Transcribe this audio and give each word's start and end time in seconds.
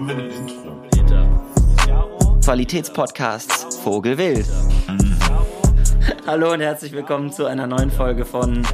Haben 0.00 0.08
wir 0.08 0.16
ein 0.16 0.30
Intro? 0.30 0.80
Qualitätspodcasts 2.42 3.76
Vogelwild. 3.76 4.46
Hallo 6.26 6.54
und 6.54 6.62
herzlich 6.62 6.92
willkommen 6.92 7.30
zu 7.30 7.44
einer 7.44 7.66
neuen 7.66 7.90
Folge 7.90 8.24
von 8.24 8.66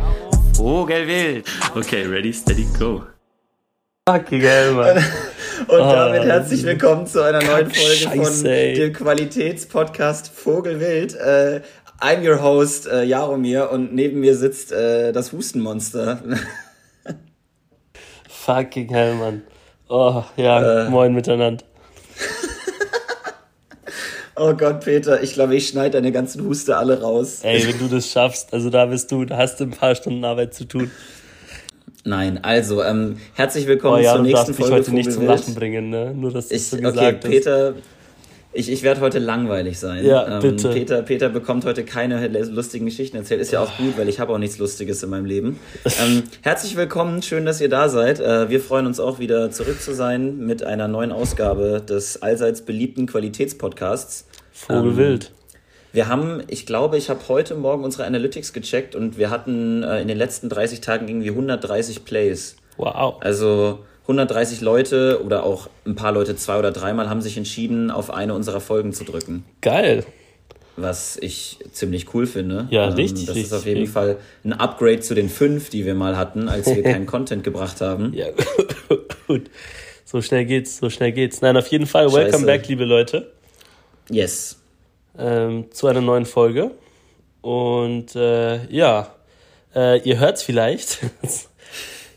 Vogelwild. 0.54 1.48
Okay, 1.75 2.07
ready, 2.07 2.32
steady, 2.32 2.64
go. 2.79 3.02
Fucking 4.09 4.41
hell, 4.41 4.70
Mann. 4.75 4.98
Und 5.66 5.80
damit 5.80 6.23
herzlich 6.23 6.62
willkommen 6.62 7.09
zu 7.09 7.25
einer 7.25 7.43
neuen 7.43 7.72
Folge 7.72 8.08
von 8.08 8.24
Scheiße, 8.24 8.48
ey. 8.48 8.74
dem 8.74 8.93
Qualitätspodcast 8.93 10.29
Vogelwild. 10.29 11.16
Äh, 11.16 11.61
I'm 12.00 12.24
your 12.24 12.40
host, 12.40 12.86
äh, 12.86 13.02
Jaromir, 13.02 13.72
und 13.72 13.93
neben 13.93 14.20
mir 14.20 14.36
sitzt 14.36 14.70
äh, 14.70 15.11
das 15.11 15.32
Hustenmonster. 15.32 16.20
Fucking 18.29 18.91
hell, 18.91 19.16
Mann. 19.16 19.43
Oh, 19.88 20.24
ja, 20.36 20.86
Äh. 20.86 20.90
moin 20.90 21.14
miteinander. 21.14 21.64
oh 24.36 24.52
Gott, 24.54 24.80
Peter, 24.84 25.22
ich 25.22 25.34
glaube, 25.34 25.54
ich 25.54 25.68
schneide 25.68 25.92
deine 25.92 26.12
ganzen 26.12 26.45
Huste 26.45 26.76
alle 26.76 27.00
raus. 27.00 27.40
Ey, 27.42 27.66
wenn 27.68 27.78
du 27.78 27.88
das 27.95 28.10
schaffst, 28.10 28.52
also 28.52 28.70
da 28.70 28.86
bist 28.86 29.12
du, 29.12 29.24
da 29.24 29.36
hast 29.36 29.60
du 29.60 29.64
ein 29.64 29.70
paar 29.70 29.95
Stunden 29.95 30.24
Arbeit 30.24 30.54
zu 30.54 30.64
tun. 30.64 30.90
Nein, 32.04 32.38
also, 32.42 32.82
ähm, 32.82 33.18
herzlich 33.34 33.64
Oh 33.64 33.68
willkommen 33.68 34.02
ja, 34.02 34.14
zur 34.14 34.22
nächsten 34.22 34.54
Folge 34.54 34.74
heute 34.76 34.95
nicht 34.95 35.12
zum. 35.12 35.26
Lachen 35.26 35.54
bringen, 35.54 35.90
ne? 35.90 36.12
Nur, 36.14 36.32
dass 36.32 36.48
das 36.48 36.59
Ich, 36.59 36.68
so 36.68 36.76
okay, 36.76 36.84
gesagt 36.84 37.24
ist. 37.24 37.48
Ich, 38.56 38.73
ich 38.73 38.83
werde 38.83 39.02
heute 39.02 39.19
langweilig 39.19 39.78
sein. 39.78 39.98
Ähm, 39.98 40.06
Ja, 40.06 40.41
bitte. 40.41 40.70
Peter, 40.70 41.02
Peter 41.02 41.28
bekommt 41.28 41.66
heute 41.66 41.84
keine 41.84 42.27
lustigen 42.27 42.87
Geschichten 42.87 43.19
erzählt. 43.19 43.41
Ist 43.42 43.52
ja 43.52 43.60
auch 43.60 43.77
gut, 43.77 43.98
weil 43.98 44.09
ich 44.09 44.19
habe 44.19 44.32
auch 44.32 44.38
nichts 44.38 44.59
Lustiges 44.59 45.02
in 45.02 45.10
meinem 45.10 45.27
Leben. 45.27 45.59
Ähm, 45.98 46.24
herzlich 46.42 46.77
willkommen, 46.77 47.23
schön, 47.23 47.46
dass 47.46 47.60
ihr 47.60 47.70
da 47.70 47.88
seid. 47.88 48.20
Äh, 48.20 48.51
wir 48.51 48.60
freuen 48.60 48.87
uns 48.87 49.01
auch 49.01 49.19
wieder 49.19 49.51
zurück 49.51 49.80
zu 49.80 49.95
sein 49.95 50.37
mit 50.38 50.62
einer 50.62 50.88
neuen 50.88 51.10
Ausgabe 51.10 51.80
des 51.80 52.21
allseits 52.21 52.62
beliebten 52.62 53.07
Qualitätspodcasts. 53.07 54.27
Vogelwild. 54.52 55.32
Wir 55.93 56.09
haben, 56.09 56.43
ich 56.49 56.66
glaube, 56.66 56.99
ich 56.99 57.09
habe 57.09 57.21
heute 57.29 57.54
Morgen 57.54 57.82
unsere 57.82 58.04
Analytics 58.04 58.52
gecheckt 58.52 58.95
und 58.95 59.16
wir 59.16 59.30
hatten 59.30 59.82
äh, 59.82 60.02
in 60.02 60.09
den 60.09 60.18
letzten 60.18 60.51
30 60.51 60.82
Tagen 60.82 61.09
irgendwie 61.09 61.30
130 61.30 62.04
Plays. 62.04 62.57
Wow. 62.77 63.16
Also 63.21 63.79
130 64.09 64.60
Leute 64.60 65.21
oder 65.25 65.43
auch 65.44 65.69
ein 65.84 65.94
paar 65.97 66.12
Leute 66.12 66.37
zwei 66.37 66.59
oder 66.59 66.71
dreimal 66.72 67.09
haben 67.10 67.22
sich 67.22 67.37
entschieden, 67.37 67.91
auf 67.91 68.10
eine 68.12 68.34
unserer 68.34 68.60
Folgen 68.60 68.93
zu 68.93 69.04
drücken. 69.04 69.44
Geil. 69.62 70.04
Was 70.76 71.16
ich 71.16 71.59
ziemlich 71.72 72.12
cool 72.15 72.27
finde. 72.27 72.69
Ja, 72.71 72.88
Ähm, 72.88 72.93
richtig, 72.94 73.27
Das 73.27 73.34
richtig 73.34 73.50
ist 73.50 73.59
auf 73.59 73.66
jeden. 73.66 73.87
Fall 73.87 74.19
ein 74.44 74.53
Upgrade 74.53 75.00
zu 75.00 75.15
den 75.15 75.28
fünf, 75.31 75.71
die 75.71 75.87
wir 75.87 75.94
mal 75.94 76.16
hatten, 76.16 76.49
als 76.49 76.66
wir 76.66 76.82
keinen 76.84 77.06
Content 77.06 77.43
gebracht 77.44 77.81
haben. 77.81 78.12
Ja, 78.15 78.27
gut. 79.27 79.50
So 80.04 80.21
schnell 80.22 80.44
geht's, 80.44 80.77
so 80.78 80.88
schnell 80.91 81.12
geht's. 81.12 81.41
Nein, 81.41 81.56
auf 81.56 81.66
jeden 81.69 81.87
Fall, 81.87 82.06
welcome 82.12 82.32
Scheiße. 82.32 82.47
back, 82.47 82.69
liebe 82.69 82.84
Leute, 82.84 83.32
Yes. 84.10 84.56
ähm, 85.19 85.65
zu 85.72 85.88
einer 85.88 86.00
neuen 86.03 86.27
Folge. 86.27 86.71
Und 87.41 88.15
äh, 88.15 88.66
ja, 88.71 89.15
äh, 89.75 89.99
ihr 90.03 90.19
hört's 90.21 90.43
vielleicht. 90.43 90.99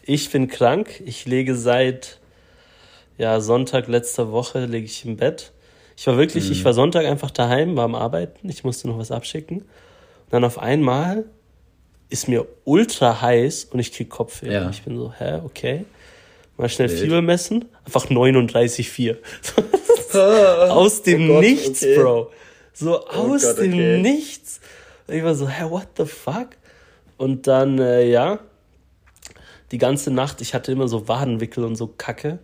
ich 0.10 0.32
bin 0.32 0.48
krank. 0.48 1.02
Ich 1.06 1.26
lege 1.26 1.56
seit 1.56 2.20
ja, 3.18 3.40
Sonntag 3.42 3.88
letzter 3.88 4.32
Woche 4.32 4.66
lege 4.66 4.86
ich 4.86 5.06
im 5.06 5.18
Bett. 5.18 5.52
Ich 5.96 6.08
war 6.08 6.18
wirklich, 6.18 6.50
ich 6.50 6.64
war 6.66 6.74
Sonntag 6.74 7.06
einfach 7.06 7.30
daheim, 7.30 7.76
war 7.76 7.84
am 7.84 7.94
Arbeiten. 7.94 8.50
Ich 8.50 8.64
musste 8.64 8.88
noch 8.88 8.98
was 8.98 9.12
abschicken. 9.12 9.58
Und 9.60 10.32
dann 10.32 10.44
auf 10.44 10.58
einmal 10.58 11.26
ist 12.10 12.28
mir 12.28 12.48
ultra 12.64 13.22
heiß 13.22 13.66
und 13.66 13.80
ich 13.80 13.92
krieg 13.92 14.10
Kopfweh. 14.10 14.52
Ja. 14.52 14.70
Ich 14.70 14.82
bin 14.82 14.98
so, 14.98 15.14
hä, 15.14 15.42
okay. 15.44 15.86
Mal 16.58 16.70
schnell 16.70 16.90
Wild. 16.90 17.00
Fieber 17.02 17.22
messen. 17.22 17.66
Einfach 17.86 18.08
39,4. 18.08 19.18
aus 20.70 21.04
dem 21.04 21.30
Oh 21.30 21.34
Gott, 21.34 21.42
Nichts, 21.42 21.84
okay. 21.84 21.95
Bro. 21.98 22.32
So 22.73 23.06
aus 23.06 23.44
Gott, 23.44 23.58
dem 23.60 23.73
okay. 23.73 24.02
Nichts. 24.02 24.60
Und 25.08 25.16
ich 25.16 25.23
war 25.23 25.36
so, 25.36 25.48
hä, 25.48 25.66
what 25.70 25.88
the 25.98 26.06
fuck? 26.06 26.50
Und 27.17 27.45
dann, 27.45 27.78
äh, 27.80 28.10
ja, 28.10 28.39
die 29.72 29.78
ganze 29.78 30.12
Nacht, 30.12 30.42
ich 30.42 30.54
hatte 30.54 30.72
immer 30.72 30.88
so 30.88 31.08
Wadenwickel 31.08 31.64
und 31.64 31.76
so 31.76 31.88
Kacke. 31.88 32.40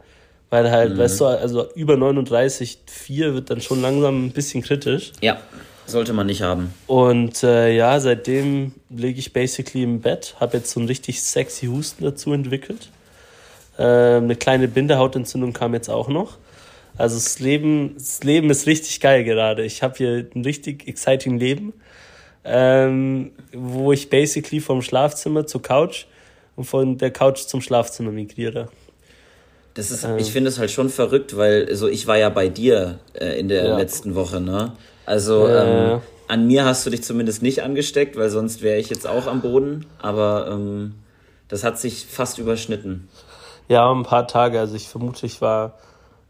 Weil 0.52 0.70
halt, 0.70 0.94
Mhm. 0.94 0.98
weißt 1.00 1.22
du, 1.22 1.26
also 1.26 1.72
über 1.74 1.96
39,4 1.98 3.34
wird 3.34 3.50
dann 3.50 3.62
schon 3.62 3.82
langsam 3.82 4.28
ein 4.28 4.32
bisschen 4.32 4.62
kritisch. 4.62 5.12
Ja, 5.22 5.40
sollte 5.88 6.14
man 6.14 6.28
nicht 6.28 6.44
haben. 6.44 6.72
Und 6.88 7.44
äh, 7.44 7.76
ja, 7.76 8.00
seitdem 8.00 8.74
liege 8.90 9.20
ich 9.20 9.34
basically 9.34 9.84
im 9.84 10.02
Bett, 10.02 10.36
habe 10.40 10.58
jetzt 10.58 10.72
so 10.72 10.80
einen 10.80 10.88
richtig 10.88 11.22
sexy 11.22 11.66
Husten 11.66 12.04
dazu 12.04 12.32
entwickelt. 12.32 12.90
Ähm, 13.80 14.26
eine 14.26 14.36
kleine 14.36 14.68
Bindehautentzündung 14.68 15.52
kam 15.52 15.74
jetzt 15.74 15.90
auch 15.90 16.08
noch. 16.10 16.38
Also 16.98 17.16
das 17.16 17.40
Leben, 17.40 17.96
das 17.98 18.24
Leben 18.24 18.50
ist 18.50 18.68
richtig 18.68 19.02
geil 19.02 19.24
gerade. 19.24 19.66
Ich 19.66 19.82
habe 19.84 19.96
hier 19.98 20.28
ein 20.34 20.44
richtig 20.46 20.88
exciting 20.88 21.38
Leben, 21.40 21.74
ähm, 22.46 23.32
wo 23.52 23.92
ich 23.92 24.10
basically 24.10 24.62
vom 24.62 24.82
Schlafzimmer 24.82 25.46
zur 25.48 25.62
Couch 25.62 26.06
und 26.56 26.66
von 26.66 26.98
der 26.98 27.12
Couch 27.12 27.40
zum 27.42 27.62
Schlafzimmer 27.62 28.12
migriere. 28.12 28.70
Das 29.74 29.92
ist, 29.92 30.08
ich 30.18 30.32
finde 30.32 30.50
es 30.50 30.58
halt 30.58 30.72
schon 30.72 30.90
verrückt, 30.90 31.36
weil 31.36 31.76
so 31.76 31.88
ich 31.90 32.08
war 32.08 32.18
ja 32.18 32.30
bei 32.30 32.48
dir 32.48 33.00
äh, 33.14 33.38
in 33.38 33.50
der 33.50 33.66
Ja. 33.66 33.78
letzten 33.78 34.16
Woche, 34.16 34.40
ne? 34.40 34.72
Also 35.06 35.48
Ja. 35.48 35.66
ähm, 35.96 36.02
an 36.28 36.48
mir 36.48 36.64
hast 36.66 36.86
du 36.86 36.90
dich 36.90 37.04
zumindest 37.04 37.42
nicht 37.42 37.62
angesteckt, 37.62 38.16
weil 38.16 38.30
sonst 38.30 38.62
wäre 38.62 38.80
ich 38.80 38.90
jetzt 38.90 39.06
auch 39.06 39.28
am 39.28 39.42
Boden. 39.42 39.86
Aber 40.02 40.48
ähm, 40.50 40.96
das 41.50 41.64
hat 41.64 41.78
sich 41.78 42.06
fast 42.06 42.40
überschnitten. 42.40 43.10
Ja, 43.68 43.92
ein 43.92 44.04
paar 44.04 44.28
Tage. 44.28 44.60
Also 44.60 44.76
ich 44.76 44.88
vermute, 44.88 45.26
ich 45.26 45.42
war 45.42 45.78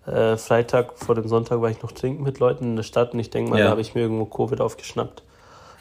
äh, 0.07 0.37
Freitag 0.37 0.97
vor 0.97 1.15
dem 1.15 1.27
Sonntag 1.27 1.61
war 1.61 1.69
ich 1.69 1.81
noch 1.81 1.91
trinken 1.91 2.23
mit 2.23 2.39
Leuten 2.39 2.63
in 2.65 2.75
der 2.75 2.83
Stadt 2.83 3.13
und 3.13 3.19
ich 3.19 3.29
denke 3.29 3.51
mal, 3.51 3.59
Ja. 3.59 3.65
da 3.65 3.71
habe 3.71 3.81
ich 3.81 3.93
mir 3.95 4.01
irgendwo 4.01 4.25
Covid 4.25 4.59
aufgeschnappt. 4.59 5.21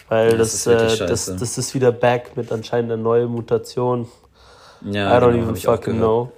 Weil 0.08 0.36
das 0.36 0.52
das, 0.64 0.66
ist 0.66 1.00
äh, 1.00 1.06
das, 1.06 1.36
das 1.36 1.58
ist 1.58 1.74
wieder 1.74 1.90
back 1.92 2.36
mit 2.36 2.52
anscheinend 2.52 2.92
einer 2.92 3.02
neuen 3.02 3.28
Mutation. 3.30 4.06
Ja, 4.84 5.16
I 5.18 5.20
don't 5.22 5.32
genau, 5.32 5.42
even 5.44 5.56
fucking 5.56 5.96
know. 5.96 6.32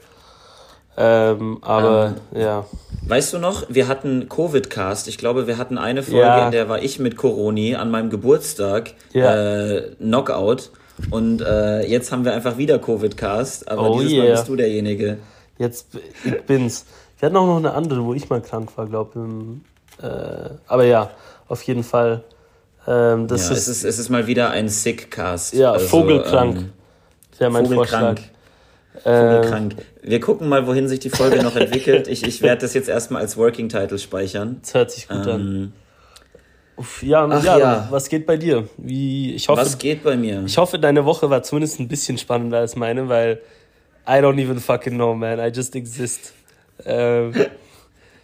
Ähm, 0.99 1.59
aber 1.63 2.15
ja. 2.35 2.65
Weißt 3.07 3.33
du 3.35 3.39
noch, 3.39 3.65
wir 3.69 3.87
hatten 3.87 4.29
Covid-Cast. 4.29 5.09
Ich 5.09 5.19
glaube, 5.19 5.47
wir 5.47 5.59
hatten 5.59 5.79
eine 5.79 6.03
Folge, 6.03 6.21
Ja. 6.21 6.47
in 6.47 6.53
der 6.53 6.69
war 6.69 6.83
ich 6.83 6.99
mit 6.99 7.17
Coroni 7.17 7.75
an 7.77 7.91
meinem 7.91 8.09
Geburtstag, 8.11 8.95
Ja. 9.13 9.35
äh, 9.75 9.91
Knockout. 9.99 10.71
Und 11.11 11.43
äh, 11.43 11.87
jetzt 11.87 12.11
haben 12.11 12.25
wir 12.25 12.33
einfach 12.33 12.57
wieder 12.57 12.79
Covid-Cast, 12.79 13.69
aber 13.71 13.91
Oh 13.91 13.99
dieses 14.01 14.15
Mal 14.17 14.25
yeah. 14.25 14.35
bist 14.37 14.49
du 14.49 14.57
derjenige. 14.57 15.19
Jetzt 15.59 15.89
ich 16.25 16.43
bin's. 16.43 16.87
Wir 17.19 17.27
hatten 17.27 17.37
auch 17.37 17.47
noch 17.47 17.59
eine 17.59 17.75
andere, 17.75 18.03
wo 18.05 18.15
ich 18.15 18.29
mal 18.31 18.41
krank 18.41 18.71
war, 18.77 18.87
glaube 18.87 19.11
ich. 19.99 20.05
Äh, 20.05 20.51
aber 20.67 20.85
ja, 20.85 21.11
auf 21.49 21.63
jeden 21.63 21.85
Fall. 21.85 22.25
Ähm, 22.89 23.27
das 23.29 23.49
Ja, 23.49 23.55
ist, 23.55 23.69
es 23.69 23.69
ist, 23.69 23.85
es 23.85 23.99
ist 23.99 24.09
mal 24.09 24.27
wieder 24.27 24.51
ein 24.51 24.69
Sick-Cast. 24.71 25.55
ja 25.55 25.73
Also, 25.73 25.87
vogelkrank. 25.89 26.57
ähm, 26.57 26.73
Wäre 27.39 27.51
mein 27.51 27.67
Vogelkrank. 27.67 28.19
Vorschlag. 28.19 28.36
Vogelkrank. 29.03 29.75
Wir 30.03 30.21
gucken 30.21 30.49
mal, 30.49 30.67
wohin 30.67 30.89
sich 30.89 31.01
die 31.01 31.11
Folge 31.11 31.43
noch 31.43 31.57
entwickelt. 31.57 32.09
Ich, 32.09 32.27
ich 32.27 32.43
werde 32.43 32.63
das 32.63 32.75
jetzt 32.75 32.89
erstmal 32.89 33.23
als 33.23 33.37
Working 33.37 33.69
Title 33.69 33.99
speichern. 33.99 34.59
Das 34.63 34.75
hört 34.75 34.91
sich 34.91 35.09
gut 35.09 35.27
an. 35.27 35.41
Ähm, 35.41 35.73
Uff, 36.79 37.03
ja, 37.03 37.27
Ach 37.31 37.43
ja, 37.43 37.59
ja. 37.59 37.87
was 37.91 38.09
geht 38.09 38.27
bei 38.27 38.37
dir? 38.37 38.69
Wie, 38.77 39.35
ich, 39.35 39.49
hoffe, 39.49 39.63
was 39.63 39.79
geht 39.79 40.05
bei 40.05 40.15
mir? 40.17 40.43
ich 40.45 40.59
hoffe, 40.59 40.79
deine 40.79 41.07
Woche 41.07 41.31
war 41.31 41.43
zumindest 41.43 41.81
ein 41.81 41.89
bisschen 41.89 42.19
spannender 42.19 42.59
als 42.59 42.77
meine, 42.77 43.09
weil 43.09 43.41
I 44.07 44.13
don't 44.21 44.39
even 44.41 44.59
fucking 44.61 44.95
know, 44.95 45.15
man. 45.15 45.39
I 45.41 45.49
just 45.49 45.75
exist. 45.75 46.35
Ähm, 46.85 47.33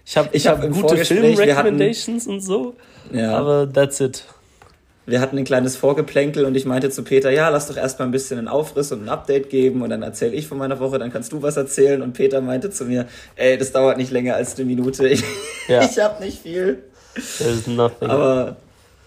ich 0.05 0.17
habe 0.19 0.29
Ich 0.33 0.45
ich 0.45 0.47
hab 0.49 0.61
gute 0.71 0.99
Film-Recommendations 0.99 2.27
und 2.27 2.41
so, 2.41 2.75
Ja. 3.11 3.39
aber 3.39 3.73
that's 3.73 4.01
it. 4.01 4.25
Wir 5.05 5.21
hatten 5.21 5.37
ein 5.37 5.45
kleines 5.45 5.77
Vorgeplänkel 5.77 6.45
und 6.45 6.55
ich 6.55 6.65
meinte 6.65 6.89
zu 6.91 7.03
Peter, 7.03 7.31
ja, 7.31 7.49
lass 7.49 7.67
doch 7.67 7.77
erstmal 7.77 8.07
ein 8.07 8.13
bisschen 8.13 8.39
einen 8.39 8.49
Aufriss 8.49 8.93
und 8.93 9.05
ein 9.05 9.09
Update 9.09 9.51
geben 9.51 9.83
und 9.83 9.91
dann 9.91 10.03
erzähle 10.03 10.35
ich 10.35 10.47
von 10.47 10.59
meiner 10.59 10.79
Woche, 10.79 10.99
dann 10.99 11.13
kannst 11.13 11.33
du 11.33 11.43
was 11.43 11.57
erzählen 11.57 12.03
und 12.03 12.13
Peter 12.13 12.41
meinte 12.41 12.71
zu 12.71 12.85
mir, 12.85 13.07
ey, 13.35 13.59
das 13.59 13.73
dauert 13.73 13.97
nicht 13.97 14.13
länger 14.13 14.37
als 14.37 14.57
eine 14.57 14.65
Minute. 14.65 15.09
Ich, 15.09 15.25
Ja. 15.69 15.83
ich 15.91 15.99
habe 15.99 16.23
nicht 16.23 16.43
viel. 16.43 16.85
There's 17.39 17.67
nothing. 17.67 18.09
Aber 18.09 18.57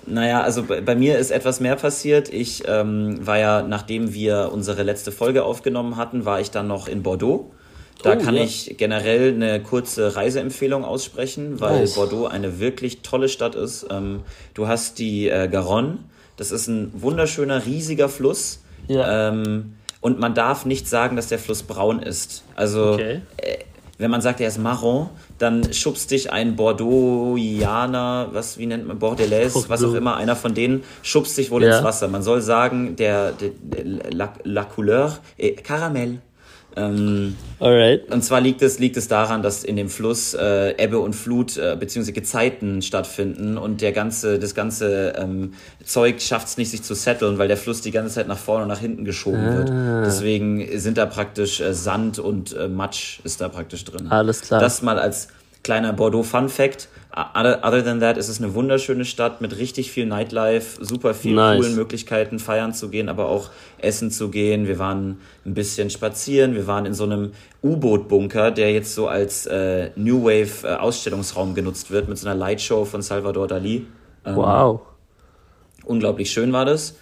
naja, 0.05 0.41
also 0.41 0.63
bei, 0.63 0.81
bei 0.81 0.95
mir 0.95 1.17
ist 1.17 1.31
etwas 1.31 1.59
mehr 1.59 1.75
passiert. 1.75 2.31
Ich 2.31 2.63
ähm, 2.67 3.25
war 3.25 3.39
ja, 3.39 3.61
nachdem 3.63 4.13
wir 4.13 4.51
unsere 4.51 4.83
letzte 4.83 5.11
Folge 5.11 5.43
aufgenommen 5.43 5.97
hatten, 5.97 6.25
war 6.25 6.39
ich 6.39 6.51
dann 6.51 6.67
noch 6.67 6.87
in 6.87 7.03
Bordeaux. 7.03 7.51
Da 8.05 8.13
Oh, 8.13 8.23
kann 8.23 8.35
ja. 8.35 8.43
ich 8.43 8.75
generell 8.77 9.33
eine 9.33 9.61
kurze 9.61 10.15
Reiseempfehlung 10.15 10.85
aussprechen, 10.85 11.59
weil 11.59 11.79
Nice. 11.79 11.95
Bordeaux 11.95 12.27
eine 12.27 12.59
wirklich 12.59 13.01
tolle 13.01 13.27
Stadt 13.29 13.55
ist. 13.55 13.87
Ähm, 13.89 14.21
du 14.53 14.67
hast 14.67 14.99
die 14.99 15.27
äh, 15.29 15.47
Garonne, 15.47 15.97
das 16.37 16.51
ist 16.51 16.67
ein 16.67 16.91
wunderschöner, 16.95 17.65
riesiger 17.65 18.07
Fluss. 18.09 18.59
Ja. 18.87 19.29
Ähm, 19.29 19.73
und 20.01 20.19
man 20.19 20.35
darf 20.35 20.65
nicht 20.65 20.87
sagen, 20.87 21.15
dass 21.15 21.27
der 21.27 21.39
Fluss 21.39 21.63
braun 21.63 21.99
ist. 22.01 22.43
Also 22.55 22.91
Okay. 22.93 23.21
äh, 23.37 23.57
wenn 23.97 24.11
man 24.11 24.19
sagt, 24.21 24.41
er 24.41 24.49
ist 24.49 24.57
marron, 24.59 25.09
dann 25.39 25.71
schubst 25.73 26.11
dich 26.11 26.29
ein 26.31 26.57
Bordeauxianer, 26.57 28.27
was, 28.33 28.57
wie 28.57 28.65
nennt 28.65 28.85
man, 28.87 28.99
Bordelaise, 28.99 29.65
was 29.69 29.83
auch 29.83 29.93
immer, 29.93 30.17
einer 30.17 30.35
von 30.35 30.53
denen, 30.53 30.83
schubst 31.01 31.37
dich 31.37 31.49
wohl 31.51 31.63
Ja. 31.63 31.77
ins 31.77 31.83
Wasser. 31.85 32.07
Man 32.07 32.21
soll 32.21 32.41
sagen, 32.41 32.95
der, 32.97 33.31
der, 33.31 33.51
der 33.61 34.11
la, 34.11 34.33
la 34.43 34.63
Couleur, 34.65 35.17
äh, 35.37 35.51
Karamell. 35.51 36.19
Ähm, 36.75 37.35
Alright. 37.59 38.11
Und 38.11 38.23
zwar 38.23 38.41
liegt 38.41 38.61
es, 38.61 38.79
liegt 38.79 38.97
es 38.97 39.07
daran, 39.07 39.41
dass 39.41 39.63
in 39.63 39.75
dem 39.75 39.89
Fluss 39.89 40.33
äh, 40.33 40.81
Ebbe 40.81 40.99
und 40.99 41.13
Flut 41.13 41.57
äh, 41.57 41.77
bzw. 41.79 42.11
Gezeiten 42.11 42.81
stattfinden 42.81 43.57
und 43.57 43.81
der 43.81 43.91
ganze, 43.91 44.39
das 44.39 44.55
ganze 44.55 45.13
ähm, 45.17 45.53
Zeug 45.83 46.21
schafft 46.21 46.47
es 46.47 46.57
nicht, 46.57 46.71
sich 46.71 46.83
zu 46.83 46.93
setteln, 46.93 47.37
weil 47.37 47.47
der 47.47 47.57
Fluss 47.57 47.81
die 47.81 47.91
ganze 47.91 48.15
Zeit 48.15 48.27
nach 48.27 48.37
vorne 48.37 48.63
und 48.63 48.69
nach 48.69 48.79
hinten 48.79 49.05
geschoben 49.05 49.45
ah. 49.45 49.57
wird. 49.57 50.05
Deswegen 50.05 50.79
sind 50.79 50.97
da 50.97 51.05
praktisch 51.05 51.61
äh, 51.61 51.73
Sand 51.73 52.19
und 52.19 52.55
äh, 52.55 52.67
Matsch 52.67 53.19
ist 53.23 53.41
da 53.41 53.49
praktisch 53.49 53.85
drin. 53.85 54.07
Alles 54.09 54.41
klar. 54.41 54.59
Das 54.59 54.81
mal 54.81 54.99
als 54.99 55.29
kleiner 55.65 55.93
Bordeaux 55.93 56.21
Fun 56.21 56.47
Fact. 56.47 56.89
Other, 57.33 57.83
than 57.83 58.01
that 58.01 58.17
ist 58.17 58.29
es 58.29 58.39
eine 58.39 58.53
wunderschöne 58.53 59.03
Stadt 59.03 59.41
mit 59.41 59.57
richtig 59.57 59.89
viel 59.89 60.05
Nightlife, 60.05 60.83
super 60.83 61.13
vielen 61.15 61.35
nice. 61.35 61.57
coolen 61.57 61.75
Möglichkeiten, 61.75 62.39
feiern 62.39 62.73
zu 62.73 62.89
gehen, 62.89 63.09
aber 63.09 63.29
auch 63.29 63.49
essen 63.79 64.11
zu 64.11 64.29
gehen. 64.29 64.67
Wir 64.67 64.77
waren 64.77 65.17
ein 65.45 65.53
bisschen 65.55 65.89
spazieren, 65.89 66.53
wir 66.53 66.67
waren 66.67 66.85
in 66.85 66.93
so 66.93 67.05
einem 67.05 67.31
U-Boot-Bunker, 67.63 68.51
der 68.51 68.73
jetzt 68.73 68.93
so 68.93 69.07
als 69.07 69.47
äh, 69.47 69.89
New 69.95 70.25
Wave 70.25 70.67
äh, 70.67 70.75
Ausstellungsraum 70.75 71.55
genutzt 71.55 71.89
wird, 71.89 72.09
mit 72.09 72.17
so 72.17 72.27
einer 72.27 72.37
Lightshow 72.37 72.85
von 72.85 73.01
Salvador 73.01 73.47
Dali. 73.47 73.87
Ähm, 74.23 74.35
wow. 74.35 74.81
Unglaublich 75.83 76.29
schön 76.29 76.53
war 76.53 76.65
das. 76.65 76.95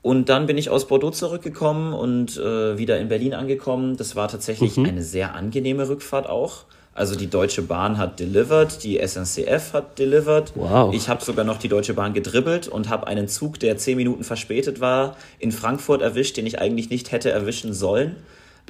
Und 0.00 0.30
dann 0.30 0.46
bin 0.46 0.56
ich 0.56 0.70
aus 0.70 0.86
Bordeaux 0.86 1.10
zurückgekommen 1.10 1.92
und 1.92 2.38
äh, 2.38 2.78
wieder 2.78 2.98
in 3.00 3.08
Berlin 3.08 3.34
angekommen. 3.34 3.96
Das 3.98 4.16
war 4.16 4.28
tatsächlich 4.28 4.76
mhm. 4.78 4.86
eine 4.86 5.02
sehr 5.02 5.34
angenehme 5.34 5.88
Rückfahrt 5.88 6.28
auch. 6.28 6.64
Also 6.98 7.14
die 7.14 7.30
Deutsche 7.30 7.62
Bahn 7.62 7.96
hat 7.96 8.18
delivered, 8.18 8.82
die 8.82 8.98
SNCF 8.98 9.72
hat 9.72 10.00
delivered. 10.00 10.50
Wow. 10.56 10.92
Ich 10.92 11.08
habe 11.08 11.24
sogar 11.24 11.44
noch 11.44 11.58
die 11.58 11.68
Deutsche 11.68 11.94
Bahn 11.94 12.12
gedribbelt 12.12 12.66
und 12.66 12.88
habe 12.88 13.06
einen 13.06 13.28
Zug, 13.28 13.60
der 13.60 13.76
zehn 13.76 13.96
Minuten 13.96 14.24
verspätet 14.24 14.80
war, 14.80 15.16
in 15.38 15.52
Frankfurt 15.52 16.02
erwischt, 16.02 16.36
den 16.36 16.44
ich 16.44 16.60
eigentlich 16.60 16.90
nicht 16.90 17.12
hätte 17.12 17.30
erwischen 17.30 17.72
sollen. 17.72 18.16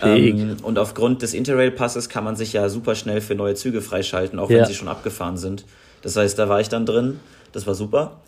Ähm, 0.02 0.58
und 0.62 0.78
aufgrund 0.78 1.22
des 1.22 1.32
Interrail-Passes 1.32 2.10
kann 2.10 2.22
man 2.22 2.36
sich 2.36 2.52
ja 2.52 2.68
super 2.68 2.94
schnell 2.96 3.22
für 3.22 3.34
neue 3.34 3.54
Züge 3.54 3.80
freischalten, 3.80 4.38
auch 4.38 4.50
ja. 4.50 4.58
wenn 4.58 4.66
sie 4.66 4.74
schon 4.74 4.88
abgefahren 4.88 5.38
sind. 5.38 5.64
Das 6.02 6.14
heißt, 6.14 6.38
da 6.38 6.50
war 6.50 6.60
ich 6.60 6.68
dann 6.68 6.84
drin. 6.84 7.20
Das 7.52 7.66
war 7.66 7.74
super. 7.74 8.20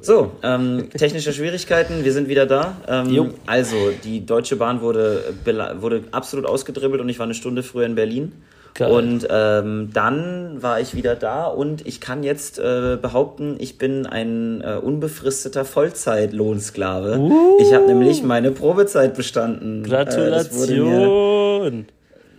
So, 0.00 0.32
ähm, 0.42 0.88
technische 0.96 1.34
Schwierigkeiten, 1.34 2.02
wir 2.02 2.14
sind 2.14 2.28
wieder 2.28 2.46
da. 2.46 2.78
Ähm, 2.88 3.34
also, 3.44 3.92
die 4.04 4.24
Deutsche 4.24 4.56
Bahn 4.56 4.80
wurde, 4.80 5.34
wurde 5.80 6.04
absolut 6.12 6.46
ausgedribbelt 6.46 7.02
und 7.02 7.10
ich 7.10 7.18
war 7.18 7.24
eine 7.24 7.34
Stunde 7.34 7.62
früher 7.62 7.84
in 7.84 7.94
Berlin. 7.94 8.32
Geil. 8.74 8.90
Und 8.90 9.28
ähm, 9.30 9.90
dann 9.92 10.60
war 10.60 10.80
ich 10.80 10.96
wieder 10.96 11.14
da 11.14 11.46
und 11.46 11.86
ich 11.86 12.00
kann 12.00 12.24
jetzt 12.24 12.58
äh, 12.58 12.98
behaupten, 13.00 13.54
ich 13.60 13.78
bin 13.78 14.04
ein 14.04 14.62
äh, 14.62 14.74
unbefristeter 14.82 15.64
Vollzeitlohnsklave. 15.64 17.18
Uh. 17.18 17.58
Ich 17.60 17.72
habe 17.72 17.86
nämlich 17.86 18.24
meine 18.24 18.50
Probezeit 18.50 19.14
bestanden. 19.14 19.84
Gratulation! 19.84 21.80
Äh, 21.80 21.84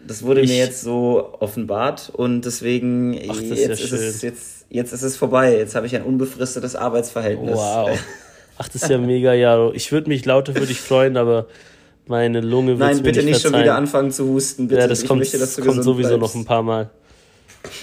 das 0.05 0.23
wurde, 0.23 0.41
wurde 0.41 0.47
mir, 0.49 0.57
jetzt 0.57 0.81
so 0.81 1.35
offenbart 1.39 2.11
und 2.13 2.41
deswegen 2.41 3.17
Ach, 3.29 3.39
jetzt, 3.39 3.65
ja 3.65 3.71
ist 3.71 3.91
es, 3.93 4.21
jetzt, 4.21 4.65
jetzt 4.69 4.91
ist 4.91 5.03
es 5.03 5.15
vorbei. 5.15 5.57
Jetzt 5.57 5.73
habe 5.73 5.87
ich 5.87 5.95
ein 5.95 6.03
unbefristetes 6.03 6.75
Arbeitsverhältnis. 6.75 7.55
Wow. 7.55 7.97
Ach, 8.57 8.67
das 8.67 8.83
ist 8.83 8.89
ja 8.89 8.97
mega, 8.97 9.33
Jaro. 9.33 9.71
Ich 9.73 9.91
würde 9.93 10.09
mich 10.09 10.25
lauter 10.25 10.53
für 10.53 10.65
dich 10.65 10.81
freuen, 10.81 11.15
aber 11.15 11.47
meine 12.07 12.41
Lunge 12.41 12.79
wird 12.79 12.79
Nein, 12.79 13.03
bitte 13.03 13.19
nicht, 13.19 13.33
nicht 13.33 13.41
schon 13.41 13.53
wieder 13.53 13.75
anfangen 13.75 14.11
zu 14.11 14.27
husten. 14.27 14.67
Bitte. 14.67 14.81
Ja, 14.81 14.87
das 14.87 15.01
ich 15.01 15.07
kommt, 15.07 15.19
möchte, 15.19 15.37
dass 15.37 15.55
du 15.55 15.63
kommt 15.63 15.83
sowieso 15.83 16.17
bleibst. 16.17 16.35
noch 16.35 16.41
ein 16.41 16.45
paar 16.45 16.63
Mal. 16.63 16.89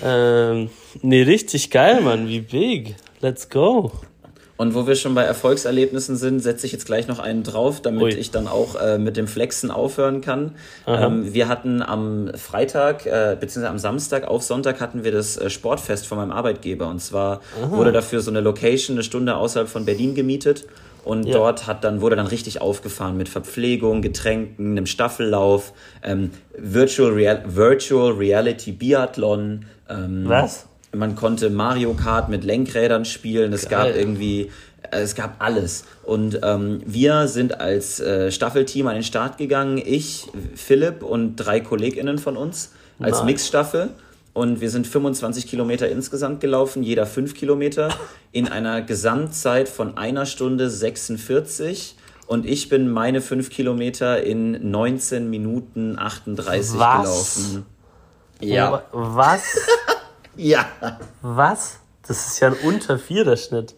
Ähm, 0.04 0.70
nee, 1.02 1.22
richtig 1.22 1.70
geil, 1.70 2.00
Mann. 2.00 2.28
Wie 2.28 2.40
big. 2.40 2.94
Let's 3.20 3.48
go. 3.48 3.92
Und 4.62 4.74
wo 4.74 4.86
wir 4.86 4.94
schon 4.94 5.14
bei 5.14 5.24
Erfolgserlebnissen 5.24 6.16
sind, 6.16 6.38
setze 6.38 6.66
ich 6.66 6.72
jetzt 6.72 6.86
gleich 6.86 7.08
noch 7.08 7.19
einen 7.19 7.42
drauf, 7.42 7.82
damit 7.82 8.02
Ui. 8.02 8.10
ich 8.10 8.30
dann 8.30 8.46
auch 8.46 8.80
äh, 8.80 8.96
mit 8.96 9.16
dem 9.16 9.26
Flexen 9.26 9.72
aufhören 9.72 10.20
kann. 10.20 10.54
Ähm, 10.86 11.34
wir 11.34 11.48
hatten 11.48 11.82
am 11.82 12.30
Freitag, 12.36 13.04
äh, 13.06 13.36
beziehungsweise 13.40 13.70
am 13.70 13.78
Samstag 13.78 14.28
auf 14.28 14.44
Sonntag 14.44 14.80
hatten 14.80 15.02
wir 15.02 15.10
das 15.10 15.36
äh, 15.36 15.50
Sportfest 15.50 16.06
von 16.06 16.19
meinem 16.19 16.30
Arbeitgeber. 16.30 16.86
Und 16.86 17.00
zwar 17.00 17.40
Aha. 17.60 17.70
wurde 17.72 17.90
dafür 17.90 18.20
so 18.20 18.30
eine 18.30 18.40
Location 18.40 18.96
eine 18.96 19.02
Stunde 19.02 19.34
außerhalb 19.34 19.69
von 19.69 19.84
Berlin 19.84 20.14
gemietet. 20.14 20.66
Und 21.04 21.26
ja. 21.26 21.34
dort 21.34 21.66
hat 21.66 21.84
dann, 21.84 22.00
wurde 22.00 22.16
dann 22.16 22.26
richtig 22.26 22.60
aufgefahren 22.60 23.16
mit 23.16 23.28
Verpflegung, 23.28 24.02
Getränken, 24.02 24.72
einem 24.72 24.87
Staffellauf, 24.87 25.72
ähm, 26.02 26.31
Virtual, 26.56 27.12
Real 27.12 27.43
Virtual 27.46 28.12
Reality 28.12 28.72
Biathlon. 28.72 29.64
Ähm, 29.88 30.25
Was? 30.26 30.66
Man 30.94 31.16
konnte 31.16 31.50
Mario 31.50 31.94
Kart 31.94 32.28
mit 32.28 32.44
Lenkrädern 32.44 33.04
spielen. 33.04 33.52
Es 33.52 33.69
Geil. 33.69 33.93
gab 33.93 33.96
irgendwie, 33.96 34.50
äh, 34.90 35.00
es 35.00 35.14
gab 35.14 35.43
alles. 35.43 35.84
Und 36.04 36.40
ähm, 36.43 36.82
wir 36.87 37.26
sind 37.26 37.60
als 37.60 37.98
äh, 37.98 38.31
Staffelteam 38.31 38.87
an 38.87 38.94
den 38.94 39.02
Start 39.02 39.38
gegangen. 39.38 39.82
Ich, 39.84 40.28
Philipp 40.55 41.02
und 41.02 41.37
drei 41.37 41.60
KollegInnen 41.60 42.19
von 42.19 42.37
uns 42.37 42.72
als. 43.00 43.25
Mixstaffel. 43.25 43.90
Und 44.34 44.61
wir 44.61 44.70
sind 44.70 44.87
25 44.87 45.46
Kilometer 45.46 45.88
insgesamt 45.88 46.40
gelaufen, 46.40 46.82
jeder 46.82 47.05
5 47.06 47.34
Kilometer, 47.34 47.90
in 48.32 48.49
einer 48.49 48.81
Gesamtzeit 48.81 49.69
von 49.69 49.99
einer 49.99 50.25
Stunde 50.25 50.70
46. 50.70 51.96
Und 52.26 52.46
ich 52.46 52.69
bin 52.70 52.90
meine 52.90 53.20
5 53.20 53.50
Kilometer 53.50 54.23
in 54.23 54.70
19 54.70 55.29
Minuten 55.29 55.99
38 55.99 56.79
Was? 56.79 57.02
gelaufen. 57.02 57.67
Ja. 58.40 58.84
Was? 58.93 59.43
ja. 60.37 60.67
Was? 61.20 61.81
Das 62.06 62.29
ist 62.29 62.40
ja 62.40 62.49
ein 62.49 62.55
unter 62.64 62.96
4er 62.96 63.37
Schnitt. 63.37 63.75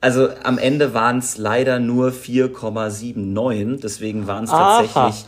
Also 0.00 0.30
am 0.42 0.56
Ende 0.56 0.94
waren 0.94 1.18
es 1.18 1.36
leider 1.36 1.78
nur 1.78 2.10
4,79, 2.10 3.80
deswegen 3.82 4.26
waren 4.26 4.44
es 4.44 4.50
tatsächlich, 4.50 5.26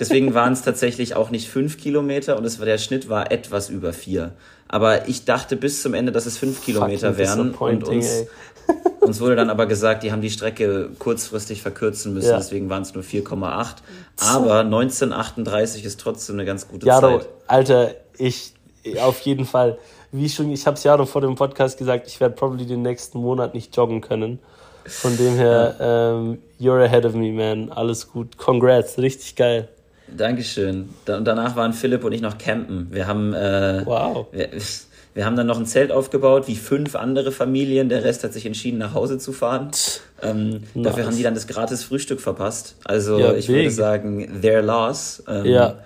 deswegen 0.00 0.32
waren 0.32 0.54
es 0.54 0.62
tatsächlich 0.62 1.14
auch 1.16 1.30
nicht 1.30 1.50
5 1.50 1.76
Kilometer 1.76 2.38
und 2.38 2.46
es 2.46 2.58
war, 2.58 2.64
der 2.64 2.78
Schnitt 2.78 3.10
war 3.10 3.30
etwas 3.30 3.68
über 3.68 3.92
4. 3.92 4.32
Aber 4.68 5.08
ich 5.08 5.26
dachte 5.26 5.56
bis 5.56 5.82
zum 5.82 5.92
Ende, 5.92 6.12
dass 6.12 6.24
es 6.24 6.38
5 6.38 6.64
Kilometer 6.64 7.18
wären 7.18 7.52
und 7.52 7.84
uns, 7.84 8.24
uns 9.00 9.20
wurde 9.20 9.36
dann 9.36 9.50
aber 9.50 9.66
gesagt, 9.66 10.02
die 10.02 10.12
haben 10.12 10.22
die 10.22 10.30
Strecke 10.30 10.88
kurzfristig 10.98 11.60
verkürzen 11.60 12.14
müssen, 12.14 12.30
ja. 12.30 12.38
deswegen 12.38 12.70
waren 12.70 12.82
es 12.82 12.94
nur 12.94 13.04
4,8. 13.04 13.76
Aber 14.18 14.60
1938 14.60 15.84
ist 15.84 16.00
trotzdem 16.00 16.36
eine 16.36 16.46
ganz 16.46 16.68
gute 16.68 16.86
ja, 16.86 17.00
Zeit. 17.00 17.28
Alter, 17.48 17.90
ich 18.16 18.54
auf 19.02 19.20
jeden 19.20 19.44
Fall 19.44 19.76
wie 20.12 20.28
schon, 20.28 20.50
ich 20.50 20.66
habe 20.66 20.76
es 20.76 20.84
ja 20.84 20.96
noch 20.96 21.08
vor 21.08 21.20
dem 21.20 21.34
Podcast 21.34 21.78
gesagt, 21.78 22.06
ich 22.06 22.20
werde 22.20 22.34
probably 22.34 22.66
den 22.66 22.82
nächsten 22.82 23.18
Monat 23.18 23.54
nicht 23.54 23.76
joggen 23.76 24.00
können. 24.00 24.38
Von 24.84 25.16
dem 25.16 25.34
her, 25.34 25.76
ähm, 25.80 26.38
you're 26.58 26.82
ahead 26.82 27.04
of 27.04 27.14
me, 27.14 27.32
man. 27.32 27.70
Alles 27.70 28.10
gut. 28.10 28.38
Congrats, 28.38 28.98
richtig 28.98 29.36
geil. 29.36 29.68
Dankeschön. 30.16 30.88
Und 31.06 31.24
danach 31.24 31.54
waren 31.54 31.72
Philipp 31.72 32.02
und 32.02 32.12
ich 32.12 32.20
noch 32.20 32.38
campen. 32.38 32.88
Wir 32.90 33.06
haben, 33.06 33.32
äh, 33.34 33.82
wow. 33.84 34.26
Wir, 34.32 34.48
wir, 35.14 35.24
haben 35.24 35.36
dann 35.36 35.46
noch 35.46 35.58
ein 35.58 35.66
Zelt 35.66 35.92
aufgebaut, 35.92 36.48
wie 36.48 36.56
fünf 36.56 36.96
andere 36.96 37.30
Familien. 37.30 37.88
Der 37.88 38.02
Rest 38.02 38.24
hat 38.24 38.32
sich 38.32 38.46
entschieden, 38.46 38.78
nach 38.78 38.94
Hause 38.94 39.18
zu 39.18 39.32
fahren. 39.32 39.70
Ähm, 40.22 40.62
nice. 40.74 40.84
Dafür 40.84 41.06
haben 41.06 41.16
die 41.16 41.22
dann 41.22 41.34
das 41.34 41.46
gratis 41.46 41.84
Frühstück 41.84 42.20
verpasst. 42.20 42.74
Also 42.84 43.18
ja, 43.18 43.34
ich 43.34 43.46
big. 43.46 43.56
würde 43.56 43.70
sagen, 43.70 44.40
their 44.40 44.62
loss. 44.62 45.22
Ähm, 45.28 45.44
ja. 45.44 45.76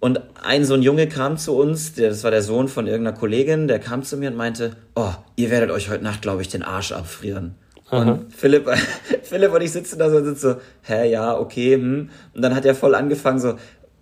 Und 0.00 0.20
ein 0.42 0.64
so 0.64 0.74
ein 0.74 0.82
Junge 0.82 1.08
kam 1.08 1.38
zu 1.38 1.56
uns, 1.56 1.94
der, 1.94 2.10
das 2.10 2.22
war 2.22 2.30
der 2.30 2.42
Sohn 2.42 2.68
von 2.68 2.86
irgendeiner 2.86 3.16
Kollegin, 3.16 3.66
der 3.66 3.80
kam 3.80 4.04
zu 4.04 4.16
mir 4.16 4.30
und 4.30 4.36
meinte, 4.36 4.76
oh, 4.94 5.10
ihr 5.36 5.50
werdet 5.50 5.70
euch 5.70 5.90
heute 5.90 6.04
Nacht, 6.04 6.22
glaube 6.22 6.42
ich, 6.42 6.48
den 6.48 6.62
Arsch 6.62 6.92
abfrieren. 6.92 7.56
Aha. 7.90 8.02
Und 8.02 8.34
Philipp, 8.34 8.68
Philipp 9.24 9.52
und 9.52 9.60
ich 9.60 9.72
sitzen 9.72 9.98
da 9.98 10.08
so 10.10 10.18
und 10.18 10.24
sind 10.24 10.38
so, 10.38 10.56
hä, 10.82 11.10
ja, 11.10 11.36
okay, 11.36 11.74
hm. 11.74 12.10
Und 12.34 12.42
dann 12.42 12.54
hat 12.54 12.64
er 12.64 12.76
voll 12.76 12.94
angefangen 12.94 13.40
so, 13.40 13.54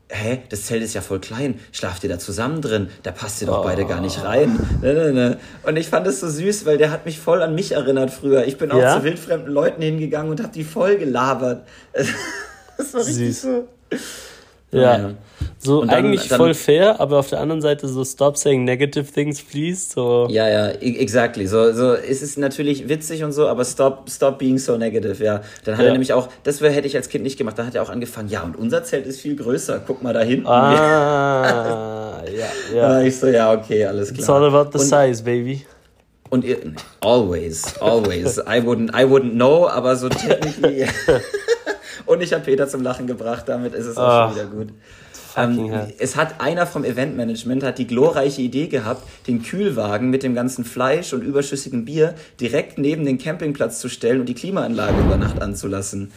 hä, 0.09 0.43
das 0.51 0.67
Zelt 0.67 0.83
ist 0.83 0.95
ja 0.95 1.01
voll 1.01 1.21
klein, 1.21 1.59
schlaft 1.73 2.05
ihr 2.05 2.11
da 2.11 2.19
zusammen 2.19 2.61
drin, 2.61 2.89
da 3.03 3.11
passt 3.11 3.41
ihr 3.41 3.47
doch 3.47 3.61
oh. 3.61 3.65
beide 3.65 3.87
gar 3.87 4.01
nicht 4.01 4.23
rein. 4.23 4.59
Ne, 4.83 4.93
ne, 4.93 5.13
ne. 5.13 5.39
Und 5.63 5.77
ich 5.77 5.89
fand 5.89 6.07
es 6.07 6.21
so 6.21 6.29
süß, 6.29 6.67
weil 6.67 6.79
der 6.79 6.91
hat 6.91 7.07
mich 7.07 7.19
voll 7.19 7.43
an 7.43 7.55
mich 7.55 7.73
erinnert 7.73 8.11
früher. 8.11 8.45
Ich 8.47 8.59
bin 8.59 8.71
auch 8.71 8.81
ja? 8.81 8.99
zu 8.99 9.05
wildfremden 9.05 9.53
Leuten 9.53 9.83
hingegangen 9.83 10.31
und 10.31 10.43
hab 10.43 10.53
die 10.53 10.65
voll 10.65 10.97
gelabert. 10.97 11.67
Das 12.79 12.93
war 12.93 13.01
richtig 13.01 13.29
süß. 13.29 13.43
so. 13.43 13.69
Ja. 14.73 14.99
ja. 14.99 15.11
So 15.59 15.81
dann, 15.81 15.91
eigentlich 15.91 16.29
dann, 16.29 16.39
voll 16.39 16.55
fair, 16.55 17.01
aber 17.01 17.19
auf 17.19 17.29
der 17.29 17.41
anderen 17.41 17.61
Seite 17.61 17.89
so 17.89 18.05
stop 18.05 18.37
saying 18.37 18.65
negative 18.65 19.05
things, 19.05 19.43
please. 19.43 19.91
So. 19.93 20.27
Ja, 20.31 20.49
ja, 20.49 20.69
e-, 20.71 20.99
exactly. 20.99 21.47
So, 21.47 21.73
so 21.73 21.95
es 21.95 22.23
ist 22.23 22.39
natürlich 22.39 22.89
witzig 22.89 23.23
und 23.23 23.33
so, 23.33 23.47
aber 23.47 23.65
stop, 23.65 24.09
stop 24.11 24.39
being 24.39 24.59
so 24.59 24.77
negative, 24.77 25.23
ja. 25.23 25.41
Dann 25.65 25.75
hat 25.77 25.83
ja. 25.83 25.89
er 25.89 25.93
nämlich 25.93 26.13
auch, 26.13 26.29
das 26.43 26.61
hätte 26.61 26.87
ich 26.87 26.97
als 26.97 27.09
Kind 27.09 27.25
nicht 27.25 27.37
gemacht, 27.37 27.59
dann 27.59 27.67
hat 27.67 27.75
er 27.75 27.83
auch 27.83 27.91
angefangen, 27.91 28.29
ja, 28.29 28.43
und 28.43 28.57
unser 28.57 28.83
Zelt 28.85 29.07
ist 29.07 29.21
viel 29.21 29.37
größer, 29.37 29.83
guck 29.87 30.03
mal 30.03 30.13
da 30.13 30.21
hinten. 30.21 30.47
Ah, 30.47 32.23
ja, 32.73 32.77
ja. 32.77 33.01
ich 33.03 33.17
so, 33.17 33.27
ja, 33.29 33.53
okay, 33.53 33.85
alles 33.85 34.09
klar. 34.09 34.21
It's 34.21 34.31
all 34.31 34.45
about 34.45 34.77
the 34.77 34.83
und, 34.83 34.89
size, 34.89 35.23
baby. 35.23 35.67
Und 36.31 36.45
ihr, 36.45 36.59
always, 37.01 37.79
always. 37.81 38.39
I 38.39 38.61
wouldn't, 38.61 38.91
I 38.91 39.05
wouldn't 39.05 39.35
know, 39.35 39.69
aber 39.69 39.97
so 39.97 40.09
technically. 40.09 40.87
Und 42.05 42.23
ich 42.23 42.33
habe 42.33 42.45
Peter 42.45 42.69
zum 42.69 42.83
Lachen 42.83 43.07
gebracht, 43.07 43.49
damit 43.49 43.75
ist 43.75 43.87
es 43.87 43.97
auch 43.97 44.07
oh, 44.07 44.27
schon 44.27 44.35
wieder 44.37 44.47
gut. 44.47 44.69
Ähm, 45.37 45.71
es 45.99 46.17
hat 46.17 46.41
einer 46.41 46.67
vom 46.67 46.85
Eventmanagement 46.85 47.63
hat 47.63 47.79
die 47.79 47.87
glorreiche 47.87 48.41
Idee 48.41 48.69
gehabt, 48.69 49.03
den 49.27 49.43
Kühlwagen 49.43 50.09
mit 50.09 50.23
dem 50.23 50.35
ganzen 50.35 50.65
Fleisch 50.65 51.13
und 51.13 51.23
überschüssigem 51.23 51.85
Bier 51.85 52.15
direkt 52.41 52.79
neben 52.79 53.05
den 53.05 53.19
Campingplatz 53.19 53.81
zu 53.81 53.89
stellen 53.89 54.21
und 54.21 54.29
die 54.29 54.35
Klimaanlage 54.35 54.99
über 54.99 55.17
Nacht 55.17 55.43
anzulassen. 55.43 56.11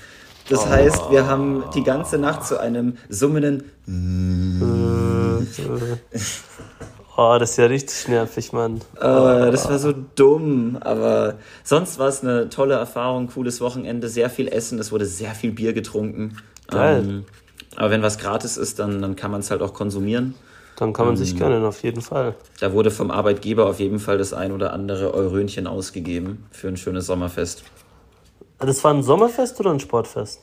Das 0.47 0.61
oh. 0.61 0.69
heißt, 0.69 1.11
wir 1.11 1.27
haben 1.27 1.65
die 1.75 1.83
ganze 1.83 2.17
Nacht 2.17 2.45
zu 2.47 2.59
einem 2.59 2.97
summenden. 3.09 3.63
Oh, 7.21 7.35
das 7.37 7.51
ist 7.51 7.57
ja 7.57 7.65
richtig 7.65 8.07
nervig, 8.07 8.53
Mann. 8.53 8.79
Oh, 8.95 9.51
das 9.51 9.69
war 9.69 9.77
so 9.77 9.93
dumm, 10.15 10.77
aber 10.79 11.33
sonst 11.65 11.99
war 11.99 12.07
es 12.07 12.23
eine 12.23 12.47
tolle 12.47 12.75
Erfahrung, 12.75 13.27
cooles 13.27 13.59
Wochenende, 13.59 14.07
sehr 14.07 14.29
viel 14.29 14.47
Essen, 14.47 14.79
es 14.79 14.93
wurde 14.93 15.05
sehr 15.05 15.31
viel 15.31 15.51
Bier 15.51 15.73
getrunken. 15.73 16.37
Geil. 16.69 17.03
Ähm, 17.05 17.25
aber 17.75 17.91
wenn 17.91 18.01
was 18.03 18.19
gratis 18.19 18.55
ist, 18.55 18.79
dann, 18.79 19.01
dann 19.01 19.17
kann 19.17 19.31
man 19.31 19.41
es 19.41 19.51
halt 19.51 19.61
auch 19.61 19.73
konsumieren. 19.73 20.33
Dann 20.77 20.93
kann 20.93 21.07
man 21.07 21.15
ähm, 21.15 21.17
sich 21.17 21.37
gönnen, 21.37 21.65
auf 21.65 21.83
jeden 21.83 22.01
Fall. 22.01 22.35
Da 22.61 22.71
wurde 22.71 22.89
vom 22.89 23.11
Arbeitgeber 23.11 23.65
auf 23.65 23.81
jeden 23.81 23.99
Fall 23.99 24.17
das 24.17 24.31
ein 24.31 24.53
oder 24.53 24.71
andere 24.71 25.13
Eurönchen 25.13 25.67
ausgegeben 25.67 26.45
für 26.51 26.69
ein 26.69 26.77
schönes 26.77 27.07
Sommerfest. 27.07 27.63
Das 28.59 28.81
war 28.85 28.93
ein 28.93 29.03
Sommerfest 29.03 29.59
oder 29.59 29.71
ein 29.71 29.81
Sportfest? 29.81 30.39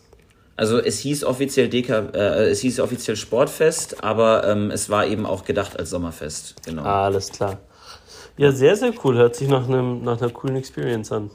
Also 0.56 0.78
es 0.78 0.98
hieß 1.00 1.25
offiziell 1.25 1.68
DK, 1.68 2.14
äh, 2.14 2.48
es 2.48 2.60
hieß 2.60 2.80
offiziell 2.80 3.16
Sportfest, 3.16 4.02
aber 4.02 4.46
ähm, 4.46 4.70
es 4.70 4.88
war 4.88 5.06
eben 5.06 5.26
auch 5.26 5.44
gedacht 5.44 5.78
als 5.78 5.90
Sommerfest. 5.90 6.54
Genau. 6.64 6.82
Alles 6.82 7.30
klar. 7.30 7.58
Ja, 8.38 8.52
sehr, 8.52 8.76
sehr 8.76 8.92
cool. 9.04 9.16
Hört 9.16 9.36
sich 9.36 9.48
nach, 9.48 9.68
einem, 9.68 10.02
nach 10.02 10.20
einer 10.20 10.30
coolen 10.30 10.56
Experience 10.56 11.12
an. 11.12 11.30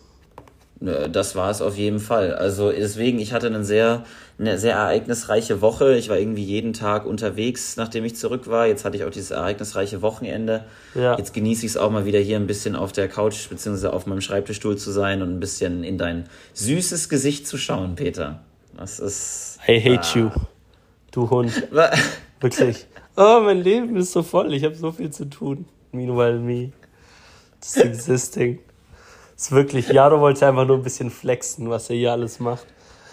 Das 0.81 1.35
war 1.35 1.51
es 1.51 1.61
auf 1.61 1.77
jeden 1.77 1.99
Fall. 1.99 2.33
Also 2.33 2.71
deswegen, 2.71 3.19
ich 3.19 3.33
hatte 3.33 3.45
eine 3.45 3.63
sehr, 3.63 4.03
eine 4.39 4.57
sehr 4.57 4.73
ereignisreiche 4.73 5.61
Woche. 5.61 5.95
Ich 5.95 6.09
war 6.09 6.17
irgendwie 6.17 6.43
jeden 6.43 6.73
Tag 6.73 7.05
unterwegs, 7.05 7.77
nachdem 7.77 8.03
ich 8.03 8.15
zurück 8.15 8.49
war. 8.49 8.65
Jetzt 8.65 8.83
hatte 8.83 8.97
ich 8.97 9.03
auch 9.03 9.11
dieses 9.11 9.29
ereignisreiche 9.29 10.01
Wochenende. 10.01 10.63
Ja. 10.95 11.15
Jetzt 11.19 11.35
genieße 11.35 11.67
ich 11.67 11.73
es 11.73 11.77
auch 11.77 11.91
mal 11.91 12.05
wieder 12.05 12.17
hier 12.17 12.37
ein 12.37 12.47
bisschen 12.47 12.75
auf 12.75 12.91
der 12.93 13.07
Couch 13.07 13.47
bzw. 13.49 13.89
auf 13.89 14.07
meinem 14.07 14.21
Schreibtischstuhl 14.21 14.75
zu 14.75 14.89
sein 14.89 15.21
und 15.21 15.29
ein 15.29 15.39
bisschen 15.39 15.83
in 15.83 15.99
dein 15.99 16.27
süßes 16.53 17.09
Gesicht 17.09 17.47
zu 17.47 17.59
schauen, 17.59 17.93
Peter. 17.93 18.39
Das 18.77 18.99
ist. 18.99 19.59
I 19.67 19.79
hate 19.79 20.01
ah. 20.01 20.17
you. 20.17 20.29
Du 21.11 21.29
Hund. 21.29 21.67
Wirklich. 22.39 22.87
Oh, 23.15 23.41
mein 23.43 23.61
Leben 23.61 23.95
ist 23.97 24.13
so 24.13 24.23
voll. 24.23 24.53
Ich 24.53 24.63
habe 24.63 24.75
so 24.75 24.91
viel 24.91 25.11
zu 25.11 25.25
tun. 25.25 25.65
Meanwhile 25.91 26.39
me. 26.39 26.71
Just 27.61 27.77
existing. 27.85 28.59
Ist 29.35 29.51
wirklich, 29.51 29.87
Jaro 29.89 30.21
wollte 30.21 30.47
einfach 30.47 30.67
nur 30.67 30.77
ein 30.77 30.83
bisschen 30.83 31.09
flexen, 31.09 31.69
was 31.69 31.89
er 31.89 31.95
hier 31.95 32.11
alles 32.11 32.39
macht. 32.39 32.65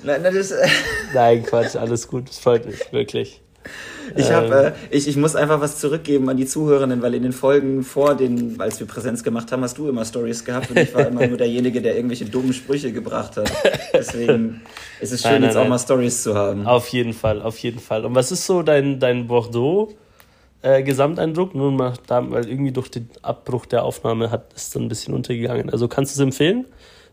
Nein, 0.03 0.23
nein, 0.23 0.35
das, 0.35 0.53
nein 1.15 1.43
Quatsch, 1.43 1.75
alles 1.75 2.07
gut. 2.07 2.29
Das 2.29 2.39
freut 2.39 2.67
mich, 2.67 2.93
wirklich. 2.93 3.41
Ich, 4.17 4.31
hab, 4.33 4.47
ähm. 4.47 4.53
äh, 4.53 4.73
ich, 4.91 5.09
ich 5.09 5.17
muss 5.17 5.37
einfach 5.37 5.61
was 5.61 5.79
zurückgeben 5.79 6.29
an 6.31 6.37
die 6.37 6.47
Zuhörenden, 6.47 7.03
weil 7.03 7.15
in 7.15 7.23
den 7.23 7.33
Folgen 7.33 7.83
vor 7.83 8.15
den, 8.15 8.61
als 8.61 8.81
wir 8.81 8.87
Präsenz 8.87 9.23
gemacht 9.23 9.53
haben, 9.53 9.63
hast 9.63 9.79
du 9.79 9.89
immer 9.89 10.05
Stories 10.05 10.45
gehabt 10.45 10.71
und 10.71 10.79
ich 10.79 10.95
war 10.95 11.07
immer 11.09 11.27
nur 11.27 11.37
derjenige, 11.37 11.83
der 11.83 11.97
irgendwelche 11.97 12.25
dummen 12.25 12.53
Sprüche 12.53 12.93
gebracht 12.93 13.37
hat. 13.37 13.53
Deswegen 13.93 14.63
ist 15.01 15.13
es 15.13 15.23
schön, 15.23 15.33
nein, 15.33 15.41
nein, 15.43 15.51
jetzt 15.51 15.57
auch 15.57 15.69
mal 15.69 15.79
Stories 15.79 16.23
zu 16.23 16.35
haben. 16.35 16.67
Auf 16.67 16.89
jeden 16.89 17.13
Fall, 17.13 17.43
auf 17.43 17.59
jeden 17.59 17.81
Fall. 17.81 18.05
Und 18.05 18.15
was 18.15 18.33
ist 18.33 18.47
so 18.47 18.63
dein, 18.63 18.99
dein 18.99 19.27
Bordeaux? 19.27 19.95
Äh, 20.61 20.83
Gesamteindruck, 20.83 21.55
mal 21.55 21.95
da, 22.09 22.29
weil 22.33 22.49
irgendwie 22.49 22.73
durch 22.73 22.89
den 22.89 23.09
Abbruch 23.23 23.65
der 23.65 23.85
Aufnahme 23.85 24.33
hat 24.33 24.53
es 24.57 24.71
dann 24.71 24.83
ein 24.83 24.89
bisschen 24.89 25.15
untergegangen. 25.15 25.71
Also 25.71 25.87
kannst 25.87 26.17
du 26.17 26.21
es 26.21 26.25
empfehlen? 26.25 26.65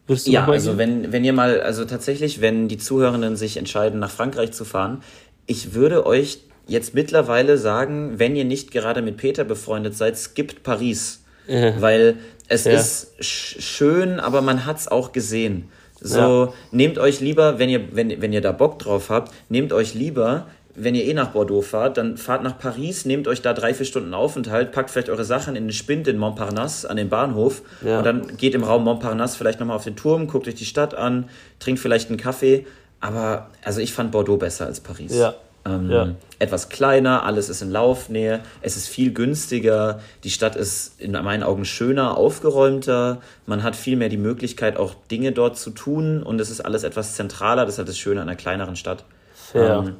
Ja, 0.07 0.47
also 0.47 0.77
wenn, 0.77 1.11
wenn 1.11 1.23
ihr 1.23 1.33
mal, 1.33 1.61
also 1.61 1.85
tatsächlich, 1.85 2.41
wenn 2.41 2.67
die 2.67 2.77
Zuhörenden 2.77 3.35
sich 3.35 3.57
entscheiden, 3.57 3.99
nach 3.99 4.11
Frankreich 4.11 4.51
zu 4.51 4.63
fahren, 4.65 5.01
ich 5.47 5.73
würde 5.73 6.05
euch 6.05 6.39
jetzt 6.67 6.93
mittlerweile 6.93 7.57
sagen, 7.57 8.17
wenn 8.17 8.35
ihr 8.35 8.45
nicht 8.45 8.71
gerade 8.71 9.01
mit 9.01 9.17
Peter 9.17 9.43
befreundet 9.43 9.95
seid, 9.95 10.17
skippt 10.17 10.63
Paris. 10.63 11.23
Ja. 11.47 11.79
Weil 11.81 12.17
es 12.47 12.65
ja. 12.65 12.73
ist 12.73 13.13
sch 13.19 13.57
schön, 13.59 14.19
aber 14.19 14.41
man 14.41 14.65
hat 14.65 14.77
es 14.77 14.87
auch 14.87 15.11
gesehen. 15.11 15.69
So, 16.01 16.19
ja. 16.19 16.53
nehmt 16.71 16.97
euch 16.99 17.19
lieber, 17.19 17.57
wenn 17.57 17.69
ihr, 17.69 17.95
wenn, 17.95 18.21
wenn 18.21 18.33
ihr 18.33 18.41
da 18.41 18.51
Bock 18.51 18.79
drauf 18.79 19.09
habt, 19.09 19.33
nehmt 19.49 19.73
euch 19.73 19.93
lieber, 19.93 20.47
wenn 20.75 20.93
ihr 20.93 21.05
eh 21.05 21.13
nach 21.13 21.29
Bordeaux 21.29 21.61
fahrt, 21.61 21.97
dann 21.97 22.17
fahrt 22.17 22.43
nach 22.43 22.59
Paris, 22.59 23.05
nehmt 23.05 23.27
euch 23.27 23.41
da 23.41 23.53
drei, 23.53 23.73
vier 23.73 23.85
Stunden 23.85 24.13
Aufenthalt, 24.13 24.73
packt 24.73 24.89
vielleicht 24.89 25.09
eure 25.09 25.23
Sachen 25.23 25.55
in 25.55 25.65
den 25.65 25.71
Spind 25.71 26.07
in 26.07 26.17
Montparnasse 26.17 26.89
an 26.89 26.97
den 26.97 27.09
Bahnhof 27.09 27.61
ja. 27.83 27.99
und 27.99 28.03
dann 28.03 28.37
geht 28.37 28.53
im 28.53 28.63
Raum 28.63 28.83
Montparnasse 28.83 29.37
vielleicht 29.37 29.61
nochmal 29.61 29.77
auf 29.77 29.85
den 29.85 29.95
Turm, 29.95 30.27
guckt 30.27 30.47
euch 30.47 30.55
die 30.55 30.65
Stadt 30.65 30.93
an, 30.93 31.29
trinkt 31.59 31.79
vielleicht 31.79 32.09
einen 32.09 32.17
Kaffee. 32.17 32.65
Aber 32.99 33.49
also 33.63 33.81
ich 33.81 33.93
fand 33.93 34.11
Bordeaux 34.11 34.37
besser 34.37 34.65
als 34.65 34.79
Paris. 34.79 35.15
Ja. 35.15 35.35
Ähm, 35.65 35.89
ja. 35.89 36.09
Etwas 36.37 36.69
kleiner, 36.69 37.23
alles 37.23 37.49
ist 37.49 37.61
in 37.61 37.71
Laufnähe, 37.71 38.41
es 38.61 38.77
ist 38.77 38.87
viel 38.87 39.11
günstiger, 39.13 39.99
die 40.23 40.29
Stadt 40.29 40.55
ist 40.55 40.99
in 41.01 41.13
meinen 41.13 41.43
Augen 41.43 41.65
schöner, 41.65 42.17
aufgeräumter, 42.17 43.21
man 43.47 43.63
hat 43.63 43.75
viel 43.75 43.95
mehr 43.95 44.09
die 44.09 44.17
Möglichkeit, 44.17 44.77
auch 44.77 44.93
Dinge 45.09 45.31
dort 45.31 45.57
zu 45.57 45.71
tun 45.71 46.21
und 46.21 46.39
es 46.39 46.51
ist 46.51 46.61
alles 46.61 46.83
etwas 46.83 47.15
zentraler, 47.15 47.65
das 47.65 47.75
ist 47.75 47.77
halt 47.79 47.89
das 47.89 47.97
Schöne 47.97 48.21
an 48.21 48.29
einer 48.29 48.37
kleineren 48.37 48.75
Stadt. 48.75 49.05
Ja. 49.53 49.79
Ähm, 49.79 49.95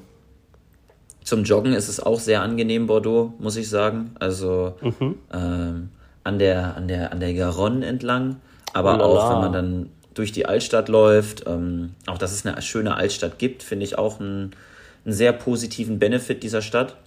zum 1.24 1.44
Joggen 1.44 1.74
ist 1.74 1.90
es 1.90 2.00
auch 2.00 2.20
sehr 2.20 2.44
angenehm, 2.44 2.86
Bordeaux, 2.86 3.34
muss 3.40 3.56
ich 3.56 3.68
sagen. 3.68 4.12
Also 4.20 4.76
mhm. 4.82 5.16
ähm, 5.34 5.90
an, 6.24 6.38
der, 6.38 6.78
an, 6.78 6.88
der, 6.88 7.12
an 7.12 7.20
der 7.20 7.34
Garonne 7.34 7.84
entlang, 7.86 8.36
aber 8.74 9.00
oh 9.00 9.04
auch 9.18 9.32
wenn 9.32 9.40
man 9.40 9.54
dann 9.54 9.90
durch 10.14 10.32
die 10.32 10.46
Altstadt 10.46 10.88
läuft, 10.88 11.46
ähm, 11.48 11.96
auch 12.06 12.20
dass 12.20 12.32
es 12.32 12.46
eine 12.46 12.62
schöne 12.62 12.96
Altstadt 12.96 13.40
gibt, 13.40 13.64
finde 13.64 13.86
ich 13.86 13.98
auch 13.98 14.20
ein 14.20 14.52
einen 15.06 15.14
sehr 15.14 15.34
positiven 15.34 16.00
Benefit 16.00 16.44
dieser 16.44 16.62
Stadt. 16.62 16.98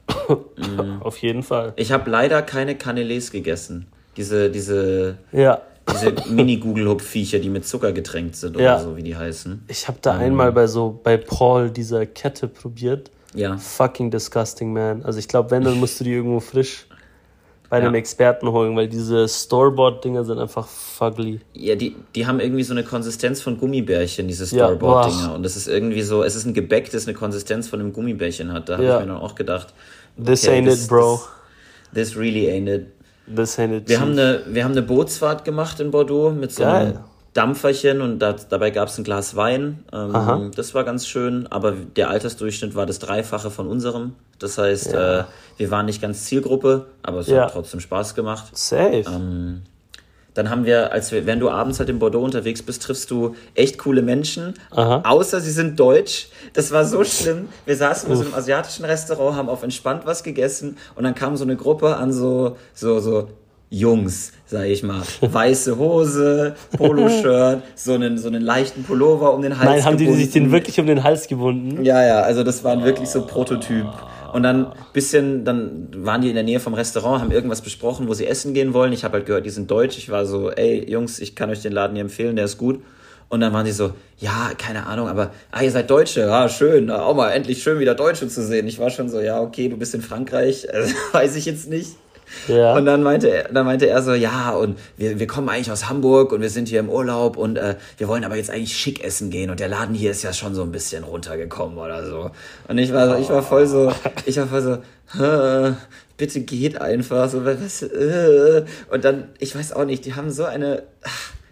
Mhm. 0.57 0.99
Auf 1.03 1.19
jeden 1.19 1.43
Fall. 1.43 1.73
Ich 1.77 1.93
habe 1.93 2.11
leider 2.11 2.43
keine 2.43 2.75
Canelés 2.75 3.31
gegessen. 3.31 3.87
Diese, 4.17 4.51
diese, 4.51 5.19
ja. 5.33 5.61
diese 5.91 6.15
Mini-Google-Hub-Viecher, 6.29 7.39
die 7.39 7.51
mit 7.51 7.67
Zucker 7.67 7.93
getränkt 7.93 8.37
sind 8.37 8.59
ja. 8.59 8.77
oder 8.77 8.85
so, 8.85 8.97
wie 8.97 9.03
die 9.03 9.17
heißen. 9.17 9.65
Ich 9.69 9.89
habe 9.89 9.99
da 10.01 10.15
ähm. 10.17 10.23
einmal 10.23 10.53
bei 10.53 10.67
so, 10.67 10.99
bei 11.03 11.17
Paul 11.17 11.71
dieser 11.71 12.07
Kette 12.07 12.49
probiert. 12.49 13.11
Ja. 13.35 13.57
Fucking 13.57 14.11
disgusting, 14.11 14.73
man. 14.73 15.03
Also 15.03 15.19
ich 15.19 15.29
glaube, 15.29 15.51
wenn, 15.51 15.63
dann 15.63 15.79
musst 15.79 16.01
du 16.01 16.05
die 16.05 16.13
irgendwo 16.13 16.41
frisch 16.41 16.88
bei 17.71 17.77
einem 17.79 17.95
ja. 17.95 17.99
Experten 17.99 18.51
holen, 18.51 18.75
weil 18.77 18.89
diese 18.89 19.29
Storeboard-Dinger 19.29 20.25
sind 20.25 20.39
einfach 20.39 20.67
fugly. 20.67 21.41
Ja, 21.53 21.75
die, 21.75 21.97
die 22.15 22.27
haben 22.27 22.41
irgendwie 22.41 22.63
so 22.63 22.73
eine 22.73 22.83
Konsistenz 22.83 23.43
von 23.43 23.59
Gummibärchen, 23.59 24.27
diese 24.27 24.47
Storeboard-Dinger. 24.47 25.29
Ja, 25.29 25.35
und 25.35 25.43
das 25.43 25.57
ist 25.57 25.69
irgendwie 25.69 26.03
so, 26.03 26.23
es 26.23 26.35
ist 26.35 26.47
ein 26.47 26.55
Gebäck, 26.55 26.91
das 26.91 27.07
eine 27.07 27.15
Konsistenz 27.15 27.69
von 27.69 27.81
einem 27.81 27.93
Gummibärchen 27.93 28.53
hat. 28.53 28.69
Da 28.69 28.75
habe 28.75 28.85
ich 28.85 28.91
mir 28.91 29.07
dann 29.07 29.11
auch 29.11 29.35
gedacht. 29.35 29.75
Okay, 30.17 30.31
this 30.31 30.49
ain't 30.49 30.67
this, 30.67 30.85
it, 30.85 30.89
bro. 30.89 31.21
This, 31.93 32.11
this, 32.11 32.17
really 32.17 32.51
ain't 32.51 32.69
it. 32.69 32.87
This 33.35 33.59
ain't 33.59 33.75
it. 33.75 33.89
Wir 33.89 34.01
haben, 34.01 34.13
eine, 34.13 34.43
wir 34.47 34.65
haben 34.65 34.73
eine 34.73 34.83
Bootsfahrt 34.83 35.45
gemacht 35.45 35.79
in 35.81 35.91
Bordeaux 35.91 36.31
mit 36.31 36.53
so 36.53 36.63
Geil. 36.63 37.01
Dampferchen 37.39 38.01
und 38.01 38.19
da, 38.19 38.33
dabei 38.33 38.71
gab 38.71 38.89
es 38.89 38.99
ein 38.99 39.05
Glas 39.05 39.37
Wein. 39.37 39.85
Ähm, 39.93 40.51
das 40.57 40.75
war 40.75 40.83
ganz 40.83 41.07
schön, 41.07 41.47
aber 41.47 41.73
der 41.73 42.11
Altersdurchschnitt 42.11 42.75
war 42.75 42.85
das 42.85 42.99
Dreifache 42.99 43.53
von 43.53 43.69
unserem. 43.69 44.17
Das 44.41 44.59
heißt, 44.59 44.93
ja. 44.93 45.21
äh, 45.21 45.25
wir 45.57 45.71
waren 45.71 45.87
nicht 45.87 46.03
ganz 46.03 46.25
Zielgruppe, 46.25 46.87
aber 47.03 47.21
es 47.21 47.29
ja. 47.29 47.43
hat 47.43 47.53
trotzdem 47.53 47.79
Spaß 47.79 48.17
gemacht. 48.17 48.57
Safe. 48.57 49.05
Ähm, 49.07 49.63
dann 50.35 50.51
haben 50.51 50.65
wir, 50.65 50.93
als 50.93 51.13
wir, 51.13 51.27
wenn 51.27 51.39
du 51.39 51.49
abends 51.49 51.79
halt 51.79 51.89
in 51.89 52.01
Bordeaux 52.01 52.25
unterwegs 52.25 52.63
bist, 52.63 52.83
triffst 52.83 53.11
du 53.11 53.37
echt 53.55 53.79
coole 53.79 54.03
Menschen, 54.03 54.55
Aha. 54.71 55.03
außer 55.05 55.41
sie 55.41 55.51
sind 55.53 55.79
deutsch. 55.79 56.29
Das 56.55 56.73
war 56.73 56.85
so 56.85 57.05
schlimm. 57.05 57.49
Wir 57.67 57.77
saßen 57.77 58.11
in 58.11 58.17
so 58.17 58.25
einem 58.25 58.35
asiatischen 58.35 58.85
Restaurant, 58.85 59.37
haben 59.37 59.49
auf 59.49 59.63
entspannt 59.63 60.07
was 60.07 60.25
gegessen 60.25 60.77
und 60.97 61.05
dann 61.05 61.15
kam 61.15 61.37
so 61.37 61.45
eine 61.45 61.57
Gruppe 61.57 61.97
an 61.97 62.13
so, 62.13 62.57
so, 62.75 62.99
so 63.01 63.29
Jungs, 63.71 64.33
sag 64.47 64.67
ich 64.67 64.83
mal. 64.83 65.03
Weiße 65.21 65.77
Hose, 65.77 66.55
Poloshirt, 66.77 67.63
so 67.75 67.95
einen, 67.95 68.19
so 68.19 68.29
einen 68.29 68.43
leichten 68.43 68.83
Pullover 68.85 69.35
um 69.35 69.43
den 69.43 69.59
Hals 69.59 69.69
Nein, 69.69 69.85
haben 69.85 69.97
gebunden. 69.97 70.19
die 70.19 70.25
sich 70.25 70.33
den 70.33 70.53
wirklich 70.53 70.81
um 70.81 70.87
den 70.87 71.05
Hals 71.05 71.29
gebunden? 71.29 71.85
Ja, 71.85 72.05
ja, 72.05 72.21
also 72.21 72.45
das 72.45 72.65
waren 72.65 72.85
wirklich 72.85 73.09
so 73.09 73.27
Prototyp. 73.27 73.87
Und 74.33 74.43
dann 74.43 74.73
bisschen, 74.93 75.45
dann 75.45 75.89
waren 75.97 76.21
die 76.21 76.29
in 76.29 76.35
der 76.35 76.45
Nähe 76.45 76.61
vom 76.61 76.75
Restaurant, 76.75 77.23
haben 77.23 77.31
irgendwas 77.31 77.63
besprochen, 77.63 78.09
wo 78.09 78.15
sie 78.15 78.27
essen 78.27 78.53
gehen 78.53 78.75
wollen. 78.75 78.93
Ich 78.93 79.05
habe 79.05 79.15
halt 79.15 79.27
gehört, 79.27 79.47
die 79.47 79.51
sind 79.51 79.71
deutsch. 79.71 79.97
Ich 79.97 80.11
war 80.11 80.27
so, 80.27 80.51
ey 80.51 80.91
Jungs, 80.91 81.19
ich 81.19 81.35
kann 81.35 81.49
euch 81.51 81.63
den 81.63 81.73
Laden 81.73 81.95
hier 81.95 82.05
empfehlen, 82.05 82.37
der 82.37 82.45
ist 82.45 82.59
gut. 82.59 82.83
Und 83.31 83.41
dann 83.41 83.53
waren 83.53 83.67
die 83.67 83.73
so, 83.73 83.93
ja, 84.19 84.53
keine 84.57 84.87
Ahnung, 84.87 85.09
aber, 85.09 85.33
ah, 85.51 85.63
ihr 85.63 85.71
seid 85.71 85.91
Deutsche, 85.91 86.21
ja, 86.21 86.49
schön, 86.49 86.91
auch 86.91 87.15
mal 87.15 87.31
endlich 87.31 87.63
schön 87.63 87.79
wieder 87.79 87.95
Deutsche 87.95 88.27
zu 88.27 88.43
sehen. 88.43 88.67
Ich 88.67 88.79
war 88.79 88.89
schon 88.89 89.11
so, 89.11 89.21
ja, 89.21 89.41
okay, 89.41 89.69
du 89.69 89.77
bist 89.77 89.95
in 89.95 90.01
Frankreich, 90.01 90.67
also, 90.73 90.95
weiß 91.13 91.37
ich 91.37 91.45
jetzt 91.45 91.69
nicht. 91.69 91.91
Ja. 92.47 92.75
Und 92.75 92.87
dann 92.87 93.03
meinte 93.03 93.29
er, 93.29 93.53
dann 93.53 93.67
meinte 93.67 93.89
er 93.89 94.03
so, 94.03 94.15
ja, 94.15 94.51
und 94.51 94.79
wir, 94.97 95.19
wir 95.19 95.27
kommen 95.27 95.49
eigentlich 95.49 95.71
aus 95.71 95.89
Hamburg 95.89 96.33
und 96.33 96.41
wir 96.41 96.51
sind 96.51 96.69
hier 96.69 96.81
im 96.81 96.89
Urlaub 96.89 97.37
und 97.37 97.57
äh, 97.57 97.77
wir 97.97 98.09
wollen 98.09 98.25
aber 98.25 98.37
jetzt 98.37 98.51
eigentlich 98.51 98.77
schick 98.77 99.05
essen 99.05 99.31
gehen 99.31 99.51
und 99.51 99.61
der 99.61 99.69
Laden 99.69 99.95
hier 99.95 100.11
ist 100.11 100.23
ja 100.23 100.33
schon 100.33 100.55
so 100.55 100.63
ein 100.63 100.73
bisschen 100.73 101.05
runtergekommen 101.05 101.79
oder 101.79 102.07
so. 102.07 102.31
Und 102.69 102.79
ich 102.79 102.93
war, 102.93 103.19
ich 103.19 103.29
war 103.29 103.43
voll 103.43 103.67
so, 103.67 103.93
ich 104.27 104.37
war 104.37 104.47
voll 104.47 104.63
so, 104.63 104.79
bitte 106.17 106.41
geht 106.41 106.81
einfach 106.81 107.29
so, 107.31 107.45
was, 107.45 107.83
äh. 107.83 108.65
und 108.91 109.05
dann, 109.05 109.29
ich 109.39 109.57
weiß 109.57 109.73
auch 109.73 109.85
nicht, 109.85 110.05
die 110.05 110.15
haben 110.15 110.31
so 110.31 110.45
eine, 110.45 110.83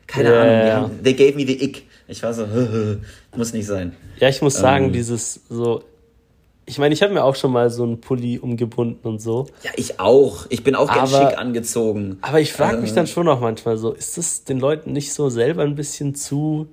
keine 0.06 0.30
yeah. 0.30 0.40
Ahnung, 0.40 0.60
die 0.64 0.72
haben, 0.72 1.02
they 1.04 1.14
gave 1.14 1.36
me 1.36 1.46
the 1.46 1.64
ick. 1.64 1.84
Ich 2.08 2.22
war 2.22 2.32
so, 2.32 2.46
muss 3.36 3.52
nicht 3.52 3.66
sein. 3.66 3.96
Ja, 4.18 4.28
ich 4.28 4.40
muss 4.42 4.54
sagen, 4.54 4.86
ähm, 4.86 4.92
dieses 4.92 5.40
so 5.48 5.82
ich 6.68 6.78
meine, 6.78 6.92
ich 6.92 7.02
habe 7.02 7.14
mir 7.14 7.22
auch 7.22 7.36
schon 7.36 7.52
mal 7.52 7.70
so 7.70 7.84
einen 7.84 8.00
Pulli 8.00 8.38
umgebunden 8.40 9.06
und 9.06 9.22
so. 9.22 9.46
Ja, 9.62 9.70
ich 9.76 10.00
auch. 10.00 10.46
Ich 10.48 10.64
bin 10.64 10.74
auch 10.74 10.92
ganz 10.92 11.14
aber, 11.14 11.30
schick 11.30 11.38
angezogen. 11.38 12.18
Aber 12.22 12.40
ich 12.40 12.52
frage 12.52 12.78
mich 12.78 12.90
äh. 12.90 12.94
dann 12.94 13.06
schon 13.06 13.28
auch 13.28 13.40
manchmal 13.40 13.76
so, 13.76 13.92
ist 13.92 14.18
das 14.18 14.42
den 14.42 14.58
Leuten 14.58 14.92
nicht 14.92 15.12
so 15.14 15.28
selber 15.28 15.62
ein 15.62 15.76
bisschen 15.76 16.16
zu, 16.16 16.66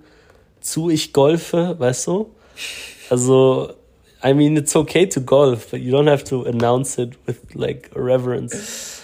zu 0.60 0.90
ich 0.90 1.14
golfe, 1.14 1.76
weißt 1.78 2.08
du? 2.08 2.32
Also, 3.12 3.70
I 4.24 4.34
mean, 4.34 4.58
it's 4.58 4.76
okay 4.76 5.06
to 5.06 5.22
golf, 5.22 5.70
but 5.70 5.80
you 5.80 5.96
don't 5.96 6.10
have 6.10 6.24
to 6.24 6.44
announce 6.44 7.00
it 7.00 7.12
with 7.28 7.38
like 7.54 7.92
reverence. 7.96 9.02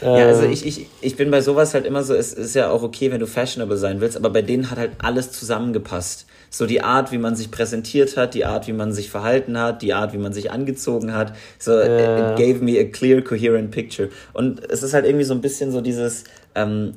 Ja, 0.00 0.14
also 0.14 0.46
ich, 0.46 0.64
ich, 0.64 0.86
ich 1.02 1.16
bin 1.16 1.30
bei 1.30 1.42
sowas 1.42 1.74
halt 1.74 1.84
immer 1.84 2.02
so, 2.02 2.14
es 2.14 2.32
ist 2.32 2.54
ja 2.54 2.70
auch 2.70 2.82
okay, 2.82 3.10
wenn 3.10 3.20
du 3.20 3.26
fashionable 3.26 3.76
sein 3.76 4.00
willst, 4.00 4.16
aber 4.16 4.30
bei 4.30 4.40
denen 4.40 4.70
hat 4.70 4.78
halt 4.78 4.92
alles 4.98 5.32
zusammengepasst. 5.32 6.26
So 6.54 6.66
die 6.66 6.82
Art, 6.82 7.12
wie 7.12 7.18
man 7.18 7.34
sich 7.34 7.50
präsentiert 7.50 8.18
hat, 8.18 8.34
die 8.34 8.44
Art, 8.44 8.66
wie 8.68 8.74
man 8.74 8.92
sich 8.92 9.08
verhalten 9.08 9.58
hat, 9.58 9.80
die 9.80 9.94
Art, 9.94 10.12
wie 10.12 10.18
man 10.18 10.34
sich 10.34 10.50
angezogen 10.50 11.14
hat. 11.14 11.34
So, 11.58 11.72
ja. 11.72 12.30
it 12.30 12.36
gave 12.36 12.62
me 12.62 12.78
a 12.78 12.84
clear, 12.84 13.22
coherent 13.22 13.70
picture. 13.70 14.10
Und 14.34 14.70
es 14.70 14.82
ist 14.82 14.92
halt 14.92 15.06
irgendwie 15.06 15.24
so 15.24 15.32
ein 15.32 15.40
bisschen 15.40 15.72
so 15.72 15.80
dieses, 15.80 16.24
ähm, 16.54 16.92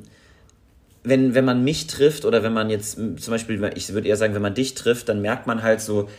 wenn, 1.04 1.34
wenn 1.34 1.46
man 1.46 1.64
mich 1.64 1.86
trifft 1.86 2.26
oder 2.26 2.42
wenn 2.42 2.52
man 2.52 2.68
jetzt 2.68 2.96
zum 2.96 3.30
Beispiel, 3.30 3.70
ich 3.74 3.94
würde 3.94 4.06
eher 4.06 4.18
sagen, 4.18 4.34
wenn 4.34 4.42
man 4.42 4.54
dich 4.54 4.74
trifft, 4.74 5.08
dann 5.08 5.22
merkt 5.22 5.46
man 5.46 5.62
halt 5.62 5.80
so, 5.80 6.10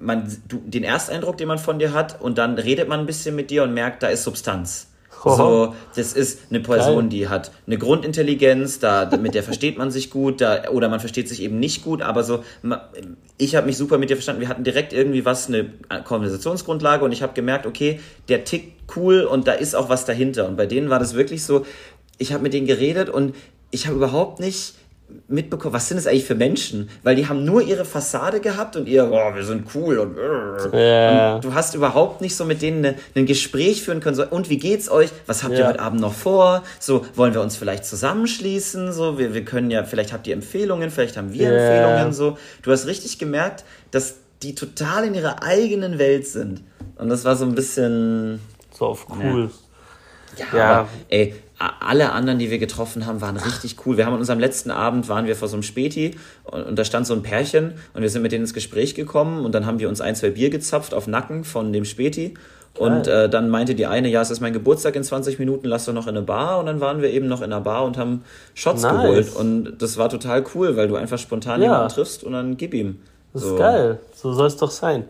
man, 0.00 0.26
du, 0.48 0.60
den 0.66 0.82
Ersteindruck, 0.82 1.36
den 1.36 1.46
man 1.46 1.58
von 1.58 1.78
dir 1.78 1.92
hat, 1.92 2.20
und 2.20 2.36
dann 2.36 2.58
redet 2.58 2.88
man 2.88 2.98
ein 2.98 3.06
bisschen 3.06 3.36
mit 3.36 3.50
dir 3.50 3.62
und 3.62 3.74
merkt, 3.74 4.02
da 4.02 4.08
ist 4.08 4.24
Substanz. 4.24 4.88
So, 5.24 5.74
das 5.94 6.12
ist 6.12 6.40
eine 6.50 6.60
Person, 6.60 7.00
Geil. 7.00 7.08
die 7.08 7.28
hat 7.28 7.50
eine 7.66 7.78
Grundintelligenz, 7.78 8.78
da, 8.78 9.10
mit 9.16 9.34
der 9.34 9.42
versteht 9.42 9.78
man 9.78 9.90
sich 9.90 10.10
gut, 10.10 10.40
da, 10.40 10.68
oder 10.70 10.88
man 10.88 11.00
versteht 11.00 11.28
sich 11.28 11.42
eben 11.42 11.58
nicht 11.58 11.82
gut, 11.82 12.02
aber 12.02 12.22
so, 12.22 12.44
ich 13.38 13.56
habe 13.56 13.66
mich 13.66 13.76
super 13.76 13.98
mit 13.98 14.10
dir 14.10 14.16
verstanden. 14.16 14.40
Wir 14.40 14.48
hatten 14.48 14.64
direkt 14.64 14.92
irgendwie 14.92 15.24
was, 15.24 15.48
eine 15.48 15.70
Konversationsgrundlage 16.04 17.04
und 17.04 17.12
ich 17.12 17.22
habe 17.22 17.32
gemerkt, 17.32 17.66
okay, 17.66 18.00
der 18.28 18.44
tickt 18.44 18.96
cool 18.96 19.22
und 19.22 19.48
da 19.48 19.52
ist 19.52 19.74
auch 19.74 19.88
was 19.88 20.04
dahinter. 20.04 20.48
Und 20.48 20.56
bei 20.56 20.66
denen 20.66 20.90
war 20.90 20.98
das 20.98 21.14
wirklich 21.14 21.44
so, 21.44 21.66
ich 22.18 22.32
habe 22.32 22.42
mit 22.42 22.52
denen 22.52 22.66
geredet 22.66 23.10
und 23.10 23.34
ich 23.70 23.86
habe 23.86 23.96
überhaupt 23.96 24.40
nicht 24.40 24.74
mitbekommen, 25.28 25.74
was 25.74 25.88
sind 25.88 25.96
das 25.96 26.06
eigentlich 26.06 26.24
für 26.24 26.34
Menschen? 26.34 26.88
Weil 27.02 27.16
die 27.16 27.28
haben 27.28 27.44
nur 27.44 27.62
ihre 27.62 27.84
Fassade 27.84 28.40
gehabt 28.40 28.76
und 28.76 28.88
ihr, 28.88 29.10
oh, 29.10 29.34
wir 29.34 29.44
sind 29.44 29.66
cool 29.74 29.98
und, 29.98 30.16
yeah. 30.72 31.36
und 31.36 31.44
du 31.44 31.54
hast 31.54 31.74
überhaupt 31.74 32.20
nicht 32.20 32.36
so 32.36 32.44
mit 32.44 32.62
denen 32.62 32.80
ne, 32.80 32.94
ein 33.14 33.26
Gespräch 33.26 33.82
führen 33.82 34.00
können. 34.00 34.16
So, 34.16 34.26
und 34.26 34.50
wie 34.50 34.58
geht's 34.58 34.90
euch? 34.90 35.10
Was 35.26 35.42
habt 35.42 35.54
yeah. 35.54 35.62
ihr 35.62 35.68
heute 35.68 35.80
Abend 35.80 36.00
noch 36.00 36.12
vor? 36.12 36.62
So, 36.78 37.04
wollen 37.14 37.34
wir 37.34 37.40
uns 37.40 37.56
vielleicht 37.56 37.84
zusammenschließen? 37.84 38.92
So, 38.92 39.18
wir, 39.18 39.34
wir 39.34 39.44
können 39.44 39.70
ja, 39.70 39.84
vielleicht 39.84 40.12
habt 40.12 40.26
ihr 40.26 40.34
Empfehlungen, 40.34 40.90
vielleicht 40.90 41.16
haben 41.16 41.32
wir 41.32 41.50
yeah. 41.50 41.60
Empfehlungen. 41.60 42.12
So, 42.12 42.38
du 42.62 42.72
hast 42.72 42.86
richtig 42.86 43.18
gemerkt, 43.18 43.64
dass 43.90 44.16
die 44.42 44.54
total 44.54 45.04
in 45.04 45.14
ihrer 45.14 45.42
eigenen 45.42 45.98
Welt 45.98 46.26
sind. 46.26 46.62
Und 46.96 47.08
das 47.08 47.24
war 47.24 47.36
so 47.36 47.44
ein 47.44 47.54
bisschen. 47.54 48.40
So 48.72 48.86
auf 48.86 49.06
cool. 49.10 49.50
Ja, 50.36 50.58
ja, 50.58 50.70
aber 50.70 50.88
ey, 51.08 51.34
alle 51.58 52.12
anderen, 52.12 52.38
die 52.38 52.50
wir 52.50 52.58
getroffen 52.58 53.06
haben, 53.06 53.20
waren 53.20 53.36
richtig 53.36 53.76
cool. 53.86 53.96
Wir 53.96 54.04
haben 54.04 54.12
an 54.12 54.20
unserem 54.20 54.38
letzten 54.38 54.70
Abend 54.70 55.08
waren 55.08 55.26
wir 55.26 55.36
vor 55.36 55.48
so 55.48 55.54
einem 55.54 55.62
Späti 55.62 56.16
und, 56.44 56.62
und, 56.64 56.78
da 56.78 56.84
stand 56.84 57.06
so 57.06 57.14
ein 57.14 57.22
Pärchen 57.22 57.74
und 57.94 58.02
wir 58.02 58.10
sind 58.10 58.22
mit 58.22 58.32
denen 58.32 58.44
ins 58.44 58.52
Gespräch 58.52 58.94
gekommen 58.94 59.44
und 59.44 59.54
dann 59.54 59.64
haben 59.64 59.78
wir 59.78 59.88
uns 59.88 60.00
ein, 60.00 60.14
zwei 60.14 60.30
Bier 60.30 60.50
gezapft 60.50 60.92
auf 60.92 61.06
Nacken 61.06 61.44
von 61.44 61.72
dem 61.72 61.84
Späti. 61.84 62.34
Und 62.78 63.06
äh, 63.06 63.30
dann 63.30 63.48
meinte 63.48 63.74
die 63.74 63.86
eine, 63.86 64.08
ja, 64.08 64.20
es 64.20 64.30
ist 64.30 64.40
mein 64.40 64.52
Geburtstag 64.52 64.96
in 64.96 65.02
20 65.02 65.38
Minuten, 65.38 65.66
lass 65.66 65.86
doch 65.86 65.94
noch 65.94 66.06
in 66.06 66.16
eine 66.16 66.22
Bar. 66.22 66.58
Und 66.58 66.66
dann 66.66 66.80
waren 66.80 67.00
wir 67.00 67.10
eben 67.10 67.26
noch 67.26 67.40
in 67.40 67.50
einer 67.50 67.62
Bar 67.62 67.84
und 67.84 67.96
haben 67.96 68.22
Shots 68.54 68.82
nice. 68.82 68.92
geholt. 68.92 69.36
Und 69.36 69.78
das 69.78 69.96
war 69.96 70.10
total 70.10 70.44
cool, 70.54 70.76
weil 70.76 70.86
du 70.88 70.96
einfach 70.96 71.18
spontan 71.18 71.62
ja. 71.62 71.68
jemanden 71.68 71.94
triffst 71.94 72.22
und 72.22 72.32
dann 72.32 72.58
gib 72.58 72.74
ihm. 72.74 73.00
Das 73.32 73.42
so. 73.42 73.54
ist 73.54 73.58
geil. 73.58 73.98
So 74.14 74.32
soll 74.34 74.46
es 74.46 74.56
doch 74.56 74.70
sein. 74.70 75.08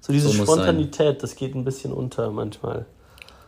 So 0.00 0.12
diese 0.12 0.28
so 0.28 0.44
Spontanität, 0.44 1.22
das 1.22 1.34
geht 1.34 1.54
ein 1.54 1.64
bisschen 1.64 1.92
unter 1.92 2.30
manchmal. 2.30 2.86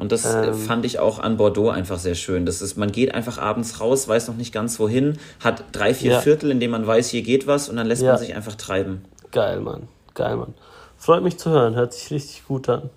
Und 0.02 0.10
das 0.10 0.24
äh, 0.24 0.48
ähm, 0.48 0.54
fand 0.54 0.84
ich 0.84 0.98
auch 0.98 1.20
an 1.20 1.36
Bordeaux 1.36 1.68
einfach 1.68 2.00
sehr 2.00 2.16
schön. 2.16 2.44
Das 2.44 2.60
ist, 2.60 2.76
man 2.76 2.90
geht 2.90 3.14
einfach 3.14 3.38
abends 3.38 3.80
raus, 3.80 4.08
weiß 4.08 4.26
noch 4.26 4.34
nicht 4.34 4.52
ganz 4.52 4.80
wohin, 4.80 5.16
hat 5.38 5.62
drei, 5.70 5.94
vier 5.94 6.10
ja. 6.10 6.20
Viertel, 6.20 6.50
in 6.50 6.58
denen 6.58 6.72
man 6.72 6.84
weiß, 6.84 7.08
hier 7.08 7.22
geht 7.22 7.46
was 7.46 7.68
und 7.68 7.76
dann 7.76 7.86
lässt 7.86 8.02
ja. 8.02 8.10
man 8.10 8.18
sich 8.18 8.34
einfach 8.34 8.56
treiben. 8.56 9.04
Geil, 9.30 9.60
Mann. 9.60 9.86
Geil, 10.14 10.34
Mann. 10.34 10.54
Freut 10.98 11.22
mich 11.22 11.38
zu 11.38 11.50
hören, 11.50 11.76
hört 11.76 11.92
sich 11.92 12.10
richtig 12.10 12.42
gut 12.48 12.68
an. 12.68 12.90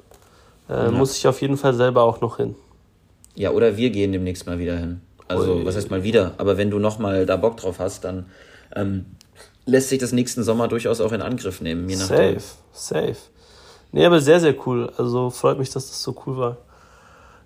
Äh, 0.67 0.85
ja. 0.85 0.89
Muss 0.89 1.15
ich 1.15 1.27
auf 1.27 1.41
jeden 1.41 1.57
Fall 1.57 1.75
selber 1.75 2.01
auch 2.01 2.21
noch 2.21 2.37
hin. 2.37 2.55
Ja, 3.35 3.51
oder 3.51 3.77
wir 3.77 3.91
gehen 3.91 4.11
demnächst 4.11 4.47
mal 4.47 4.57
wieder 4.57 4.75
hin. 4.75 5.01
Also, 5.27 5.57
Ui. 5.57 5.63
was 5.63 5.75
heißt 5.75 5.91
mal 5.91 6.01
wieder? 6.01 6.31
Aber 6.39 6.57
wenn 6.57 6.71
du 6.71 6.79
nochmal 6.79 7.27
da 7.27 7.37
Bock 7.37 7.57
drauf 7.57 7.77
hast, 7.77 8.03
dann 8.03 8.25
ähm, 8.75 9.05
lässt 9.67 9.89
sich 9.89 9.99
das 9.99 10.11
nächsten 10.11 10.43
Sommer 10.43 10.67
durchaus 10.67 11.01
auch 11.01 11.11
in 11.11 11.21
Angriff 11.21 11.61
nehmen. 11.61 11.87
Je 11.87 11.97
safe, 11.97 12.41
safe. 12.73 13.17
Nee, 13.91 14.07
aber 14.07 14.19
sehr, 14.21 14.39
sehr 14.39 14.55
cool. 14.65 14.91
Also 14.97 15.29
freut 15.29 15.59
mich, 15.59 15.69
dass 15.69 15.85
das 15.85 16.01
so 16.01 16.15
cool 16.25 16.37
war. 16.37 16.57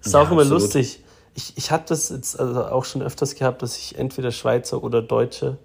Ist 0.04 0.14
ja, 0.14 0.22
auch 0.22 0.32
immer 0.32 0.42
absolut. 0.42 0.64
lustig. 0.64 1.04
Ich, 1.36 1.58
ich 1.58 1.72
habe 1.72 1.84
das 1.88 2.10
jetzt 2.10 2.40
also 2.40 2.66
auch 2.66 2.86
schon 2.86 3.02
öfters 3.02 3.36
gehabt, 3.36 3.62
dass 3.62 3.78
ich 3.78 3.98
entweder 3.98 4.32
Schweizer 4.32 4.84
oder 4.84 5.02
Deutsche 5.02 5.58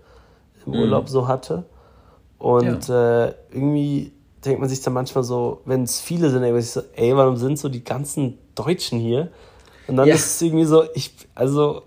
im 0.67 0.73
mhm. 0.73 0.81
Urlaub 0.81 1.09
so 1.09 1.27
hatte. 1.27 1.65
Und 2.39 2.89
ja. 2.89 3.27
äh, 3.27 3.35
irgendwie 3.51 4.13
denkt 4.45 4.61
man 4.61 4.69
sich 4.69 4.83
dann 4.83 4.93
manchmal 4.93 5.25
so, 5.25 5.63
wenn 5.65 5.85
es 5.85 6.01
viele 6.01 6.31
sind, 6.31 6.43
denkt 6.43 6.55
man 6.55 6.63
sich 6.63 6.73
so, 6.73 6.83
ey, 6.95 7.17
warum 7.17 7.37
sind 7.37 7.59
so 7.59 7.69
die 7.69 7.83
ganzen 7.83 8.39
Deutschen 8.55 8.99
hier? 8.99 9.31
Und 9.87 9.97
dann 9.97 10.09
ja. 10.09 10.15
ist 10.15 10.27
es 10.27 10.43
irgendwie 10.43 10.65
so, 10.65 10.85
ich, 10.95 11.13
also, 11.35 11.83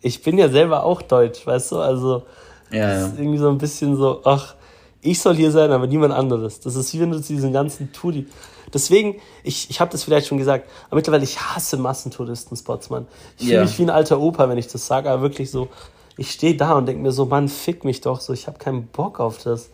ich 0.00 0.22
bin 0.22 0.38
ja 0.38 0.48
selber 0.48 0.84
auch 0.84 1.02
deutsch, 1.02 1.46
weißt 1.46 1.72
du? 1.72 1.78
Also, 1.78 2.22
ja. 2.70 3.06
ist 3.06 3.18
irgendwie 3.18 3.38
so 3.38 3.48
ein 3.48 3.58
bisschen 3.58 3.96
so, 3.96 4.20
ach, 4.24 4.54
ich 5.02 5.20
soll 5.20 5.34
hier 5.34 5.50
sein, 5.50 5.72
aber 5.72 5.86
niemand 5.86 6.12
anderes. 6.12 6.60
Das 6.60 6.74
ist 6.76 6.92
wie 6.92 7.00
wenn 7.00 7.10
du 7.10 7.20
zu 7.20 7.32
diesen 7.32 7.52
ganzen 7.52 7.92
Touri. 7.92 8.26
Deswegen, 8.72 9.16
ich, 9.42 9.70
ich 9.70 9.80
habe 9.80 9.90
das 9.90 10.04
vielleicht 10.04 10.26
schon 10.26 10.38
gesagt, 10.38 10.68
aber 10.88 10.96
mittlerweile, 10.96 11.24
ich 11.24 11.40
hasse 11.40 11.76
Massentouristenspots, 11.76 12.90
Mann. 12.90 13.06
Ich 13.36 13.44
fühle 13.44 13.56
yeah. 13.56 13.64
mich 13.64 13.78
wie 13.78 13.82
ein 13.82 13.90
alter 13.90 14.20
Opa, 14.20 14.48
wenn 14.48 14.58
ich 14.58 14.68
das 14.68 14.86
sage, 14.86 15.10
aber 15.10 15.22
wirklich 15.22 15.50
so, 15.50 15.68
ich 16.16 16.30
stehe 16.30 16.56
da 16.56 16.74
und 16.74 16.86
denke 16.86 17.02
mir 17.02 17.12
so, 17.12 17.26
Mann, 17.26 17.48
fick 17.48 17.84
mich 17.84 18.00
doch 18.00 18.20
so, 18.20 18.32
ich 18.32 18.46
habe 18.46 18.58
keinen 18.58 18.86
Bock 18.86 19.20
auf 19.20 19.42
das. 19.42 19.70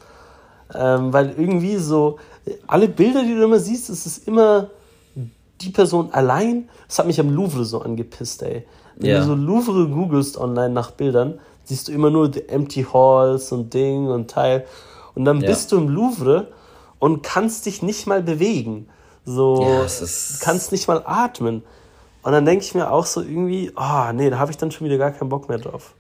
Ähm, 0.75 1.13
weil 1.13 1.35
irgendwie 1.37 1.77
so, 1.77 2.19
alle 2.67 2.89
Bilder, 2.89 3.23
die 3.23 3.35
du 3.35 3.45
immer 3.45 3.59
siehst, 3.59 3.91
es 3.91 4.07
ist 4.07 4.27
immer 4.27 4.71
die 5.61 5.71
Person 5.71 6.13
allein. 6.13 6.69
Das 6.87 6.99
hat 6.99 7.07
mich 7.07 7.21
am 7.21 7.31
Louvre 7.31 7.65
so 7.65 7.81
angepisst, 7.81 8.43
ey. 8.43 8.67
Wenn 8.97 9.11
yeah. 9.11 9.21
du 9.21 9.27
so 9.27 9.35
Louvre 9.35 9.89
googelst 9.89 10.39
online 10.39 10.71
nach 10.71 10.91
Bildern, 10.91 11.39
siehst 11.65 11.89
du 11.89 11.93
immer 11.93 12.11
nur 12.11 12.31
die 12.31 12.49
Empty 12.49 12.87
Halls 12.93 13.53
und 13.53 13.75
Ding 13.75 14.07
und 14.07 14.31
Teil. 14.31 14.65
Und 15.15 15.25
dann 15.25 15.41
ja. 15.41 15.49
bist 15.49 15.73
du 15.73 15.77
im 15.79 15.89
Louvre 15.89 16.49
und 16.99 17.23
kannst 17.23 17.67
dich 17.67 17.83
nicht 17.83 18.07
mal 18.07 18.23
bewegen. 18.23 18.89
So, 19.25 19.63
ja, 19.63 19.87
kannst 20.41 20.73
nicht 20.73 20.87
mal 20.87 21.03
atmen. 21.05 21.63
Und 22.23 22.33
dann 22.33 22.45
denke 22.45 22.65
ich 22.65 22.75
mir 22.75 22.91
auch 22.91 23.07
so 23.07 23.21
irgendwie, 23.21 23.73
oh 23.77 24.13
nee, 24.13 24.31
da 24.31 24.39
habe 24.39 24.51
ich 24.51 24.57
dann 24.57 24.71
schon 24.71 24.87
wieder 24.87 24.99
gar 24.99 25.13
keinen 25.13 25.29
Bock 25.29 25.49
mehr 25.49 25.59
drauf. 25.59 25.95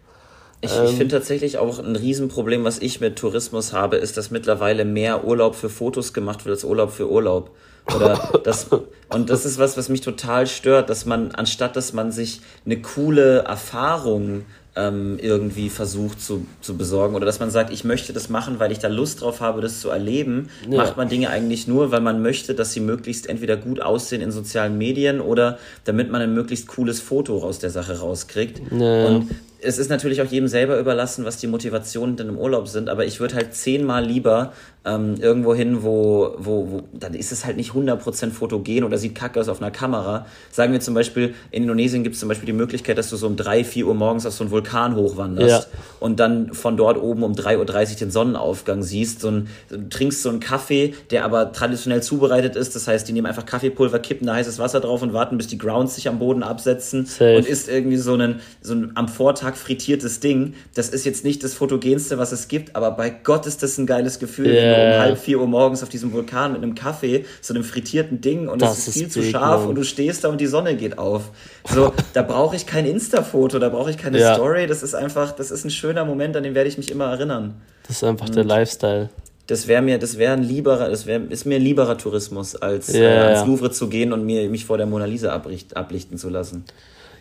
Ich, 0.60 0.74
ähm, 0.76 0.86
ich 0.86 0.96
finde 0.96 1.16
tatsächlich 1.16 1.58
auch 1.58 1.78
ein 1.78 1.96
Riesenproblem, 1.96 2.64
was 2.64 2.78
ich 2.78 3.00
mit 3.00 3.16
Tourismus 3.16 3.72
habe, 3.72 3.96
ist, 3.96 4.16
dass 4.16 4.30
mittlerweile 4.30 4.84
mehr 4.84 5.24
Urlaub 5.24 5.54
für 5.54 5.68
Fotos 5.68 6.12
gemacht 6.12 6.44
wird 6.44 6.56
als 6.56 6.64
Urlaub 6.64 6.90
für 6.90 7.10
Urlaub. 7.10 7.50
Oder 7.94 8.40
das, 8.44 8.68
und 9.10 9.30
das 9.30 9.44
ist 9.44 9.58
was, 9.58 9.76
was 9.76 9.88
mich 9.88 10.00
total 10.00 10.46
stört, 10.46 10.90
dass 10.90 11.04
man, 11.04 11.32
anstatt 11.32 11.76
dass 11.76 11.92
man 11.92 12.10
sich 12.10 12.40
eine 12.64 12.80
coole 12.80 13.40
Erfahrung 13.40 14.44
ähm, 14.76 15.18
irgendwie 15.20 15.70
versucht 15.70 16.20
zu, 16.20 16.46
zu 16.60 16.76
besorgen 16.76 17.14
oder 17.14 17.24
dass 17.24 17.40
man 17.40 17.50
sagt, 17.50 17.72
ich 17.72 17.84
möchte 17.84 18.12
das 18.12 18.28
machen, 18.28 18.58
weil 18.58 18.70
ich 18.70 18.78
da 18.78 18.88
Lust 18.88 19.22
drauf 19.22 19.40
habe, 19.40 19.62
das 19.62 19.80
zu 19.80 19.88
erleben, 19.88 20.48
ja. 20.68 20.76
macht 20.76 20.96
man 20.96 21.08
Dinge 21.08 21.30
eigentlich 21.30 21.66
nur, 21.66 21.90
weil 21.90 22.02
man 22.02 22.22
möchte, 22.22 22.54
dass 22.54 22.72
sie 22.72 22.80
möglichst 22.80 23.28
entweder 23.28 23.56
gut 23.56 23.80
aussehen 23.80 24.20
in 24.20 24.30
sozialen 24.30 24.76
Medien 24.76 25.20
oder 25.20 25.58
damit 25.84 26.10
man 26.10 26.20
ein 26.20 26.34
möglichst 26.34 26.68
cooles 26.68 27.00
Foto 27.00 27.42
aus 27.42 27.58
der 27.58 27.70
Sache 27.70 27.98
rauskriegt. 27.98 28.60
Ja. 28.70 29.06
Und 29.06 29.30
es 29.60 29.78
ist 29.78 29.90
natürlich 29.90 30.22
auch 30.22 30.26
jedem 30.26 30.48
selber 30.48 30.78
überlassen, 30.78 31.24
was 31.24 31.38
die 31.38 31.46
Motivationen 31.46 32.16
denn 32.16 32.28
im 32.28 32.38
Urlaub 32.38 32.68
sind, 32.68 32.88
aber 32.88 33.04
ich 33.04 33.20
würde 33.20 33.36
halt 33.36 33.54
zehnmal 33.54 34.04
lieber 34.04 34.52
ähm, 34.86 35.16
irgendwo 35.20 35.54
hin, 35.54 35.82
wo, 35.82 36.34
wo, 36.38 36.70
wo, 36.70 36.82
dann 36.92 37.14
ist 37.14 37.32
es 37.32 37.44
halt 37.44 37.56
nicht 37.56 37.72
100% 37.72 38.30
fotogen 38.30 38.84
oder 38.84 38.98
sieht 38.98 39.16
kacke 39.16 39.40
aus 39.40 39.48
auf 39.48 39.60
einer 39.60 39.72
Kamera. 39.72 40.26
Sagen 40.52 40.72
wir 40.72 40.80
zum 40.80 40.94
Beispiel, 40.94 41.34
in 41.50 41.64
Indonesien 41.64 42.04
gibt 42.04 42.14
es 42.14 42.20
zum 42.20 42.28
Beispiel 42.28 42.46
die 42.46 42.52
Möglichkeit, 42.52 42.96
dass 42.96 43.10
du 43.10 43.16
so 43.16 43.26
um 43.26 43.36
3, 43.36 43.64
4 43.64 43.86
Uhr 43.86 43.94
morgens 43.94 44.26
auf 44.26 44.34
so 44.34 44.44
einen 44.44 44.52
Vulkan 44.52 44.94
hochwanderst 44.94 45.68
ja. 45.72 45.78
und 45.98 46.20
dann 46.20 46.54
von 46.54 46.76
dort 46.76 47.02
oben 47.02 47.24
um 47.24 47.32
3.30 47.32 47.58
Uhr 47.58 47.96
den 47.96 48.10
Sonnenaufgang 48.12 48.82
siehst. 48.84 49.20
So 49.20 49.28
ein, 49.28 49.48
du 49.68 49.88
trinkst 49.88 50.22
so 50.22 50.28
einen 50.28 50.38
Kaffee, 50.38 50.94
der 51.10 51.24
aber 51.24 51.50
traditionell 51.50 52.02
zubereitet 52.02 52.54
ist. 52.54 52.76
Das 52.76 52.86
heißt, 52.86 53.08
die 53.08 53.12
nehmen 53.12 53.26
einfach 53.26 53.44
Kaffeepulver, 53.44 53.98
kippen 53.98 54.28
da 54.28 54.34
heißes 54.34 54.60
Wasser 54.60 54.78
drauf 54.78 55.02
und 55.02 55.12
warten, 55.12 55.36
bis 55.36 55.48
die 55.48 55.58
Grounds 55.58 55.96
sich 55.96 56.08
am 56.08 56.20
Boden 56.20 56.44
absetzen 56.44 57.06
Safe. 57.06 57.36
und 57.36 57.46
isst 57.46 57.68
irgendwie 57.68 57.96
so 57.96 58.14
einen, 58.14 58.40
so 58.60 58.74
ein 58.74 58.92
am 58.94 59.08
Vortag 59.08 59.45
frittiertes 59.54 60.20
Ding. 60.20 60.54
Das 60.74 60.88
ist 60.88 61.04
jetzt 61.04 61.22
nicht 61.22 61.44
das 61.44 61.54
Fotogenste, 61.54 62.18
was 62.18 62.32
es 62.32 62.48
gibt, 62.48 62.74
aber 62.74 62.90
bei 62.90 63.10
Gott 63.10 63.46
ist 63.46 63.62
das 63.62 63.78
ein 63.78 63.86
geiles 63.86 64.18
Gefühl. 64.18 64.46
Yeah 64.46 64.96
um 64.96 65.00
halb 65.00 65.18
vier 65.18 65.40
Uhr 65.40 65.46
morgens 65.46 65.82
auf 65.82 65.88
diesem 65.88 66.12
Vulkan 66.12 66.52
mit 66.52 66.62
einem 66.62 66.74
Kaffee, 66.74 67.24
so 67.40 67.54
einem 67.54 67.64
frittierten 67.64 68.20
Ding 68.20 68.48
und 68.48 68.62
es 68.62 68.78
ist, 68.78 68.88
ist 68.88 68.94
viel 68.94 69.08
zu 69.08 69.22
scharf 69.22 69.60
man. 69.60 69.70
und 69.70 69.74
du 69.76 69.84
stehst 69.84 70.24
da 70.24 70.28
und 70.28 70.40
die 70.40 70.46
Sonne 70.46 70.76
geht 70.76 70.98
auf. 70.98 71.30
So, 71.68 71.92
da 72.12 72.22
brauche 72.22 72.56
ich 72.56 72.66
kein 72.66 72.86
Insta-Foto, 72.86 73.58
da 73.58 73.68
brauche 73.68 73.90
ich 73.90 73.98
keine 73.98 74.18
ja. 74.18 74.34
Story. 74.34 74.66
Das 74.66 74.82
ist 74.82 74.94
einfach, 74.94 75.32
das 75.32 75.50
ist 75.50 75.64
ein 75.64 75.70
schöner 75.70 76.04
Moment, 76.04 76.36
an 76.36 76.42
den 76.42 76.54
werde 76.54 76.68
ich 76.68 76.78
mich 76.78 76.90
immer 76.90 77.06
erinnern. 77.06 77.54
Das 77.86 77.96
ist 77.96 78.04
einfach 78.04 78.26
und 78.26 78.36
der 78.36 78.44
Lifestyle. 78.44 79.10
Das 79.46 79.68
wäre 79.68 79.80
mir, 79.80 79.98
das 79.98 80.18
wäre 80.18 80.32
ein 80.32 80.42
lieberer, 80.42 80.88
das 80.88 81.06
wäre, 81.06 81.22
ist 81.28 81.46
mir 81.46 81.56
ein 81.56 81.62
lieberer 81.62 81.96
Tourismus, 81.96 82.56
als 82.56 82.92
ja, 82.92 83.00
äh, 83.00 83.18
ans 83.34 83.46
Louvre 83.46 83.70
zu 83.70 83.88
gehen 83.88 84.12
und 84.12 84.24
mir 84.26 84.48
mich 84.50 84.64
vor 84.64 84.76
der 84.76 84.86
Mona 84.86 85.04
Lisa 85.04 85.32
abricht, 85.32 85.76
ablichten 85.76 86.18
zu 86.18 86.28
lassen. 86.28 86.64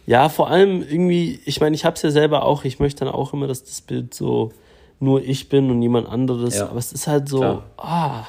Ja, 0.06 0.30
vor 0.30 0.50
allem 0.50 0.82
irgendwie, 0.82 1.40
ich 1.46 1.62
meine, 1.62 1.76
ich 1.76 1.86
habe 1.86 1.96
es 1.96 2.02
ja 2.02 2.12
selber 2.12 2.44
auch, 2.44 2.64
ich 2.64 2.80
möchte 2.80 3.06
dann 3.06 3.14
auch 3.14 3.34
immer, 3.34 3.48
dass 3.48 3.64
das 3.64 3.82
Bild 3.82 4.14
so 4.14 4.52
nur 5.00 5.24
ich 5.24 5.50
bin 5.50 5.70
und 5.72 5.80
niemand 5.80 6.08
anderes. 6.08 6.58
Ja. 6.58 6.70
Aber 6.70 6.78
es 6.78 6.94
ist 6.94 7.08
halt 7.08 7.28
so, 7.28 7.40
Klar. 7.40 7.64
ah. 7.78 8.24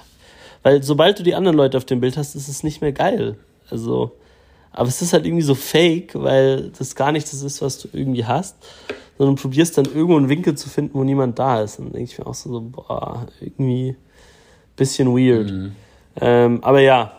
Weil 0.63 0.83
sobald 0.83 1.19
du 1.19 1.23
die 1.23 1.35
anderen 1.35 1.57
Leute 1.57 1.77
auf 1.77 1.85
dem 1.85 2.01
Bild 2.01 2.17
hast, 2.17 2.35
ist 2.35 2.49
es 2.49 2.63
nicht 2.63 2.81
mehr 2.81 2.93
geil. 2.93 3.37
Also, 3.71 4.13
aber 4.73 4.89
es 4.89 5.01
ist 5.01 5.13
halt 5.13 5.25
irgendwie 5.25 5.45
so 5.45 5.55
fake, 5.55 6.15
weil 6.15 6.71
das 6.77 6.97
gar 6.97 7.13
nicht 7.13 7.33
das 7.33 7.43
ist, 7.43 7.63
was 7.63 7.79
du 7.79 7.89
irgendwie 7.93 8.25
hast, 8.25 8.57
sondern 9.17 9.37
probierst 9.37 9.79
dann 9.79 9.85
irgendwo 9.85 10.17
einen 10.17 10.29
Winkel 10.29 10.57
zu 10.57 10.69
finden, 10.69 10.99
wo 10.99 11.05
niemand 11.05 11.39
da 11.39 11.63
ist. 11.63 11.79
Und 11.79 11.87
dann 11.87 11.93
denke 11.95 12.11
ich 12.11 12.19
mir 12.19 12.27
auch 12.27 12.35
so, 12.35 12.61
boah, 12.61 13.27
irgendwie 13.41 13.97
bisschen 14.77 15.09
weird. 15.17 15.51
Mhm. 15.51 15.73
Ähm, 16.21 16.59
aber 16.63 16.81
ja, 16.81 17.13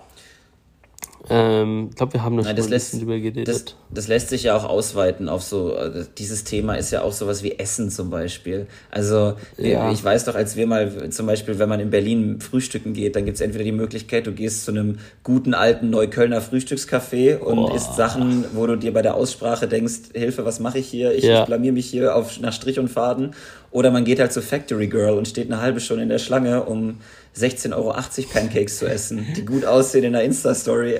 ähm, 1.30 1.88
ich 1.90 1.96
glaube, 1.96 2.14
wir 2.14 2.24
haben 2.24 2.36
noch 2.36 2.46
Nein, 2.46 2.56
das 2.56 2.70
lässt, 2.70 2.94
ein 2.94 3.00
drüber 3.00 3.18
geredet. 3.18 3.48
Das, 3.48 3.66
das, 3.90 4.08
lässt 4.08 4.30
sich 4.30 4.44
ja 4.44 4.56
auch 4.56 4.64
ausweiten 4.64 5.28
auf 5.30 5.44
so, 5.44 5.76
äh, 5.76 6.06
dieses 6.18 6.44
Thema 6.44 6.76
ist 6.76 6.92
ja 6.92 7.02
auch 7.02 7.12
sowas 7.12 7.44
wie 7.44 7.60
Essen 7.60 7.90
zum 7.90 8.10
Beispiel. 8.10 8.68
Also 8.92 9.34
ja. 9.58 9.92
ich 9.92 10.04
weiß 10.04 10.26
doch, 10.26 10.36
als 10.36 10.56
wir 10.56 10.68
mal 10.68 11.10
zum 11.10 11.26
Beispiel, 11.26 11.60
wenn 11.60 11.70
man 11.70 11.80
in 11.80 11.90
Berlin 11.90 12.40
frühstücken 12.40 12.94
geht, 12.94 13.16
dann 13.16 13.26
gibt 13.26 13.36
es 13.36 13.42
entweder 13.42 13.64
die 13.64 13.72
Möglichkeit, 13.72 14.28
du 14.28 14.32
gehst 14.32 14.66
zu 14.66 14.72
einem 14.72 15.00
guten 15.24 15.54
alten 15.54 15.90
Neuköllner 15.90 16.42
Frühstückscafé 16.42 17.38
und 17.38 17.60
oh. 17.60 17.76
isst 17.76 17.96
Sachen, 17.96 18.46
wo 18.54 18.66
du 18.66 18.78
dir 18.78 18.94
bei 18.94 19.02
der 19.02 19.16
Aussprache 19.16 19.68
denkst, 19.68 20.14
Hilfe, 20.14 20.46
was 20.46 20.60
mache 20.60 20.80
ich 20.80 20.88
hier? 20.88 21.14
Ich, 21.14 21.24
ja. 21.24 21.42
ich 21.42 21.46
blamier 21.46 21.74
mich 21.74 21.88
hier 21.88 22.16
auf, 22.16 22.40
nach 22.40 22.54
Strich 22.54 22.80
und 22.80 22.90
Faden. 22.90 23.32
Oder 23.72 23.92
man 23.92 24.06
geht 24.06 24.20
halt 24.20 24.32
zu 24.32 24.42
Factory 24.42 24.88
Girl 24.88 25.18
und 25.18 25.28
steht 25.28 25.52
eine 25.52 25.62
halbe 25.62 25.80
Stunde 25.80 26.04
in 26.04 26.10
der 26.10 26.20
Schlange, 26.20 26.64
um 26.64 27.00
16,80 27.38 27.76
Euro 27.76 27.94
Pancakes 28.34 28.80
zu 28.80 28.88
essen, 28.88 29.28
die 29.36 29.46
gut 29.46 29.64
aussehen 29.66 30.06
in 30.06 30.14
der 30.14 30.24
Insta-Story. 30.24 31.00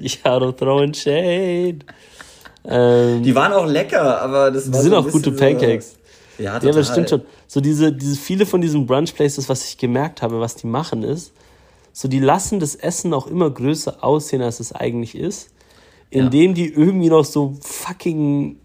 ja, 0.00 0.38
du 0.38 0.52
throwing 0.52 0.94
shade. 0.94 1.78
Ähm, 2.66 3.22
die 3.22 3.34
waren 3.34 3.52
auch 3.52 3.66
lecker, 3.66 4.20
aber 4.20 4.50
das 4.50 4.72
war 4.72 4.78
Die 4.78 4.82
sind 4.82 4.90
so 4.92 4.98
auch 4.98 5.08
gute 5.08 5.32
Pancakes. 5.32 5.96
So, 6.36 6.42
ja, 6.42 6.54
total. 6.54 6.70
Ja, 6.70 6.76
das 6.76 6.88
stimmt 6.88 7.10
schon. 7.10 7.22
So 7.46 7.60
diese, 7.60 7.92
diese 7.92 8.16
viele 8.16 8.46
von 8.46 8.60
diesen 8.60 8.86
Brunch-Places, 8.86 9.48
was 9.48 9.64
ich 9.68 9.78
gemerkt 9.78 10.22
habe, 10.22 10.40
was 10.40 10.56
die 10.56 10.66
machen, 10.66 11.04
ist, 11.04 11.32
so 11.92 12.08
die 12.08 12.18
lassen 12.18 12.58
das 12.58 12.74
Essen 12.74 13.14
auch 13.14 13.28
immer 13.28 13.50
größer 13.50 14.02
aussehen, 14.02 14.42
als 14.42 14.58
es 14.58 14.72
eigentlich 14.72 15.14
ist, 15.14 15.50
indem 16.10 16.50
ja. 16.50 16.54
die 16.54 16.72
irgendwie 16.72 17.08
noch 17.08 17.24
so 17.24 17.56
fucking 17.60 18.58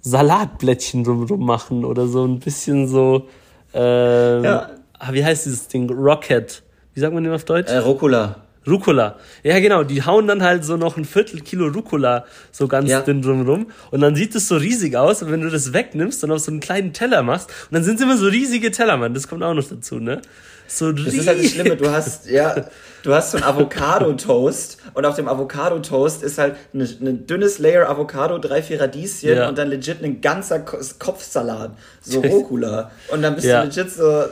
Salatblättchen 0.00 1.04
drumrum 1.04 1.46
machen 1.46 1.84
oder 1.84 2.08
so 2.08 2.24
ein 2.24 2.40
bisschen 2.40 2.88
so 2.88 3.28
ähm, 3.74 4.44
ja. 4.44 4.70
Ah, 4.98 5.12
wie 5.12 5.24
heißt 5.24 5.46
dieses 5.46 5.68
Ding? 5.68 5.90
Rocket. 5.90 6.62
Wie 6.94 7.00
sagt 7.00 7.12
man 7.12 7.24
den 7.24 7.32
auf 7.32 7.44
Deutsch? 7.44 7.70
Äh, 7.70 7.78
Rucola. 7.78 8.36
Rucola. 8.66 9.18
Ja, 9.42 9.58
genau. 9.60 9.84
Die 9.84 10.02
hauen 10.02 10.26
dann 10.26 10.42
halt 10.42 10.64
so 10.64 10.76
noch 10.76 10.96
ein 10.96 11.04
Viertel 11.04 11.40
Kilo 11.40 11.66
Rucola 11.66 12.24
so 12.50 12.68
ganz 12.68 12.88
ja. 12.88 13.00
dünn 13.00 13.20
drumrum. 13.20 13.66
Und 13.90 14.00
dann 14.00 14.16
sieht 14.16 14.34
es 14.34 14.48
so 14.48 14.56
riesig 14.56 14.96
aus. 14.96 15.22
Und 15.22 15.30
wenn 15.30 15.42
du 15.42 15.50
das 15.50 15.72
wegnimmst 15.72 16.24
und 16.24 16.30
auf 16.30 16.40
so 16.40 16.50
einen 16.50 16.60
kleinen 16.60 16.92
Teller 16.92 17.22
machst, 17.22 17.50
und 17.50 17.74
dann 17.74 17.84
sind 17.84 17.96
es 17.96 18.02
immer 18.02 18.16
so 18.16 18.26
riesige 18.26 18.70
Teller, 18.70 18.96
Mann. 18.96 19.12
Das 19.12 19.28
kommt 19.28 19.42
auch 19.42 19.54
noch 19.54 19.68
dazu, 19.68 19.98
ne? 19.98 20.22
So 20.66 20.92
das 20.92 21.14
ist 21.14 21.26
halt 21.26 21.42
das 21.42 21.50
Schlimme. 21.50 21.76
Du 21.76 21.90
hast, 21.90 22.28
ja, 22.28 22.66
du 23.02 23.14
hast 23.14 23.32
so 23.32 23.38
ein 23.38 23.44
Avocado-Toast 23.44 24.78
und 24.94 25.04
auf 25.04 25.16
dem 25.16 25.28
Avocado-Toast 25.28 26.22
ist 26.22 26.38
halt 26.38 26.56
ein 26.72 26.78
ne, 26.78 26.88
ne 27.00 27.14
dünnes 27.14 27.58
Layer 27.58 27.88
Avocado, 27.88 28.38
drei, 28.38 28.62
vier 28.62 28.80
Radieschen 28.80 29.36
ja. 29.36 29.48
und 29.48 29.58
dann 29.58 29.68
legit 29.68 30.02
ein 30.02 30.20
ganzer 30.20 30.60
Kopfsalat. 30.60 31.72
So 32.00 32.20
Rucola. 32.20 32.90
Und 33.08 33.22
dann 33.22 33.34
bist 33.34 33.46
ja. 33.46 33.60
du 33.60 33.68
legit 33.68 33.90
so, 33.90 34.24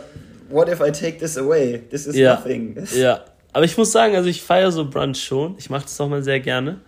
what 0.48 0.68
if 0.68 0.80
I 0.80 0.90
take 0.90 1.18
this 1.18 1.36
away? 1.36 1.82
This 1.90 2.06
is 2.06 2.16
ja. 2.16 2.34
nothing. 2.34 2.76
Ja. 2.94 3.20
Aber 3.52 3.64
ich 3.64 3.76
muss 3.76 3.92
sagen, 3.92 4.16
also 4.16 4.28
ich 4.28 4.42
feiere 4.42 4.72
so 4.72 4.88
Brunch 4.88 5.22
schon. 5.22 5.56
Ich 5.58 5.68
mache 5.68 5.82
das 5.82 6.00
auch 6.00 6.08
mal 6.08 6.22
sehr 6.22 6.40
gerne. 6.40 6.80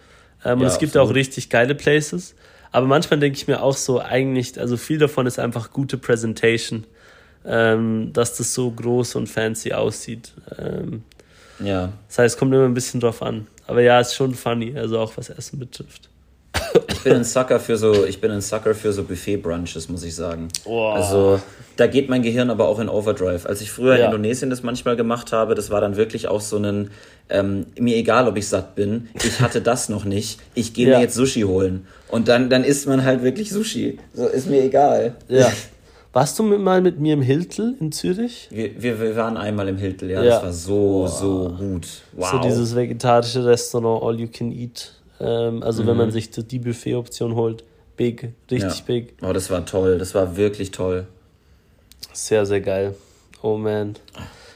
Ähm, 0.44 0.60
und 0.60 0.66
es 0.66 0.78
gibt 0.78 0.96
absolut. 0.96 1.10
auch 1.10 1.14
richtig 1.14 1.50
geile 1.50 1.74
Places. 1.74 2.34
Aber 2.72 2.86
manchmal 2.86 3.20
denke 3.20 3.36
ich 3.36 3.46
mir 3.46 3.62
auch 3.62 3.76
so, 3.76 4.00
eigentlich, 4.00 4.58
also 4.58 4.76
viel 4.76 4.98
davon 4.98 5.26
ist 5.26 5.38
einfach 5.38 5.70
gute 5.70 5.98
Presentation 5.98 6.86
ähm, 7.46 8.10
dass 8.12 8.36
das 8.36 8.54
so 8.54 8.70
groß 8.70 9.16
und 9.16 9.28
fancy 9.28 9.72
aussieht. 9.72 10.32
Ähm, 10.58 11.02
ja. 11.60 11.92
Das 12.08 12.18
heißt, 12.18 12.34
es 12.34 12.38
kommt 12.38 12.52
immer 12.54 12.64
ein 12.64 12.74
bisschen 12.74 13.00
drauf 13.00 13.22
an. 13.22 13.46
Aber 13.66 13.80
ja, 13.80 14.00
es 14.00 14.08
ist 14.08 14.14
schon 14.14 14.34
funny, 14.34 14.76
also 14.76 14.98
auch 14.98 15.16
was 15.16 15.30
Essen 15.30 15.58
betrifft. 15.58 16.10
Ich 16.88 17.02
bin 17.02 17.14
ein 17.14 17.24
Sucker 17.24 17.60
für 17.60 17.76
so, 17.76 18.04
ich 18.06 18.20
bin 18.20 18.30
ein 18.30 18.40
Sucker 18.40 18.74
für 18.74 18.92
so 18.92 19.02
Buffet-Brunches, 19.02 19.88
muss 19.88 20.04
ich 20.04 20.14
sagen. 20.14 20.48
Oh. 20.64 20.88
Also 20.88 21.40
da 21.76 21.86
geht 21.86 22.08
mein 22.08 22.22
Gehirn 22.22 22.50
aber 22.50 22.68
auch 22.68 22.78
in 22.78 22.88
Overdrive. 22.88 23.46
Als 23.46 23.60
ich 23.60 23.70
früher 23.70 23.96
ja. 23.96 24.00
in 24.00 24.04
Indonesien 24.06 24.50
das 24.50 24.62
manchmal 24.62 24.96
gemacht 24.96 25.32
habe, 25.32 25.54
das 25.54 25.70
war 25.70 25.80
dann 25.80 25.96
wirklich 25.96 26.28
auch 26.28 26.40
so 26.40 26.58
ein, 26.58 26.90
ähm, 27.28 27.66
mir 27.78 27.96
egal, 27.96 28.28
ob 28.28 28.36
ich 28.36 28.48
satt 28.48 28.74
bin, 28.74 29.08
ich 29.14 29.40
hatte 29.40 29.60
das 29.60 29.88
noch 29.88 30.04
nicht, 30.04 30.40
ich 30.54 30.74
gehe 30.74 30.88
ja. 30.88 30.96
mir 30.96 31.02
jetzt 31.02 31.14
Sushi 31.14 31.42
holen. 31.42 31.86
Und 32.08 32.28
dann, 32.28 32.48
dann 32.48 32.64
isst 32.64 32.86
man 32.86 33.04
halt 33.04 33.22
wirklich 33.22 33.50
Sushi. 33.50 33.98
So 34.14 34.26
ist 34.26 34.48
mir 34.48 34.62
egal. 34.62 35.16
Ja. 35.28 35.52
Warst 36.14 36.38
du 36.38 36.44
mal 36.44 36.80
mit 36.80 37.00
mir 37.00 37.14
im 37.14 37.22
Hiltel 37.22 37.74
in 37.80 37.90
Zürich? 37.90 38.46
Wir, 38.52 38.80
wir, 38.80 39.00
wir 39.00 39.16
waren 39.16 39.36
einmal 39.36 39.66
im 39.66 39.76
Hiltel, 39.76 40.12
ja. 40.12 40.22
ja. 40.22 40.34
Das 40.34 40.42
war 40.44 40.52
so, 40.52 40.74
wow. 40.74 41.08
so 41.08 41.56
gut. 41.58 41.88
Wow. 42.12 42.30
So 42.30 42.38
dieses 42.38 42.76
vegetarische 42.76 43.44
Restaurant, 43.44 44.00
All 44.00 44.20
You 44.20 44.28
Can 44.32 44.52
Eat. 44.52 44.92
Ähm, 45.18 45.64
also 45.64 45.82
mhm. 45.82 45.88
wenn 45.88 45.96
man 45.96 46.10
sich 46.12 46.30
die 46.30 46.58
Buffet-Option 46.60 47.34
holt, 47.34 47.64
big, 47.96 48.32
richtig 48.48 48.78
ja. 48.78 48.84
big. 48.86 49.14
Oh, 49.22 49.32
das 49.32 49.50
war 49.50 49.66
toll. 49.66 49.98
Das 49.98 50.14
war 50.14 50.36
wirklich 50.36 50.70
toll. 50.70 51.08
Sehr, 52.12 52.46
sehr 52.46 52.60
geil. 52.60 52.94
Oh 53.42 53.56
man 53.56 53.96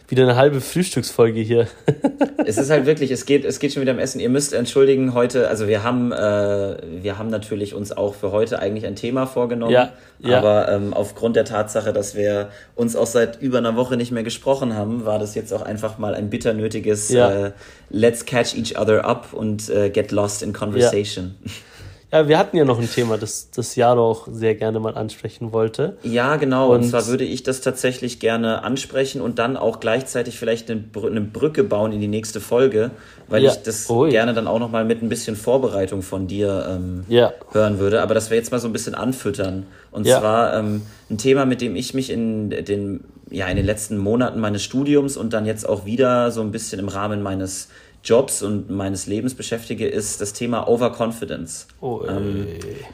wieder 0.08 0.22
eine 0.22 0.36
halbe 0.36 0.62
Frühstücksfolge 0.62 1.40
hier. 1.40 1.68
es 2.46 2.56
ist 2.56 2.70
halt 2.70 2.86
wirklich, 2.86 3.10
es 3.10 3.26
geht, 3.26 3.44
es 3.44 3.60
geht 3.60 3.74
schon 3.74 3.82
wieder 3.82 3.92
um 3.92 3.98
Essen. 3.98 4.20
Ihr 4.20 4.30
müsst 4.30 4.54
entschuldigen 4.54 5.12
heute, 5.12 5.48
also 5.48 5.68
wir 5.68 5.82
haben, 5.82 6.12
äh, 6.12 6.76
wir 7.02 7.18
haben 7.18 7.28
natürlich 7.28 7.74
uns 7.74 7.92
auch 7.92 8.14
für 8.14 8.32
heute 8.32 8.58
eigentlich 8.58 8.86
ein 8.86 8.96
Thema 8.96 9.26
vorgenommen. 9.26 9.72
Ja, 9.72 9.92
ja. 10.20 10.38
Aber 10.38 10.72
ähm, 10.72 10.94
aufgrund 10.94 11.36
der 11.36 11.44
Tatsache, 11.44 11.92
dass 11.92 12.14
wir 12.14 12.48
uns 12.74 12.96
auch 12.96 13.06
seit 13.06 13.42
über 13.42 13.58
einer 13.58 13.76
Woche 13.76 13.98
nicht 13.98 14.10
mehr 14.10 14.22
gesprochen 14.22 14.74
haben, 14.74 15.04
war 15.04 15.18
das 15.18 15.34
jetzt 15.34 15.52
auch 15.52 15.62
einfach 15.62 15.98
mal 15.98 16.14
ein 16.14 16.30
bitter 16.30 16.54
nötiges 16.54 17.10
ja. 17.10 17.46
äh, 17.48 17.52
Let's 17.90 18.24
catch 18.24 18.54
each 18.56 18.78
other 18.78 19.04
up 19.04 19.34
und 19.34 19.68
äh, 19.68 19.90
get 19.90 20.10
lost 20.10 20.42
in 20.42 20.54
conversation. 20.54 21.34
Ja. 21.44 21.50
Ja, 22.10 22.26
wir 22.26 22.38
hatten 22.38 22.56
ja 22.56 22.64
noch 22.64 22.78
ein 22.78 22.90
Thema, 22.90 23.18
das 23.18 23.50
das 23.50 23.76
Jaro 23.76 24.10
auch 24.10 24.28
sehr 24.30 24.54
gerne 24.54 24.80
mal 24.80 24.96
ansprechen 24.96 25.52
wollte. 25.52 25.98
Ja, 26.02 26.36
genau. 26.36 26.72
Und, 26.72 26.80
und 26.80 26.88
zwar 26.88 27.06
würde 27.06 27.24
ich 27.24 27.42
das 27.42 27.60
tatsächlich 27.60 28.18
gerne 28.18 28.62
ansprechen 28.62 29.20
und 29.20 29.38
dann 29.38 29.58
auch 29.58 29.78
gleichzeitig 29.78 30.38
vielleicht 30.38 30.70
eine, 30.70 30.84
eine 30.94 31.20
Brücke 31.20 31.64
bauen 31.64 31.92
in 31.92 32.00
die 32.00 32.08
nächste 32.08 32.40
Folge, 32.40 32.92
weil 33.28 33.42
ja. 33.42 33.50
ich 33.50 33.58
das 33.58 33.90
oh, 33.90 34.08
gerne 34.08 34.32
dann 34.32 34.46
auch 34.46 34.58
noch 34.58 34.70
mal 34.70 34.86
mit 34.86 35.02
ein 35.02 35.10
bisschen 35.10 35.36
Vorbereitung 35.36 36.00
von 36.00 36.26
dir 36.26 36.66
ähm, 36.70 37.04
ja. 37.08 37.32
hören 37.52 37.78
würde. 37.78 38.00
Aber 38.00 38.14
das 38.14 38.30
wir 38.30 38.38
jetzt 38.38 38.52
mal 38.52 38.58
so 38.58 38.68
ein 38.68 38.72
bisschen 38.72 38.94
anfüttern. 38.94 39.66
Und 39.90 40.06
ja. 40.06 40.18
zwar 40.18 40.54
ähm, 40.54 40.82
ein 41.10 41.18
Thema, 41.18 41.44
mit 41.44 41.60
dem 41.60 41.76
ich 41.76 41.92
mich 41.92 42.08
in 42.08 42.48
den 42.48 43.04
ja 43.30 43.46
in 43.48 43.56
den 43.56 43.66
letzten 43.66 43.98
Monaten 43.98 44.40
meines 44.40 44.62
Studiums 44.62 45.18
und 45.18 45.34
dann 45.34 45.44
jetzt 45.44 45.68
auch 45.68 45.84
wieder 45.84 46.30
so 46.30 46.40
ein 46.40 46.50
bisschen 46.50 46.80
im 46.80 46.88
Rahmen 46.88 47.22
meines 47.22 47.68
Jobs 48.04 48.42
und 48.42 48.70
meines 48.70 49.06
Lebens 49.06 49.34
beschäftige, 49.34 49.86
ist 49.86 50.20
das 50.20 50.32
Thema 50.32 50.68
Overconfidence. 50.68 51.66
Oh, 51.80 52.02
ähm, 52.08 52.46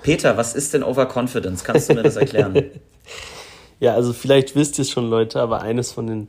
Peter, 0.03 0.37
was 0.37 0.55
ist 0.55 0.75
denn 0.75 0.83
Overconfidence? 0.83 1.62
Kannst 1.62 1.90
du 1.90 1.95
mir 1.95 2.03
das 2.03 2.17
erklären? 2.17 2.71
ja, 3.81 3.95
also 3.95 4.12
vielleicht 4.12 4.57
wisst 4.57 4.79
ihr 4.79 4.83
es 4.83 4.90
schon, 4.90 5.11
Leute, 5.11 5.40
aber 5.40 5.62
eines 5.62 5.93
von 5.93 6.07
den 6.07 6.29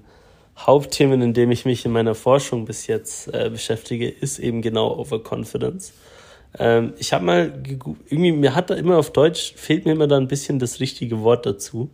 Hauptthemen, 0.58 1.22
in 1.22 1.34
dem 1.34 1.52
ich 1.52 1.66
mich 1.66 1.86
in 1.86 1.92
meiner 1.92 2.16
Forschung 2.16 2.66
bis 2.66 2.88
jetzt 2.88 3.34
äh, 3.34 3.50
beschäftige, 3.50 4.10
ist 4.10 4.40
eben 4.40 4.62
genau 4.62 4.98
Overconfidence. 4.98 5.94
Ähm, 6.58 6.94
ich 6.98 7.12
habe 7.12 7.26
mal, 7.26 7.64
irgendwie, 8.10 8.32
mir 8.32 8.56
hat 8.56 8.70
da 8.70 8.76
immer 8.76 8.98
auf 8.98 9.12
Deutsch, 9.12 9.54
fehlt 9.56 9.86
mir 9.86 9.94
immer 9.94 10.08
da 10.08 10.18
ein 10.18 10.28
bisschen 10.28 10.60
das 10.60 10.80
richtige 10.80 11.22
Wort 11.22 11.46
dazu, 11.46 11.90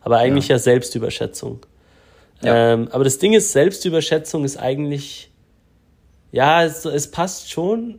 aber 0.00 0.18
eigentlich 0.18 0.48
ja, 0.48 0.56
ja 0.56 0.60
Selbstüberschätzung. 0.60 1.66
Ja. 2.42 2.72
Ähm, 2.72 2.88
aber 2.90 3.04
das 3.04 3.18
Ding 3.18 3.32
ist, 3.32 3.52
Selbstüberschätzung 3.52 4.44
ist 4.44 4.56
eigentlich 4.56 5.30
ja, 6.32 6.64
es, 6.64 6.84
es 6.84 7.10
passt 7.10 7.50
schon 7.50 7.98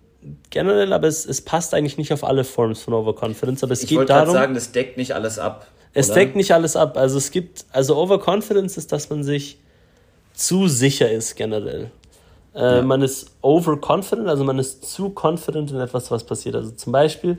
generell, 0.50 0.94
aber 0.94 1.08
es, 1.08 1.26
es 1.26 1.42
passt 1.42 1.74
eigentlich 1.74 1.98
nicht 1.98 2.12
auf 2.14 2.24
alle 2.24 2.44
Forms 2.44 2.82
von 2.82 2.94
Overconfidence. 2.94 3.64
Aber 3.64 3.74
es 3.74 3.84
ich 3.84 3.90
geht 3.90 4.10
darum. 4.10 4.34
sagen, 4.34 4.56
es 4.56 4.72
deckt 4.72 4.98
nicht 4.98 5.14
alles 5.14 5.40
ab. 5.40 5.68
Es 5.94 6.10
oder? 6.10 6.20
deckt 6.20 6.36
nicht 6.36 6.54
alles 6.54 6.76
ab. 6.76 6.98
Also 6.98 7.18
es 7.18 7.32
gibt, 7.32 7.66
also 7.72 7.96
Overconfidence 7.96 8.78
ist, 8.78 8.92
dass 8.92 9.10
man 9.10 9.24
sich 9.24 9.60
zu 10.34 10.68
sicher 10.68 11.10
ist 11.12 11.36
generell. 11.36 11.90
Äh, 12.54 12.78
ja. 12.78 12.82
Man 12.82 13.02
ist 13.02 13.32
overconfident, 13.42 14.28
also 14.28 14.44
man 14.44 14.60
ist 14.60 14.86
zu 14.86 15.14
confident 15.14 15.72
in 15.72 15.80
etwas, 15.80 16.12
was 16.12 16.24
passiert. 16.24 16.56
Also 16.56 16.72
zum 16.72 16.92
Beispiel, 16.92 17.38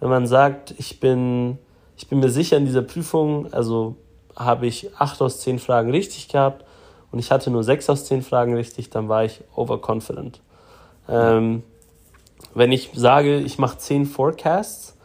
wenn 0.00 0.08
man 0.08 0.26
sagt, 0.26 0.74
ich 0.78 1.00
bin, 1.00 1.58
ich 1.96 2.08
bin 2.08 2.20
mir 2.20 2.30
sicher 2.30 2.56
in 2.56 2.64
dieser 2.64 2.82
Prüfung, 2.82 3.52
also 3.52 3.96
habe 4.36 4.66
ich 4.66 4.88
acht 4.96 5.20
aus 5.20 5.40
zehn 5.40 5.58
Fragen 5.58 5.90
richtig 5.90 6.28
gehabt 6.28 6.64
und 7.12 7.18
ich 7.18 7.30
hatte 7.30 7.50
nur 7.50 7.64
sechs 7.64 7.90
aus 7.90 8.04
zehn 8.04 8.22
Fragen 8.22 8.54
richtig, 8.54 8.90
dann 8.90 9.08
war 9.08 9.24
ich 9.24 9.42
overconfident. 9.54 10.40
Ähm, 11.08 11.62
wenn 12.54 12.72
ich 12.72 12.90
sage, 12.94 13.38
ich 13.38 13.58
mache 13.58 13.78
zehn 13.78 14.06
Forecasts 14.06 14.96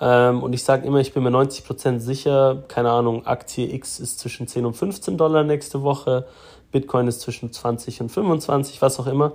ähm, 0.00 0.42
und 0.42 0.52
ich 0.52 0.64
sage 0.64 0.86
immer, 0.86 0.98
ich 0.98 1.12
bin 1.12 1.22
mir 1.22 1.30
90% 1.30 1.98
sicher, 1.98 2.62
keine 2.68 2.90
Ahnung, 2.90 3.26
Aktie 3.26 3.72
X 3.74 4.00
ist 4.00 4.18
zwischen 4.18 4.46
10 4.46 4.66
und 4.66 4.74
15 4.74 5.18
Dollar 5.18 5.44
nächste 5.44 5.82
Woche, 5.82 6.26
Bitcoin 6.72 7.08
ist 7.08 7.20
zwischen 7.20 7.52
20 7.52 8.00
und 8.00 8.08
25, 8.10 8.80
was 8.80 9.00
auch 9.00 9.06
immer. 9.06 9.32